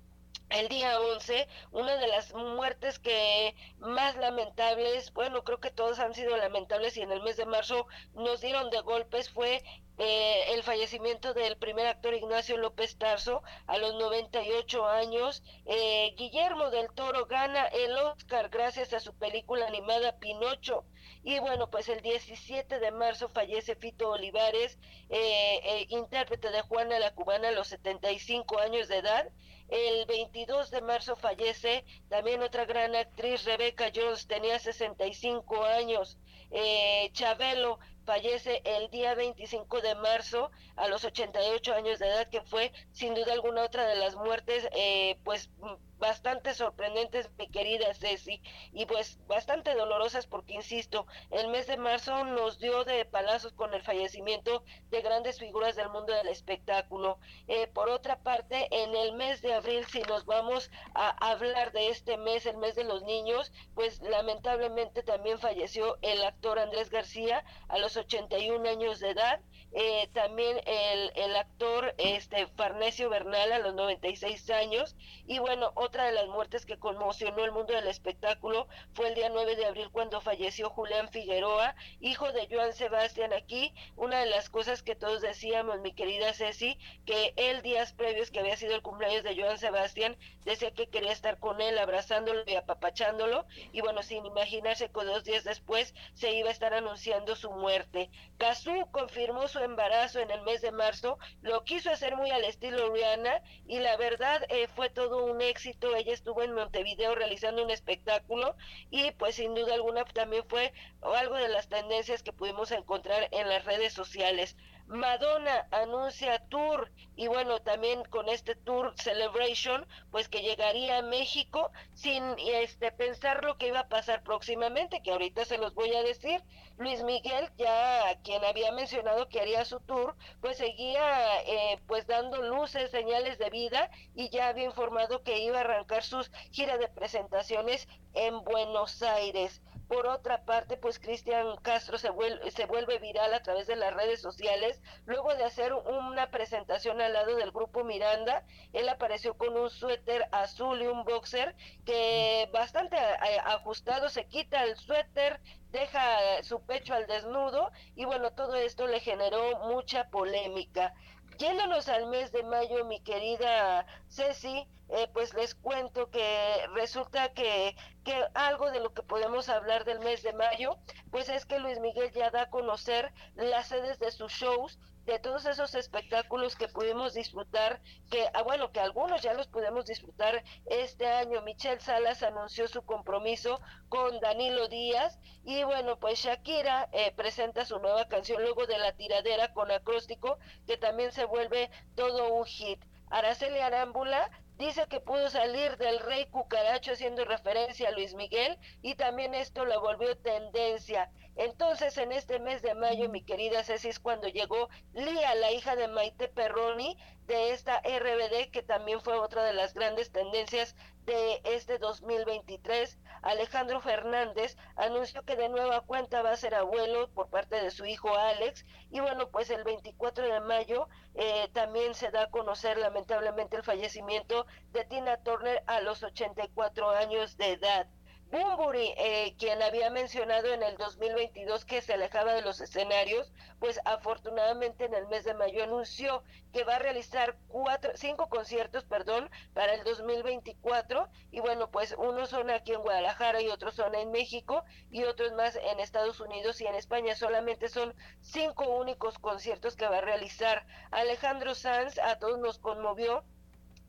el 0.51 0.69
día 0.69 1.01
11, 1.01 1.49
una 1.73 1.97
de 1.97 2.07
las 2.07 2.33
muertes 2.33 2.99
que 2.99 3.55
más 3.79 4.17
lamentables, 4.17 5.13
bueno, 5.13 5.43
creo 5.43 5.59
que 5.61 5.71
todos 5.71 5.99
han 5.99 6.15
sido 6.15 6.37
lamentables 6.37 6.97
y 6.97 7.03
en 7.03 7.11
el 7.11 7.23
mes 7.23 7.37
de 7.37 7.47
marzo 7.47 7.87
nos 8.15 8.41
dieron 8.41 8.71
de 8.71 8.81
golpes 8.81 9.29
fue 9.31 9.63
eh, 9.99 10.53
el 10.53 10.63
fallecimiento 10.63 11.33
del 11.33 11.57
primer 11.57 11.87
actor 11.87 12.13
Ignacio 12.15 12.59
López 12.59 12.99
Tarso 12.99 13.43
a 13.67 13.79
los 13.79 13.95
98 13.95 14.87
años. 14.87 15.43
Eh, 15.65 16.15
Guillermo 16.17 16.71
del 16.71 16.93
Toro 16.93 17.27
gana 17.27 17.67
el 17.67 17.97
Oscar 17.97 18.51
gracias 18.51 18.93
a 18.93 19.01
su 19.01 19.15
película 19.15 19.67
animada 19.67 20.19
Pinocho. 20.19 20.85
Y 21.23 21.39
bueno, 21.39 21.71
pues 21.71 21.89
el 21.89 22.03
17 22.03 22.79
de 22.79 22.91
marzo 22.93 23.29
fallece 23.29 23.75
Fito 23.75 24.11
Olivares, 24.11 24.79
eh, 25.09 25.87
intérprete 25.89 26.51
de 26.51 26.63
Juana 26.63 26.99
la 26.99 27.15
Cubana 27.15 27.49
a 27.49 27.53
los 27.53 27.69
75 27.69 28.59
años 28.59 28.89
de 28.89 28.99
edad. 28.99 29.31
El 29.69 30.07
22 30.07 30.71
de 30.71 30.81
marzo 30.81 31.17
fallece 31.17 31.85
también 32.09 32.43
otra 32.43 32.67
gran 32.67 32.95
actriz, 32.95 33.45
Rebecca 33.45 33.91
Jones, 33.93 34.29
tenía 34.29 34.59
65 34.61 35.65
años. 35.65 36.19
Eh, 36.51 37.11
Chabelo 37.13 37.79
fallece 38.05 38.63
el 38.65 38.89
día 38.91 39.15
25 39.15 39.81
de 39.81 39.95
marzo 39.97 40.51
a 40.77 40.89
los 40.89 41.05
88 41.05 41.75
años 41.75 41.99
de 41.99 42.07
edad, 42.07 42.29
que 42.29 42.41
fue 42.43 42.73
sin 42.93 43.15
duda 43.15 43.33
alguna 43.33 43.63
otra 43.63 43.87
de 43.87 43.97
las 43.97 44.15
muertes, 44.15 44.69
eh, 44.73 45.19
pues 45.25 45.51
bastante 45.99 46.55
sorprendentes, 46.55 47.31
mi 47.39 47.49
querida 47.49 47.93
Ceci, 47.95 48.41
y 48.73 48.87
pues 48.87 49.19
bastante 49.27 49.75
dolorosas 49.75 50.27
porque, 50.27 50.55
insisto, 50.55 51.07
el 51.31 51.49
mes 51.49 51.67
de 51.67 51.77
marzo 51.77 52.25
nos 52.25 52.59
dio 52.59 52.85
de 52.85 53.05
palazos 53.05 53.53
con 53.53 53.75
el 53.75 53.83
fallecimiento 53.83 54.65
de 54.91 55.03
grandes 55.03 55.39
figuras 55.39 55.77
del 55.77 55.89
mundo 55.89 56.13
del 56.13 56.29
espectáculo. 56.29 57.19
Eh, 57.49 57.67
por 57.69 57.89
otra 57.89 58.19
parte, 58.23 58.69
en 58.71 58.95
el 58.95 59.15
mes 59.15 59.43
de 59.43 59.55
abril, 59.55 59.85
si 59.87 60.03
nos 60.03 60.27
vamos 60.27 60.71
a 60.95 61.11
hablar 61.31 61.73
de 61.73 61.89
este 61.89 62.17
mes, 62.17 62.47
el 62.47 62.57
mes 62.59 62.75
de 62.75 62.85
los 62.85 63.03
niños, 63.03 63.53
pues 63.75 64.01
lamentablemente 64.03 65.03
también 65.03 65.39
falleció 65.39 65.99
el 66.03 66.23
actor 66.25 66.59
Andrés 66.59 66.91
García 66.91 67.45
a 67.69 67.79
los 67.79 67.97
81 67.97 68.69
años 68.69 69.01
de 69.01 69.11
edad. 69.11 69.41
Eh, 69.79 70.09
también 70.15 70.57
el, 70.65 71.13
el, 71.17 71.37
actor 71.37 71.95
este 71.99 72.47
Farnesio 72.47 73.11
Bernal 73.11 73.53
a 73.53 73.59
los 73.59 73.75
96 73.75 74.49
años. 74.49 74.97
Y 75.27 75.39
bueno, 75.39 75.73
otra 75.75 76.07
de 76.07 76.13
las 76.13 76.29
muertes 76.29 76.65
que 76.65 76.79
conmocionó 76.79 77.45
el 77.45 77.53
mundo 77.53 77.75
del 77.75 77.87
espectáculo 77.87 78.69
fue 78.95 79.09
el 79.09 79.15
día 79.15 79.29
9 79.29 79.55
de 79.55 79.67
abril 79.67 79.91
cuando 79.93 80.23
falleció 80.23 80.71
Julián 80.71 81.11
Figueroa, 81.11 81.75
hijo 82.01 82.33
de 82.33 82.49
Joan 82.51 82.73
Sebastián 82.73 83.35
aquí, 83.35 83.75
una 83.97 84.21
de 84.21 84.31
las 84.31 84.49
cosas 84.49 84.83
que 84.83 84.97
todos 84.97 85.21
decíamos, 85.21 85.79
mi 85.81 85.93
querida 85.93 86.33
Ceci, 86.33 86.79
que 87.05 87.35
él 87.37 87.61
días 87.61 87.93
previos 87.93 88.31
que 88.31 88.41
había 88.41 88.57
sido 88.57 88.75
el 88.75 88.81
cumpleaños 88.81 89.25
de 89.25 89.39
Joan 89.39 89.59
Sebastián, 89.59 90.17
decía 90.47 90.71
que 90.71 90.89
quería 90.89 91.13
estar 91.13 91.39
con 91.39 91.61
él, 91.61 91.77
abrazándolo 91.77 92.45
y 92.47 92.55
apapachándolo. 92.55 93.45
Y 93.73 93.83
bueno, 93.83 94.03
sin 94.03 94.25
imaginarse 94.25 94.91
que 94.91 95.05
dos 95.05 95.25
días 95.25 95.45
después 95.45 95.95
se 96.15 96.33
iba 96.33 96.49
a 96.49 96.53
estar 96.53 96.73
anunciando 96.73 97.37
su 97.37 97.51
muerte. 97.51 98.09
Cazú 98.39 98.89
confirmó 98.91 99.49
su 99.49 99.66
embarazo 99.67 100.21
en 100.21 100.31
el 100.31 100.43
mes 100.43 100.63
de 100.63 100.73
marzo, 100.73 101.19
lo 101.43 101.63
quiso 101.65 101.91
hacer 101.91 102.17
muy 102.17 102.31
al 102.31 102.45
estilo 102.45 102.93
Rihanna 102.93 103.43
y 103.67 103.81
la 103.81 103.97
verdad 103.97 104.43
eh, 104.49 104.69
fue 104.75 104.89
todo 104.91 105.25
un 105.27 105.43
éxito. 105.43 105.95
Ella 105.95 106.15
estuvo 106.15 106.43
en 106.43 106.53
Montevideo 106.53 107.15
realizando 107.15 107.63
un 107.63 107.71
espectáculo 107.71 108.57
y 108.91 109.11
pues 109.13 109.37
sin 109.37 109.55
duda 109.55 109.75
alguna 109.75 110.05
también 110.05 110.45
fue 110.49 110.73
algo 111.15 111.37
de 111.37 111.49
las 111.49 111.69
tendencias 111.69 112.23
que 112.23 112.33
pudimos 112.33 112.71
encontrar 112.71 113.29
en 113.31 113.49
las 113.49 113.65
redes 113.65 113.93
sociales. 113.93 114.57
Madonna 114.89 115.67
anuncia 115.73 116.39
tour 116.49 116.93
y 117.17 117.27
bueno, 117.27 117.61
también 117.61 118.05
con 118.05 118.29
este 118.29 118.55
tour 118.55 118.95
Celebration, 118.97 119.85
pues 120.13 120.29
que 120.29 120.43
llegaría 120.43 120.99
a 120.99 121.03
México 121.03 121.73
sin 121.95 122.23
este 122.39 122.93
pensar 122.93 123.45
lo 123.45 123.59
que 123.59 123.67
iba 123.67 123.81
a 123.81 123.89
pasar 123.89 124.23
próximamente, 124.23 125.03
que 125.03 125.11
ahorita 125.11 125.45
se 125.45 125.59
los 125.59 125.75
voy 125.75 125.93
a 125.95 126.03
decir. 126.03 126.41
Luis 126.79 127.03
Miguel, 127.03 127.51
ya 127.57 128.17
quien 128.23 128.45
había 128.45 128.71
mencionado 128.71 129.29
que 129.29 129.41
haría 129.41 129.65
su 129.65 129.81
tour, 129.81 130.15
pues 130.41 130.59
seguía 130.59 131.43
eh, 131.43 131.81
pues 131.89 132.07
dando 132.07 132.43
luces, 132.43 132.91
señales 132.91 133.39
de 133.39 133.51
vida 133.51 133.91
y 134.15 134.29
ya 134.29 134.49
había 134.49 134.67
informado 134.67 135.23
que 135.25 135.41
iba 135.41 135.59
a 135.59 135.63
arrancar 135.63 136.05
sus 136.05 136.31
giras 136.53 136.79
de 136.79 136.89
presentaciones 136.89 137.89
en 138.15 138.45
Buenos 138.45 139.03
Aires. 139.03 139.63
Por 139.89 140.09
otra 140.09 140.45
parte, 140.45 140.77
pues 140.77 140.99
Cristian 140.99 141.57
Castro 141.63 141.97
se 141.97 142.11
vuelve, 142.11 142.51
se 142.51 142.67
vuelve 142.67 142.99
viral 142.99 143.33
a 143.33 143.43
través 143.43 143.69
de 143.69 143.77
las 143.77 143.95
redes 143.95 144.21
sociales. 144.21 144.81
Luego 145.05 145.35
de 145.35 145.45
hacer 145.45 145.73
una 145.75 146.31
presentación 146.31 147.01
al 147.01 147.13
lado 147.13 147.37
del 147.37 147.53
grupo 147.53 147.85
Miranda, 147.85 148.45
él 148.73 148.89
apareció 148.89 149.37
con 149.37 149.57
un 149.57 149.71
suéter 149.71 150.27
azul 150.33 150.83
y 150.83 150.87
un 150.87 151.05
boxer 151.05 151.55
que 151.85 152.49
bastante 152.53 152.97
eh, 152.97 153.39
ajustado, 153.45 154.09
se 154.09 154.27
quita 154.27 154.65
el 154.65 154.77
suéter, 154.77 155.41
deja 155.71 156.43
su 156.43 156.61
pecho 156.63 156.95
al 156.95 157.07
desnudo 157.07 157.71
y 157.95 158.07
bueno, 158.07 158.33
todo 158.33 158.57
esto 158.57 158.89
le 158.89 158.99
generó 158.99 159.59
mucha 159.69 160.09
polémica. 160.11 160.95
Yéndonos 161.39 161.89
al 161.89 162.07
mes 162.07 162.33
de 162.33 162.43
mayo, 162.43 162.85
mi 162.87 163.01
querida 163.01 163.87
Ceci, 164.09 164.67
eh, 164.89 165.09
pues 165.13 165.35
les 165.35 165.55
cuento 165.55 166.11
que 166.11 166.67
resulta 166.75 167.33
que, 167.33 167.77
que 168.05 168.25
algo 168.35 168.71
de 168.71 168.81
lo 168.81 168.93
que 168.95 169.03
podemos 169.03 169.49
hablar 169.49 169.85
del 169.85 170.01
mes 170.01 170.23
de 170.23 170.33
mayo, 170.33 170.79
pues 171.11 171.29
es 171.29 171.47
que 171.47 171.59
Luis 171.59 171.81
Miguel 171.81 172.13
ya 172.13 172.31
da 172.31 172.43
a 172.43 172.51
conocer 172.51 173.13
las 173.35 173.69
sedes 173.69 173.99
de 173.99 174.11
sus 174.11 174.33
shows 174.33 174.79
de 175.07 175.21
todos 175.21 175.47
esos 175.47 175.75
espectáculos 175.77 176.57
que 176.57 176.67
pudimos 176.67 177.15
disfrutar, 177.15 177.81
que, 178.11 178.29
ah, 178.35 178.43
bueno, 178.43 178.73
que 178.73 178.81
algunos 178.81 179.23
ya 179.23 179.35
los 179.35 179.47
pudimos 179.47 179.87
disfrutar 179.87 180.43
este 180.67 181.07
año. 181.07 181.43
Michelle 181.43 181.81
Salas 181.81 182.25
anunció 182.25 182.67
su 182.67 182.85
compromiso 182.85 183.61
con 183.89 184.19
Danilo 184.19 184.67
Díaz 184.67 185.21
y 185.45 185.63
bueno, 185.63 185.99
pues 186.01 186.19
Shakira 186.19 186.89
eh, 186.93 187.13
presenta 187.17 187.65
su 187.65 187.79
nueva 187.79 188.09
canción 188.09 188.43
luego 188.43 188.67
de 188.67 188.79
la 188.79 188.93
tiradera 188.97 189.53
con 189.55 189.71
acróstico, 189.71 190.39
que 190.67 190.77
también 190.77 191.13
se 191.13 191.25
vuelve 191.25 191.71
todo 191.95 192.35
un 192.35 192.45
hit. 192.45 192.85
Araceli 193.09 193.61
Arámbula 193.61 194.29
Dice 194.59 194.87
que 194.89 195.01
pudo 195.01 195.29
salir 195.29 195.77
del 195.77 195.99
rey 195.99 196.25
cucaracho 196.27 196.93
haciendo 196.93 197.27
referencia 197.27 197.89
a 197.89 197.93
Luis 197.93 198.15
Miguel 198.15 198.59
y 198.81 198.95
también 198.95 199.35
esto 199.35 199.67
lo 199.67 199.83
volvió 199.83 200.17
tendencia. 200.17 201.11
Entonces 201.37 201.99
en 201.99 202.11
este 202.11 202.39
mes 202.39 202.63
de 202.63 202.75
mayo, 202.75 203.11
mi 203.11 203.23
querida 203.23 203.63
Ceci, 203.65 203.89
es 203.89 204.01
cuando 204.01 204.29
llegó 204.29 204.71
Lía, 204.95 205.35
la 205.35 205.53
hija 205.53 205.77
de 205.77 205.89
Maite 205.89 206.29
Perroni, 206.29 206.97
de 207.27 207.51
esta 207.51 207.81
RBD, 207.81 208.51
que 208.51 208.63
también 208.63 209.03
fue 209.03 209.19
otra 209.19 209.45
de 209.45 209.53
las 209.53 209.75
grandes 209.75 210.11
tendencias 210.11 210.75
de 211.07 211.41
este 211.45 211.79
2023. 211.79 212.99
Alejandro 213.23 213.81
Fernández 213.81 214.57
anunció 214.77 215.23
que 215.25 215.37
de 215.37 215.49
nueva 215.49 215.81
cuenta 215.81 216.23
va 216.23 216.33
a 216.33 216.37
ser 216.37 216.55
abuelo 216.55 217.09
por 217.15 217.31
parte 217.31 217.57
de 217.57 217.71
su 217.71 217.87
hijo 217.87 218.15
Alex. 218.17 218.67
Y 218.91 219.01
bueno, 219.01 219.31
pues 219.31 219.51
el 219.51 219.65
24 219.65 220.25
de 220.27 220.41
mayo 220.41 220.89
eh, 221.15 221.49
también 221.53 221.95
se 221.95 222.11
da 222.11 222.25
a 222.25 222.31
conocer 222.31 222.77
lamentablemente 222.77 223.57
el 223.57 223.63
fallecimiento 223.63 224.47
de 224.73 224.85
Tina 224.85 225.17
Turner 225.19 225.63
a 225.67 225.81
los 225.81 226.03
84 226.03 226.91
años 226.91 227.37
de 227.37 227.53
edad. 227.53 227.87
Bumburi, 228.31 228.93
eh, 228.97 229.37
quien 229.39 229.63
había 229.63 229.89
mencionado 229.89 230.53
en 230.53 230.63
el 230.65 230.77
2022 230.77 231.65
que 231.65 231.81
se 231.81 231.95
alejaba 231.95 232.35
de 232.35 232.43
los 232.43 232.61
escenarios, 232.61 233.33
pues 233.61 233.81
afortunadamente 233.85 234.85
en 234.85 234.95
el 234.95 235.07
mes 235.07 235.25
de 235.25 235.35
mayo 235.35 235.63
anunció 235.63 236.25
que 236.53 236.65
va 236.65 236.75
a 236.75 236.79
realizar 236.81 237.37
cuatro, 237.47 237.93
cinco 237.95 238.29
conciertos, 238.29 238.85
perdón, 238.85 239.31
para 239.55 239.75
el 239.75 239.85
2024 239.85 241.09
y 241.31 241.39
bueno, 241.39 241.71
pues 241.71 241.95
unos 241.97 242.31
son 242.31 242.51
aquí 242.51 242.73
en 242.73 242.83
Guadalajara 242.83 243.41
y 243.43 243.49
otros 243.49 243.75
son 243.75 243.95
en 243.95 244.11
México 244.11 244.65
y 244.91 245.05
otros 245.05 245.33
más 245.35 245.55
en 245.55 245.79
Estados 245.79 246.19
Unidos 246.19 246.61
y 246.61 246.67
en 246.67 246.75
España. 246.75 247.15
Solamente 247.15 247.69
son 247.69 247.95
cinco 248.23 248.65
únicos 248.69 249.21
conciertos 249.21 249.77
que 249.77 249.87
va 249.87 249.99
a 249.99 250.01
realizar. 250.01 250.67
Alejandro 250.91 251.55
Sanz 251.55 251.99
a 251.99 252.19
todos 252.19 252.41
nos 252.41 252.59
conmovió 252.59 253.25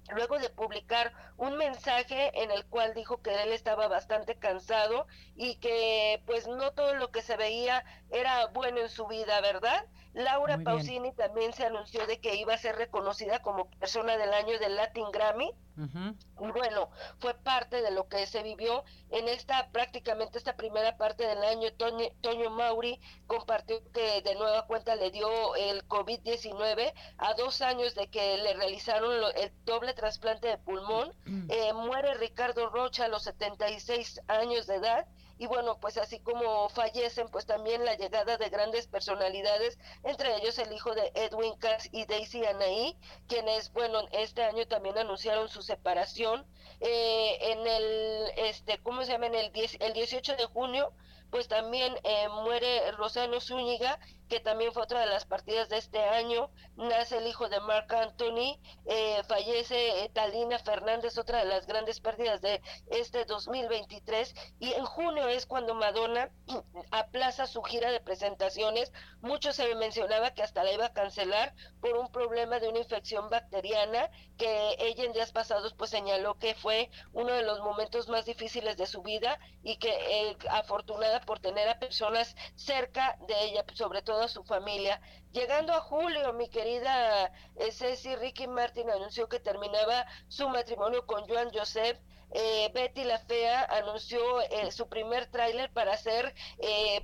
luego 0.09 0.39
de 0.39 0.49
publicar 0.49 1.13
un 1.37 1.57
mensaje 1.57 2.31
en 2.41 2.51
el 2.51 2.65
cual 2.65 2.93
dijo 2.93 3.21
que 3.21 3.43
él 3.43 3.51
estaba 3.51 3.87
bastante 3.87 4.37
cansado 4.37 5.07
y 5.35 5.55
que 5.59 6.21
pues 6.25 6.47
no 6.47 6.71
todo 6.71 6.95
lo 6.95 7.11
que 7.11 7.21
se 7.21 7.37
veía 7.37 7.83
era 8.09 8.47
bueno 8.47 8.79
en 8.79 8.89
su 8.89 9.07
vida, 9.07 9.41
¿verdad? 9.41 9.85
Laura 10.17 10.57
Pausini 10.57 11.11
también 11.13 11.53
se 11.53 11.63
anunció 11.63 12.07
de 12.07 12.19
que 12.19 12.35
iba 12.37 12.55
a 12.55 12.57
ser 12.57 12.75
reconocida 12.75 13.39
como 13.43 13.69
persona 13.69 14.17
del 14.17 14.33
año 14.33 14.57
del 14.57 14.75
Latin 14.75 15.11
Grammy. 15.11 15.51
Y 15.77 16.51
bueno, 16.51 16.89
fue 17.19 17.35
parte 17.35 17.83
de 17.83 17.91
lo 17.91 18.07
que 18.07 18.25
se 18.25 18.41
vivió 18.41 18.83
en 19.11 19.27
esta 19.27 19.69
prácticamente 19.71 20.39
esta 20.39 20.55
primera 20.55 20.97
parte 20.97 21.27
del 21.27 21.43
año. 21.43 21.69
Toño, 21.73 22.49
Mauri 22.49 22.99
compartió 23.27 23.79
que 23.91 24.23
de 24.23 24.33
nueva 24.33 24.65
cuenta 24.65 24.95
le 24.95 25.11
dio 25.11 25.55
el 25.55 25.87
COVID-19 25.87 26.93
a 27.19 27.33
dos 27.35 27.61
años 27.61 27.93
de 27.93 28.07
que 28.07 28.39
le 28.39 28.55
realizaron 28.55 29.11
el 29.35 29.51
doble 29.65 29.93
trasplante 29.93 30.47
de 30.47 30.57
pulmón. 30.57 31.13
Eh, 31.49 31.71
muere 31.73 32.15
Ricardo 32.15 32.69
Rocha 32.69 33.05
a 33.05 33.07
los 33.07 33.23
76 33.23 34.21
años 34.27 34.67
de 34.67 34.75
edad 34.75 35.07
y 35.37 35.47
bueno, 35.47 35.79
pues 35.79 35.97
así 35.97 36.19
como 36.19 36.69
fallecen, 36.69 37.27
pues 37.29 37.45
también 37.45 37.85
la 37.85 37.95
llegada 37.95 38.37
de 38.37 38.49
grandes 38.49 38.87
personalidades, 38.87 39.77
entre 40.03 40.35
ellos 40.37 40.57
el 40.59 40.71
hijo 40.73 40.95
de 40.95 41.11
Edwin 41.15 41.55
Cass 41.57 41.89
y 41.91 42.05
Daisy 42.05 42.45
Anaí, 42.45 42.97
quienes, 43.27 43.71
bueno, 43.73 44.01
este 44.11 44.43
año 44.43 44.67
también 44.67 44.97
anunciaron 44.97 45.49
su 45.49 45.61
separación. 45.61 46.45
Eh, 46.79 47.37
en 47.51 47.67
el, 47.67 48.31
este, 48.37 48.77
¿cómo 48.79 49.03
se 49.03 49.11
llama? 49.11 49.27
En 49.27 49.35
el, 49.35 49.51
el 49.79 49.93
18 49.93 50.35
de 50.35 50.45
junio, 50.45 50.91
pues 51.29 51.47
también 51.47 51.95
eh, 52.03 52.27
muere 52.29 52.91
Rosano 52.93 53.39
Zúñiga, 53.39 53.99
que 54.27 54.39
también 54.39 54.71
fue 54.73 54.83
otra 54.83 55.01
de 55.01 55.07
las 55.07 55.25
partidas 55.25 55.69
de 55.69 55.77
este 55.77 55.99
año, 55.99 56.49
nace 56.75 57.17
el 57.17 57.27
hijo 57.27 57.49
de 57.49 57.59
Marc 57.61 57.91
Anthony, 57.93 58.59
eh, 58.85 59.21
fallece 59.27 60.03
eh, 60.03 60.09
Talina 60.09 60.59
Fernández, 60.59 61.17
otra 61.17 61.39
de 61.39 61.45
las 61.45 61.67
grandes 61.67 61.99
pérdidas 61.99 62.41
de 62.41 62.61
este 62.87 63.25
2023, 63.25 64.35
y 64.59 64.73
en 64.73 64.85
junio 64.85 65.27
es 65.27 65.45
cuando 65.45 65.75
Madonna 65.75 66.29
aplaza 66.91 67.47
su 67.47 67.61
gira 67.63 67.91
de 67.91 67.99
presentaciones, 67.99 68.91
mucho 69.21 69.53
se 69.53 69.73
mencionaba 69.75 70.31
que 70.31 70.43
hasta 70.43 70.63
la 70.63 70.71
iba 70.71 70.85
a 70.85 70.93
cancelar 70.93 71.53
por 71.89 71.99
un 71.99 72.11
problema 72.11 72.59
de 72.59 72.69
una 72.69 72.79
infección 72.79 73.29
bacteriana, 73.29 74.09
que 74.37 74.75
ella 74.79 75.05
en 75.05 75.13
días 75.13 75.31
pasados 75.31 75.73
pues 75.73 75.89
señaló 75.89 76.35
que 76.35 76.55
fue 76.55 76.89
uno 77.13 77.33
de 77.33 77.43
los 77.43 77.59
momentos 77.59 78.07
más 78.07 78.25
difíciles 78.25 78.77
de 78.77 78.85
su 78.85 79.01
vida 79.01 79.39
y 79.63 79.77
que 79.77 80.37
afortunadamente 80.49 80.97
preocupada 80.97 81.21
por 81.21 81.39
tener 81.39 81.67
a 81.69 81.79
personas 81.79 82.35
cerca 82.55 83.17
de 83.27 83.35
ella, 83.45 83.65
sobre 83.73 84.01
todo 84.01 84.23
a 84.23 84.27
su 84.27 84.43
familia. 84.43 85.01
Llegando 85.31 85.73
a 85.73 85.81
julio, 85.81 86.33
mi 86.33 86.49
querida 86.49 87.31
eh, 87.55 87.71
Ceci 87.71 88.15
Ricky 88.15 88.47
Martin 88.47 88.89
anunció 88.89 89.27
que 89.27 89.39
terminaba 89.39 90.05
su 90.27 90.47
matrimonio 90.49 91.05
con 91.05 91.27
Joan 91.27 91.51
Joseph. 91.53 91.99
Eh, 92.31 92.69
Betty 92.73 93.03
la 93.05 93.19
Fea 93.19 93.63
anunció 93.63 94.41
eh, 94.41 94.71
su 94.71 94.89
primer 94.89 95.27
tráiler 95.27 95.71
para 95.71 95.93
hacer 95.93 96.33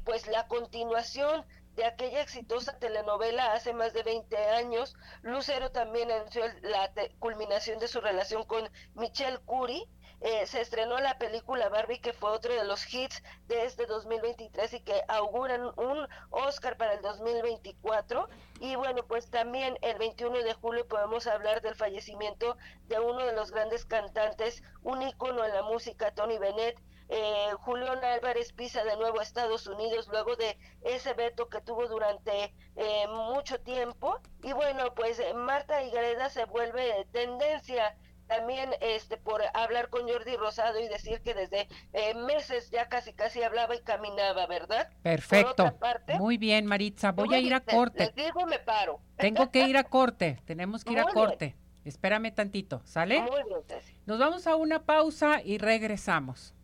pues 0.03 0.27
la 0.27 0.47
continuación 0.47 1.45
de 1.75 1.85
aquella 1.85 2.21
exitosa 2.21 2.77
telenovela 2.77 3.53
hace 3.53 3.73
más 3.73 3.93
de 3.93 4.03
20 4.03 4.37
años. 4.37 4.95
Lucero 5.21 5.71
también 5.71 6.11
anunció 6.11 6.43
la 6.61 6.91
culminación 7.19 7.79
de 7.79 7.87
su 7.87 8.01
relación 8.01 8.43
con 8.43 8.69
Michelle 8.95 9.39
Curie. 9.39 9.87
Eh, 10.21 10.47
se 10.47 10.61
estrenó 10.61 10.99
la 10.99 11.17
película 11.17 11.67
Barbie, 11.67 11.99
que 11.99 12.13
fue 12.13 12.29
otro 12.31 12.53
de 12.53 12.63
los 12.63 12.93
hits 12.93 13.21
de 13.47 13.65
este 13.65 13.85
2023 13.85 14.73
y 14.73 14.79
que 14.79 15.01
auguran 15.09 15.65
un 15.75 16.07
Oscar 16.29 16.77
para 16.77 16.93
el 16.93 17.01
2024. 17.01 18.29
Y 18.61 18.75
bueno, 18.75 19.05
pues 19.05 19.29
también 19.29 19.77
el 19.81 19.97
21 19.97 20.43
de 20.43 20.53
julio 20.53 20.87
podemos 20.87 21.27
hablar 21.27 21.61
del 21.61 21.75
fallecimiento 21.75 22.55
de 22.87 22.99
uno 22.99 23.25
de 23.25 23.33
los 23.33 23.51
grandes 23.51 23.83
cantantes, 23.83 24.63
un 24.81 25.01
ícono 25.01 25.43
en 25.43 25.53
la 25.53 25.63
música, 25.63 26.11
Tony 26.11 26.37
Bennett, 26.37 26.79
eh, 27.09 27.51
Julián 27.59 28.03
Álvarez 28.03 28.53
pisa 28.53 28.83
de 28.83 28.95
nuevo 28.97 29.19
a 29.19 29.23
Estados 29.23 29.67
Unidos 29.67 30.07
luego 30.11 30.35
de 30.35 30.57
ese 30.83 31.13
veto 31.13 31.47
que 31.49 31.61
tuvo 31.61 31.87
durante 31.87 32.53
eh, 32.75 33.07
mucho 33.07 33.59
tiempo. 33.61 34.19
Y 34.43 34.53
bueno, 34.53 34.93
pues 34.95 35.19
eh, 35.19 35.33
Marta 35.33 35.83
Higareda 35.83 36.29
se 36.29 36.45
vuelve 36.45 37.07
tendencia 37.11 37.95
también 38.27 38.71
este 38.81 39.17
por 39.17 39.41
hablar 39.53 39.89
con 39.89 40.07
Jordi 40.07 40.35
Rosado 40.37 40.79
y 40.79 40.87
decir 40.87 41.21
que 41.21 41.33
desde 41.33 41.67
eh, 41.93 42.13
meses 42.15 42.69
ya 42.71 42.87
casi 42.87 43.13
casi 43.13 43.43
hablaba 43.43 43.75
y 43.75 43.81
caminaba, 43.81 44.47
¿verdad? 44.47 44.89
Perfecto. 45.01 45.77
Muy 46.17 46.37
bien, 46.37 46.65
Maritza. 46.65 47.11
Voy 47.11 47.33
a 47.33 47.39
ir 47.39 47.53
a 47.53 47.59
corte. 47.59 48.05
Les 48.05 48.15
digo, 48.15 48.45
me 48.45 48.59
paro. 48.59 48.99
Tengo 49.17 49.51
que 49.51 49.67
ir 49.67 49.77
a 49.77 49.83
corte. 49.83 50.39
Tenemos 50.45 50.83
que 50.83 50.93
ir 50.93 50.99
a 50.99 51.05
corte. 51.05 51.55
Espérame 51.85 52.33
tantito, 52.33 52.81
¿sale? 52.85 53.21
Muy 53.21 53.43
bien, 53.43 53.59
Nos 54.05 54.17
vamos 54.17 54.47
a 54.47 54.55
una 54.55 54.83
pausa 54.83 55.41
y 55.43 55.57
regresamos. 55.57 56.55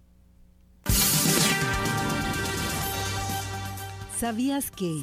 ¿Sabías 4.20 4.70
que 4.70 5.02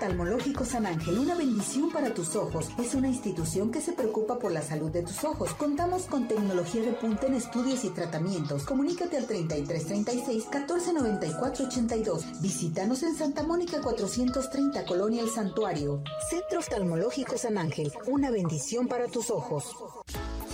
Oftalmológico 0.00 0.64
San 0.64 0.86
Ángel, 0.86 1.18
una 1.18 1.34
bendición 1.34 1.90
para 1.90 2.14
tus 2.14 2.34
ojos. 2.34 2.70
Es 2.78 2.94
una 2.94 3.08
institución 3.08 3.70
que 3.70 3.82
se 3.82 3.92
preocupa 3.92 4.38
por 4.38 4.50
la 4.50 4.62
salud 4.62 4.90
de 4.90 5.02
tus 5.02 5.24
ojos. 5.24 5.52
Contamos 5.52 6.04
con 6.04 6.26
tecnología 6.26 6.80
de 6.80 6.94
punta 6.94 7.26
en 7.26 7.34
estudios 7.34 7.84
y 7.84 7.90
tratamientos. 7.90 8.64
Comunícate 8.64 9.18
al 9.18 9.26
3336 9.26 10.44
1494 10.44 11.66
82. 11.66 12.40
Visítanos 12.40 13.02
en 13.02 13.14
Santa 13.14 13.42
Mónica 13.42 13.82
430, 13.82 14.86
Colonia 14.86 15.20
El 15.20 15.28
Santuario. 15.28 16.02
Centro 16.30 16.60
Oftalmológico 16.60 17.36
San 17.36 17.58
Ángel, 17.58 17.92
una 18.06 18.30
bendición 18.30 18.88
para 18.88 19.06
tus 19.06 19.28
ojos. 19.28 19.76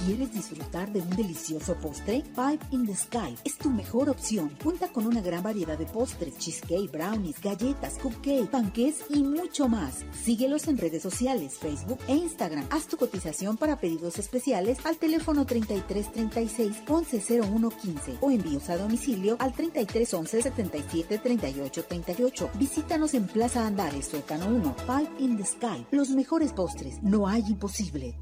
¿Quieres 0.05 0.32
disfrutar 0.32 0.92
de 0.92 1.01
un 1.01 1.11
delicioso 1.11 1.74
postre? 1.74 2.22
Five 2.34 2.61
in 2.70 2.86
the 2.86 2.94
Sky 2.94 3.34
es 3.44 3.57
tu 3.57 3.70
mejor 3.70 4.11
opción. 4.11 4.51
Cuenta 4.62 4.88
con 4.88 5.07
una 5.07 5.20
gran 5.20 5.42
variedad 5.42 5.76
de 5.78 5.86
postres, 5.86 6.36
cheesecake, 6.38 6.92
brownies, 6.92 7.40
galletas, 7.40 7.99
cupcake, 7.99 8.49
panqués 8.49 9.03
y 9.09 9.22
mucho 9.37 9.68
más. 9.68 10.05
Síguelos 10.24 10.66
en 10.66 10.78
redes 10.78 11.03
sociales, 11.03 11.59
Facebook 11.61 11.99
e 12.09 12.14
Instagram. 12.14 12.66
Haz 12.70 12.87
tu 12.87 12.97
cotización 12.97 13.57
para 13.57 13.78
pedidos 13.78 14.18
especiales 14.18 14.78
al 14.84 14.97
teléfono 14.97 15.45
3336 15.45 16.82
110115 16.87 18.18
o 18.20 18.30
envíos 18.30 18.68
a 18.70 18.78
domicilio 18.78 19.37
al 19.39 19.53
3311 19.53 20.43
77 20.43 21.18
38 21.18 21.84
38. 21.84 22.51
Visítanos 22.55 23.14
en 23.14 23.26
Plaza 23.26 23.66
Andares, 23.66 24.07
Sótano 24.07 24.47
1, 24.47 24.76
Five 24.87 25.11
in 25.18 25.37
the 25.37 25.45
Sky. 25.45 25.87
Los 25.91 26.11
mejores 26.11 26.53
postres, 26.53 27.03
no 27.03 27.28
hay 27.28 27.43
imposible. 27.49 28.18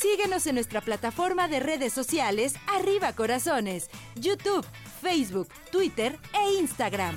Síguenos 0.00 0.46
en 0.46 0.54
nuestra 0.54 0.80
plataforma 0.80 1.46
de 1.46 1.60
redes 1.60 1.92
sociales 1.92 2.54
Arriba 2.66 3.12
Corazones, 3.12 3.90
YouTube, 4.16 4.64
Facebook, 5.00 5.48
Twitter 5.70 6.18
e 6.34 6.60
Instagram. 6.60 7.14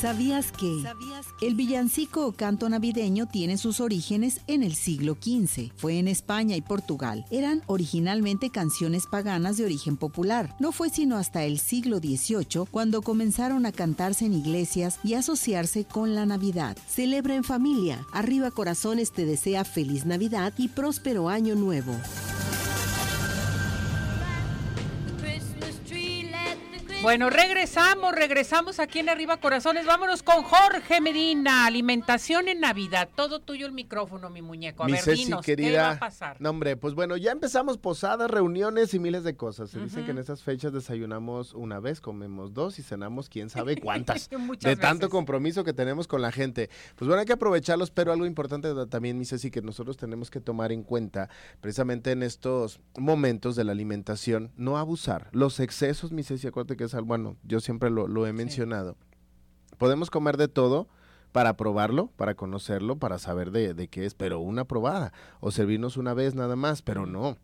¿Sabías 0.00 0.52
que 0.52 0.84
el 1.40 1.54
villancico 1.54 2.26
o 2.26 2.32
canto 2.32 2.68
navideño 2.68 3.26
tiene 3.26 3.56
sus 3.56 3.80
orígenes 3.80 4.40
en 4.46 4.62
el 4.62 4.74
siglo 4.74 5.16
XV? 5.18 5.72
Fue 5.74 5.98
en 5.98 6.06
España 6.06 6.54
y 6.54 6.60
Portugal. 6.60 7.24
Eran 7.30 7.62
originalmente 7.66 8.50
canciones 8.50 9.06
paganas 9.06 9.56
de 9.56 9.64
origen 9.64 9.96
popular. 9.96 10.54
No 10.60 10.70
fue 10.72 10.90
sino 10.90 11.16
hasta 11.16 11.44
el 11.44 11.58
siglo 11.58 11.98
XVIII 11.98 12.66
cuando 12.70 13.00
comenzaron 13.00 13.64
a 13.64 13.72
cantarse 13.72 14.26
en 14.26 14.34
iglesias 14.34 15.00
y 15.02 15.14
asociarse 15.14 15.84
con 15.84 16.14
la 16.14 16.26
Navidad. 16.26 16.76
Celebra 16.86 17.34
en 17.34 17.44
familia. 17.44 18.06
Arriba 18.12 18.50
Corazones 18.50 19.12
te 19.12 19.24
desea 19.24 19.64
feliz 19.64 20.04
Navidad 20.04 20.52
y 20.58 20.68
próspero 20.68 21.30
año 21.30 21.54
nuevo. 21.54 21.94
Bueno, 27.06 27.30
regresamos, 27.30 28.12
regresamos 28.12 28.80
aquí 28.80 28.98
en 28.98 29.08
Arriba 29.08 29.36
Corazones. 29.36 29.86
Vámonos 29.86 30.24
con 30.24 30.42
Jorge 30.42 31.00
Medina, 31.00 31.64
alimentación 31.64 32.48
en 32.48 32.58
Navidad. 32.58 33.08
Todo 33.14 33.38
tuyo 33.38 33.64
el 33.64 33.70
micrófono, 33.70 34.28
mi 34.28 34.42
muñeco. 34.42 34.82
A 34.82 34.86
mi 34.86 34.94
ver, 34.94 35.02
Ceci, 35.02 35.26
dinos, 35.26 35.46
querida, 35.46 35.68
¿qué 35.68 35.76
va 35.76 35.90
a 35.92 35.98
pasar? 36.00 36.36
No, 36.40 36.50
hombre, 36.50 36.76
pues 36.76 36.94
bueno, 36.94 37.16
ya 37.16 37.30
empezamos 37.30 37.78
posadas, 37.78 38.28
reuniones 38.28 38.92
y 38.92 38.98
miles 38.98 39.22
de 39.22 39.36
cosas. 39.36 39.70
Se 39.70 39.78
dice 39.78 40.04
que 40.04 40.10
en 40.10 40.18
estas 40.18 40.42
fechas 40.42 40.72
desayunamos 40.72 41.54
una 41.54 41.78
vez, 41.78 42.00
comemos 42.00 42.54
dos 42.54 42.80
y 42.80 42.82
cenamos 42.82 43.28
quién 43.28 43.50
sabe 43.50 43.76
cuántas. 43.80 44.28
De 44.60 44.74
tanto 44.74 45.08
compromiso 45.08 45.62
que 45.62 45.72
tenemos 45.72 46.08
con 46.08 46.20
la 46.20 46.32
gente. 46.32 46.70
Pues 46.96 47.06
bueno, 47.06 47.20
hay 47.20 47.26
que 47.26 47.34
aprovecharlos, 47.34 47.92
pero 47.92 48.10
algo 48.10 48.26
importante 48.26 48.68
también, 48.86 49.16
mi 49.16 49.26
Ceci, 49.26 49.52
que 49.52 49.62
nosotros 49.62 49.96
tenemos 49.96 50.28
que 50.28 50.40
tomar 50.40 50.72
en 50.72 50.82
cuenta, 50.82 51.30
precisamente 51.60 52.10
en 52.10 52.24
estos 52.24 52.80
momentos 52.98 53.54
de 53.54 53.62
la 53.62 53.70
alimentación, 53.70 54.50
no 54.56 54.76
abusar. 54.76 55.28
Los 55.30 55.60
excesos, 55.60 56.10
mi 56.10 56.24
Ceci, 56.24 56.48
acuérdate 56.48 56.76
que 56.76 56.82
es 56.82 56.95
bueno, 57.04 57.36
yo 57.42 57.60
siempre 57.60 57.90
lo, 57.90 58.08
lo 58.08 58.26
he 58.26 58.32
mencionado. 58.32 58.96
Podemos 59.78 60.10
comer 60.10 60.36
de 60.36 60.48
todo, 60.48 60.88
para 61.36 61.54
probarlo, 61.58 62.10
para 62.16 62.34
conocerlo, 62.34 62.96
para 62.96 63.18
saber 63.18 63.50
de, 63.50 63.74
de 63.74 63.88
qué 63.88 64.06
es, 64.06 64.14
pero 64.14 64.40
una 64.40 64.64
probada, 64.64 65.12
o 65.40 65.50
servirnos 65.50 65.98
una 65.98 66.14
vez 66.14 66.34
nada 66.34 66.56
más, 66.56 66.80
pero 66.80 67.04
no. 67.04 67.36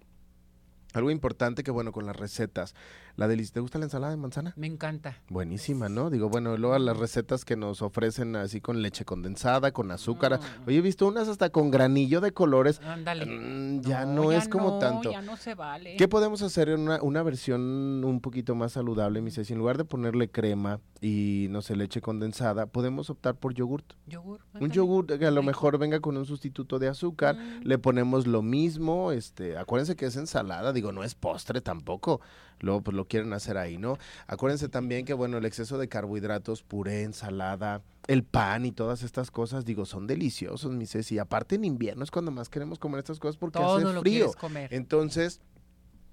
Algo 0.92 1.10
importante 1.10 1.62
que, 1.62 1.70
bueno, 1.70 1.92
con 1.92 2.06
las 2.06 2.16
recetas. 2.16 2.74
La 3.16 3.28
¿Te 3.28 3.60
gusta 3.60 3.78
la 3.78 3.84
ensalada 3.84 4.10
de 4.10 4.16
manzana? 4.16 4.52
Me 4.56 4.66
encanta. 4.66 5.18
Buenísima, 5.28 5.88
¿no? 5.88 6.10
Digo, 6.10 6.28
bueno, 6.28 6.56
luego 6.56 6.78
las 6.78 6.96
recetas 6.96 7.44
que 7.44 7.56
nos 7.56 7.82
ofrecen 7.82 8.36
así 8.36 8.60
con 8.60 8.80
leche 8.80 9.04
condensada, 9.04 9.72
con 9.72 9.90
azúcar. 9.90 10.38
Oye, 10.66 10.78
he 10.78 10.80
visto 10.80 11.06
unas 11.06 11.28
hasta 11.28 11.50
con 11.50 11.70
granillo 11.70 12.20
de 12.20 12.32
colores. 12.32 12.80
Ándale. 12.82 13.26
Mm, 13.26 13.80
ya 13.82 14.06
no, 14.06 14.32
es 14.32 14.48
como 14.48 14.78
tanto. 14.78 15.10
Ya 15.10 15.22
no 15.22 15.36
se 15.36 15.54
vale. 15.54 15.96
¿Qué 15.96 16.08
podemos 16.08 16.42
hacer 16.42 16.68
en 16.68 16.80
una, 16.80 17.02
una 17.02 17.22
versión 17.22 18.02
un 18.04 18.20
poquito 18.20 18.54
más 18.54 18.72
saludable, 18.72 19.20
mi 19.20 19.30
en 19.50 19.58
lugar 19.58 19.76
de 19.76 19.84
ponerle 19.84 20.30
crema 20.30 20.80
y, 21.00 21.48
no 21.50 21.62
sé, 21.62 21.74
leche 21.74 22.00
condensada, 22.00 22.66
podemos 22.66 23.10
optar 23.10 23.34
por 23.36 23.54
yogurt. 23.54 23.94
Yogur. 24.06 24.40
Un 24.60 24.70
yogurt 24.70 25.18
que 25.18 25.26
a 25.26 25.30
lo 25.30 25.42
mejor 25.42 25.78
venga 25.78 26.00
con 26.00 26.16
un 26.16 26.26
sustituto 26.26 26.78
de 26.78 26.88
azúcar. 26.88 27.36
Mm. 27.36 27.62
Le 27.64 27.78
ponemos 27.78 28.26
lo 28.26 28.42
mismo. 28.42 29.12
este 29.12 29.56
Acuérdense 29.56 29.96
que 29.96 30.06
es 30.06 30.16
ensalada 30.16 30.72
digo, 30.72 30.81
no 30.90 31.04
es 31.04 31.14
postre 31.14 31.60
tampoco. 31.60 32.20
Luego, 32.58 32.80
pues 32.80 32.96
lo 32.96 33.06
quieren 33.06 33.32
hacer 33.32 33.58
ahí, 33.58 33.76
¿no? 33.76 33.98
Acuérdense 34.26 34.68
también 34.68 35.04
que, 35.04 35.14
bueno, 35.14 35.38
el 35.38 35.44
exceso 35.44 35.78
de 35.78 35.88
carbohidratos, 35.88 36.62
puré, 36.62 37.02
ensalada, 37.02 37.82
el 38.06 38.24
pan 38.24 38.64
y 38.64 38.72
todas 38.72 39.02
estas 39.02 39.30
cosas, 39.30 39.64
digo, 39.64 39.84
son 39.84 40.06
deliciosos, 40.06 40.72
mi 40.72 40.86
Ceci. 40.86 41.18
Aparte 41.18 41.56
en 41.56 41.64
invierno 41.64 42.02
es 42.02 42.10
cuando 42.10 42.30
más 42.30 42.48
queremos 42.48 42.78
comer 42.78 43.00
estas 43.00 43.20
cosas 43.20 43.36
porque 43.36 43.58
hace 43.58 43.86
frío. 44.00 44.32
Entonces, 44.70 45.40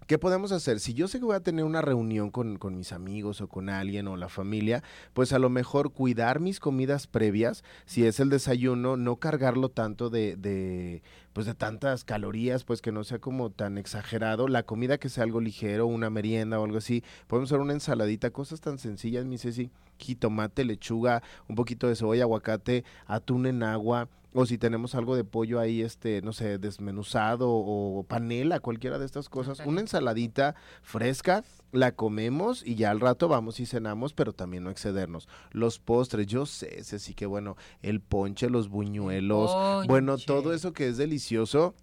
¿Qué 0.10 0.18
podemos 0.18 0.52
hacer? 0.52 0.80
Si 0.80 0.96
yo 0.96 1.08
sé 1.08 1.20
que 1.20 1.26
voy 1.26 1.36
a 1.36 1.40
tener 1.40 1.64
una 1.64 1.84
reunión 1.84 2.32
con, 2.32 2.58
con, 2.58 2.76
mis 2.76 2.94
amigos 2.94 3.42
o 3.42 3.48
con 3.48 3.70
alguien 3.70 4.08
o 4.08 4.18
la 4.18 4.28
familia, 4.28 4.82
pues 5.14 5.34
a 5.34 5.38
lo 5.38 5.52
mejor 5.52 5.94
cuidar 5.94 6.40
mis 6.40 6.60
comidas 6.60 7.06
previas, 7.06 7.64
si 7.86 8.08
es 8.08 8.20
el 8.20 8.32
desayuno, 8.32 8.98
no 8.98 9.18
cargarlo 9.18 9.70
tanto 9.70 10.10
de, 10.10 10.36
de, 10.36 11.04
pues 11.32 11.46
de 11.46 11.54
tantas 11.54 12.06
calorías, 12.06 12.64
pues 12.64 12.82
que 12.82 12.92
no 12.92 13.04
sea 13.04 13.20
como 13.20 13.52
tan 13.52 13.78
exagerado. 13.78 14.48
La 14.48 14.64
comida 14.64 14.98
que 14.98 15.10
sea 15.10 15.26
algo 15.26 15.42
ligero, 15.42 15.86
una 15.86 16.10
merienda 16.10 16.60
o 16.60 16.66
algo 16.66 16.80
así. 16.80 17.04
Podemos 17.28 17.52
hacer 17.52 17.62
una 17.62 17.74
ensaladita, 17.74 18.32
cosas 18.32 18.62
tan 18.62 18.80
sencillas, 18.80 19.26
mi 19.26 19.38
Ceci. 19.38 19.70
Jitomate, 20.00 20.66
lechuga, 20.66 21.22
un 21.48 21.56
poquito 21.56 21.88
de 21.88 21.96
cebolla, 21.96 22.24
aguacate, 22.24 22.84
atún 23.06 23.46
en 23.46 23.62
agua 23.62 24.10
o 24.34 24.46
si 24.46 24.58
tenemos 24.58 24.96
algo 24.96 25.16
de 25.16 25.24
pollo 25.24 25.60
ahí, 25.60 25.82
este, 25.82 26.22
no 26.22 26.34
sé, 26.34 26.58
desmenuzado 26.58 27.50
o 27.50 28.04
panela, 28.04 28.60
cualquiera 28.60 29.00
de 29.00 29.06
estas 29.06 29.30
cosas, 29.30 29.62
una 29.66 29.82
ensaladita 29.82 30.56
fresca, 30.82 31.44
la 31.72 31.94
comemos 31.94 32.66
y 32.66 32.76
ya 32.76 32.92
al 32.92 33.00
rato 33.00 33.28
vamos 33.28 33.60
y 33.60 33.66
cenamos, 33.66 34.14
pero 34.14 34.34
también 34.34 34.64
no 34.64 34.70
excedernos. 34.70 35.28
Los 35.52 35.80
postres, 35.80 36.28
yo 36.28 36.46
sé, 36.46 36.84
sí 36.84 37.14
que 37.14 37.26
bueno, 37.26 37.58
el 37.82 38.02
ponche, 38.02 38.50
los 38.50 38.70
buñuelos, 38.70 39.88
bueno, 39.88 40.18
todo 40.18 40.54
eso 40.54 40.74
que 40.74 40.88
es 40.88 40.98
delicioso 40.98 41.74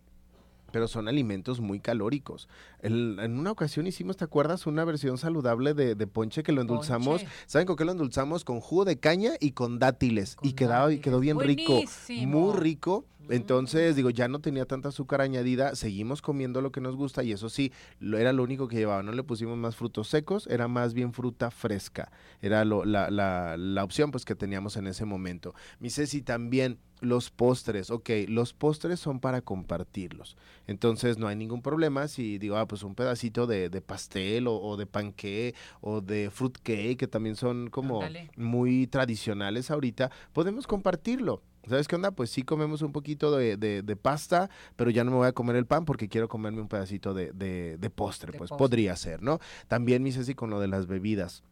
pero 0.73 0.89
son 0.89 1.09
alimentos 1.09 1.61
muy 1.61 1.81
calóricos. 1.81 2.49
en 2.83 3.39
una 3.39 3.51
ocasión 3.51 3.87
hicimos, 3.87 4.17
¿te 4.17 4.25
acuerdas? 4.25 4.67
Una 4.67 4.85
versión 4.85 5.19
saludable 5.19 5.75
de, 5.75 6.07
ponche 6.07 6.43
que 6.43 6.53
lo 6.53 6.61
endulzamos. 6.61 7.25
¿Saben 7.47 7.67
con 7.67 7.77
qué 7.77 7.85
lo 7.85 7.93
endulzamos? 7.93 8.45
Con 8.45 8.61
jugo 8.61 8.85
de 8.85 8.99
caña 8.99 9.33
y 9.41 9.53
con 9.53 9.79
dátiles. 9.79 10.37
y, 10.43 10.53
quedaba, 10.53 10.93
y 10.93 10.99
quedó 10.99 11.21
bien 11.21 11.39
rico. 11.41 11.81
Muy 12.27 12.57
rico. 12.57 13.05
Entonces, 13.29 13.97
digo, 13.97 14.11
ya 14.11 14.29
no 14.29 14.41
tenía 14.41 14.67
tanta 14.67 14.91
azúcar 14.91 15.21
añadida, 15.21 15.75
seguimos 15.75 16.23
comiendo 16.23 16.61
lo 16.61 16.71
que 16.71 16.81
nos 16.81 16.97
gusta 16.97 17.25
y 17.25 17.33
eso 17.33 17.49
sí, 17.49 17.73
lo, 17.99 18.19
era 18.19 18.33
lo 18.33 18.43
único 18.43 18.69
que 18.69 18.77
llevaba, 18.77 19.03
no 19.03 19.13
le 19.13 19.23
pusimos 19.23 19.57
más 19.59 19.77
frutos 19.77 20.09
secos, 20.09 20.47
era 20.47 20.69
más 20.69 20.95
bien 20.95 21.13
fruta 21.13 21.51
fresca, 21.51 22.13
era 22.41 22.65
la, 22.65 23.11
la, 23.11 23.57
la, 23.57 23.85
opción 23.85 24.11
pues 24.11 24.25
que 24.25 24.35
teníamos 24.35 24.77
en 24.77 24.87
ese 24.87 25.05
momento. 25.05 25.55
Mi 25.81 25.91
Ceci 25.91 26.23
también, 26.23 26.79
los 27.07 27.31
postres, 27.31 27.91
ok, 27.91 28.11
los 28.29 28.53
postres 28.53 29.01
son 29.01 29.21
para 29.21 29.41
compartirlos, 29.41 30.37
entonces 30.67 31.19
no 31.19 31.29
hay 31.29 31.37
ningún 31.37 31.63
problema 31.63 32.09
si 32.09 32.39
digo, 32.39 32.57
ah, 32.57 32.67
pues 32.67 32.83
un 32.83 32.95
pedacito 32.95 33.47
de, 33.47 33.69
de 33.71 33.81
pastel 33.81 34.47
o, 34.49 34.77
de 34.77 34.87
panqué 34.87 35.55
o 35.81 36.01
de 36.01 36.31
fruit 36.31 36.59
cake, 36.59 36.99
que 36.99 37.07
también 37.07 37.37
son 37.37 37.71
como 37.71 38.01
muy 38.37 38.87
tradicionales 38.87 39.71
ahorita, 39.71 40.11
podemos 40.33 40.67
compartirlo. 40.67 41.43
¿Sabes 41.69 41.89
qué 41.89 41.97
onda? 41.97 42.13
Pues 42.13 42.31
sí 42.31 42.43
comemos 42.43 42.83
un 42.83 42.93
poquito 42.93 43.37
de, 43.37 43.57
de, 43.57 43.97
pasta, 43.97 44.51
pero 44.77 44.91
ya 44.91 45.03
no 45.03 45.11
me 45.11 45.17
voy 45.17 45.27
a 45.27 45.33
comer 45.33 45.57
el 45.57 45.67
pan 45.67 45.85
porque 45.85 46.09
quiero 46.09 46.29
comerme 46.29 46.61
un 46.61 46.69
pedacito 46.69 47.13
de, 47.13 47.33
de 47.33 47.91
postre. 47.91 48.33
pues 48.39 48.51
podría 48.51 48.95
ser, 48.95 49.21
¿no? 49.21 49.41
También 49.67 50.03
me 50.03 50.11
hice 50.11 50.37
con 50.37 50.51
lo 50.51 50.61
de 50.61 50.69
las 50.69 50.87
bebidas. 50.87 51.43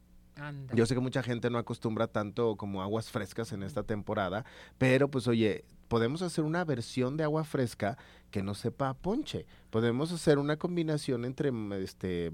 Yo 0.75 0.87
sé 0.87 0.95
que 0.95 1.01
mucha 1.01 1.23
gente 1.23 1.51
no 1.51 1.59
acostumbra 1.59 2.07
tanto 2.09 2.57
como 2.57 2.83
aguas 2.83 3.11
frescas 3.11 3.53
en 3.53 3.63
esta 3.63 3.85
temporada, 3.85 4.45
pero 4.79 5.09
pues 5.09 5.29
oye, 5.29 5.65
podemos 5.89 6.23
hacer 6.23 6.45
una 6.45 6.65
versión 6.65 7.17
de 7.17 7.25
agua 7.25 7.45
fresca 7.45 7.97
que 8.31 8.43
no 8.43 8.55
sepa 8.55 8.89
a 8.89 8.95
ponche. 8.95 9.47
Podemos 9.71 10.11
hacer 10.11 10.39
una 10.39 10.57
combinación 10.57 11.25
entre 11.25 11.53
este 11.83 12.33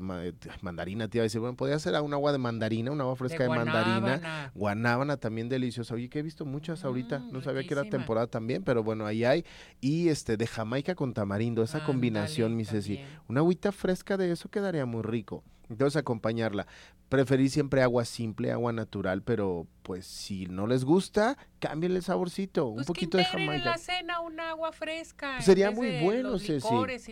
mandarina, 0.62 1.08
te 1.08 1.18
iba 1.18 1.22
a 1.22 1.24
decir, 1.24 1.40
bueno, 1.40 1.56
podría 1.56 1.78
ser 1.78 2.00
un 2.00 2.14
agua 2.14 2.32
de 2.32 2.38
mandarina, 2.38 2.90
un 2.90 3.00
agua 3.02 3.16
fresca 3.16 3.42
de, 3.42 3.50
mandarina, 3.50 4.50
guanábana 4.54 5.18
también 5.18 5.50
deliciosa. 5.50 5.94
Oye, 5.94 6.08
que 6.08 6.20
he 6.20 6.22
visto 6.22 6.46
muchas 6.46 6.84
ahorita, 6.84 7.18
mm, 7.18 7.32
no 7.32 7.42
sabía 7.42 7.66
que 7.66 7.74
era 7.74 7.84
temporada 7.84 8.26
también, 8.26 8.62
pero 8.62 8.82
bueno, 8.82 9.04
ahí 9.04 9.24
hay 9.24 9.44
y 9.80 10.08
este 10.08 10.38
de 10.38 10.46
Jamaica 10.46 10.94
con 10.94 11.12
tamarindo, 11.12 11.62
esa 11.62 11.84
combinación, 11.84 12.56
mi 12.56 12.64
Ceci. 12.64 13.00
Una 13.28 13.40
agüita 13.40 13.72
fresca 13.72 14.16
de 14.16 14.32
eso 14.32 14.48
quedaría 14.48 14.86
muy 14.86 15.02
rico. 15.02 15.44
Entonces 15.68 15.96
acompañarla. 15.96 16.66
Preferí 17.10 17.48
siempre 17.48 17.82
agua 17.82 18.04
simple, 18.04 18.52
agua 18.52 18.72
natural, 18.72 19.22
pero 19.22 19.66
pues 19.82 20.06
si 20.06 20.46
no 20.46 20.68
les 20.68 20.84
gusta, 20.84 21.36
cámbienle 21.58 21.98
el 21.98 22.04
saborcito, 22.04 22.68
un 22.68 22.76
pues 22.76 22.86
poquito 22.86 23.18
de 23.18 23.24
jamaica. 23.24 23.54
en 23.56 23.64
la 23.64 23.78
cena 23.78 24.20
un 24.20 24.38
agua 24.38 24.70
fresca. 24.70 25.32
Pues 25.34 25.44
sería 25.44 25.72
muy 25.72 26.00
bueno, 26.04 26.38
Ceci. 26.38 26.68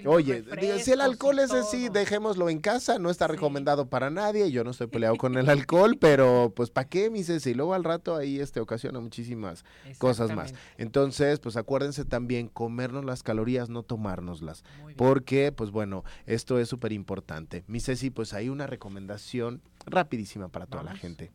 Oye, 0.06 0.44
si 0.78 0.92
el 0.92 1.00
alcohol 1.00 1.40
es 1.40 1.50
así, 1.50 1.88
dejémoslo 1.88 2.48
en 2.48 2.60
casa, 2.60 3.00
no 3.00 3.10
está 3.10 3.26
recomendado 3.26 3.88
para 3.88 4.08
nadie, 4.08 4.52
yo 4.52 4.62
no 4.62 4.70
estoy 4.70 4.86
peleado 4.86 5.16
con 5.16 5.36
el 5.36 5.48
alcohol, 5.50 5.96
pero 6.00 6.52
pues 6.54 6.70
¿para 6.70 6.88
qué, 6.88 7.10
mi 7.10 7.24
Ceci? 7.24 7.52
Luego 7.54 7.74
al 7.74 7.82
rato 7.82 8.14
ahí 8.14 8.38
este 8.38 8.60
ocasiona 8.60 9.00
muchísimas 9.00 9.64
cosas 9.98 10.32
más. 10.32 10.54
Entonces, 10.76 11.40
pues 11.40 11.56
acuérdense 11.56 12.04
también 12.04 12.46
comernos 12.46 13.04
las 13.04 13.24
calorías, 13.24 13.68
no 13.68 13.82
tomárnoslas, 13.82 14.62
porque 14.96 15.50
pues 15.50 15.72
bueno, 15.72 16.04
esto 16.26 16.60
es 16.60 16.68
súper 16.68 16.92
importante. 16.92 17.64
Mi 17.66 17.80
Ceci, 17.80 18.10
pues 18.10 18.32
hay 18.34 18.48
una 18.48 18.68
recomendación 18.68 19.62
rapidísima 19.90 20.48
para 20.48 20.66
toda 20.66 20.82
la 20.82 20.94
gente. 20.94 21.32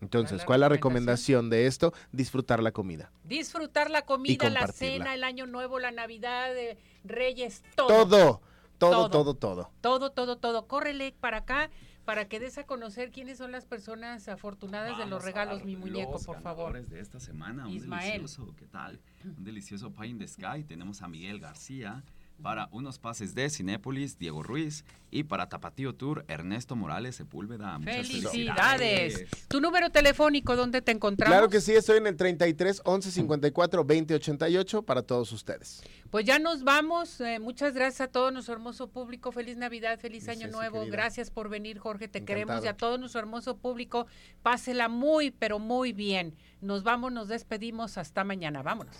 Entonces, 0.00 0.44
¿cuál 0.44 0.58
es 0.58 0.60
la 0.60 0.68
recomendación 0.68 1.48
de 1.48 1.66
esto? 1.66 1.94
Disfrutar 2.12 2.62
la 2.62 2.72
comida. 2.72 3.10
Disfrutar 3.24 3.90
la 3.90 4.02
comida, 4.02 4.50
la 4.50 4.66
cena, 4.66 5.14
el 5.14 5.24
año 5.24 5.46
nuevo, 5.46 5.78
la 5.78 5.92
Navidad, 5.92 6.52
de 6.52 6.76
Reyes, 7.04 7.62
todo. 7.74 7.88
Todo, 7.88 8.40
todo, 8.78 9.10
todo, 9.10 9.34
todo. 9.34 9.70
Todo, 9.80 10.12
todo, 10.12 10.36
todo. 10.36 10.66
Córrele 10.66 11.14
para 11.18 11.38
acá 11.38 11.70
para 12.04 12.28
que 12.28 12.38
des 12.38 12.58
a 12.58 12.64
conocer 12.64 13.10
quiénes 13.10 13.38
son 13.38 13.50
las 13.50 13.64
personas 13.64 14.28
afortunadas 14.28 14.98
de 14.98 15.06
los 15.06 15.24
regalos, 15.24 15.64
mi 15.64 15.76
muñeco, 15.76 16.20
por 16.24 16.40
favor. 16.42 16.86
de 16.86 17.00
esta 17.00 17.18
semana, 17.18 17.66
un 17.66 17.78
delicioso, 17.78 18.54
¿qué 18.56 18.66
tal? 18.66 19.00
Un 19.24 19.44
delicioso 19.44 19.90
Pie 19.90 20.08
in 20.08 20.18
the 20.18 20.28
Sky. 20.28 20.64
Tenemos 20.66 21.02
a 21.02 21.08
Miguel 21.08 21.40
García, 21.40 22.04
para 22.42 22.68
unos 22.72 22.98
pases 22.98 23.34
de 23.34 23.48
Cinépolis, 23.48 24.18
Diego 24.18 24.42
Ruiz. 24.42 24.84
Y 25.10 25.22
para 25.22 25.48
Tapatío 25.48 25.94
Tour, 25.94 26.24
Ernesto 26.26 26.74
Morales 26.74 27.14
Sepúlveda. 27.14 27.78
Muchas 27.78 28.08
felicidades. 28.08 29.26
Tu 29.46 29.60
número 29.60 29.90
telefónico, 29.90 30.56
¿dónde 30.56 30.82
te 30.82 30.90
encontramos? 30.90 31.32
Claro 31.32 31.48
que 31.48 31.60
sí, 31.60 31.72
estoy 31.72 31.98
en 31.98 32.08
el 32.08 32.16
33 32.16 32.82
11 32.84 33.12
54 33.12 33.84
20 33.84 34.14
88 34.14 34.82
para 34.82 35.02
todos 35.02 35.30
ustedes. 35.30 35.84
Pues 36.10 36.24
ya 36.24 36.40
nos 36.40 36.64
vamos. 36.64 37.20
Eh, 37.20 37.38
muchas 37.38 37.74
gracias 37.74 38.00
a 38.00 38.08
todo 38.08 38.32
nuestro 38.32 38.54
hermoso 38.54 38.88
público. 38.88 39.30
Feliz 39.30 39.56
Navidad, 39.56 40.00
feliz 40.00 40.28
Año 40.28 40.48
Nuevo. 40.48 40.84
Gracias 40.86 41.30
por 41.30 41.48
venir, 41.48 41.78
Jorge. 41.78 42.08
Te 42.08 42.24
queremos 42.24 42.64
y 42.64 42.66
a 42.66 42.76
todo 42.76 42.98
nuestro 42.98 43.20
hermoso 43.20 43.56
público. 43.56 44.08
Pásela 44.42 44.88
muy, 44.88 45.30
pero 45.30 45.60
muy 45.60 45.92
bien. 45.92 46.34
Nos 46.60 46.82
vamos, 46.82 47.12
nos 47.12 47.28
despedimos. 47.28 47.98
Hasta 47.98 48.24
mañana. 48.24 48.62
Vámonos. 48.62 48.96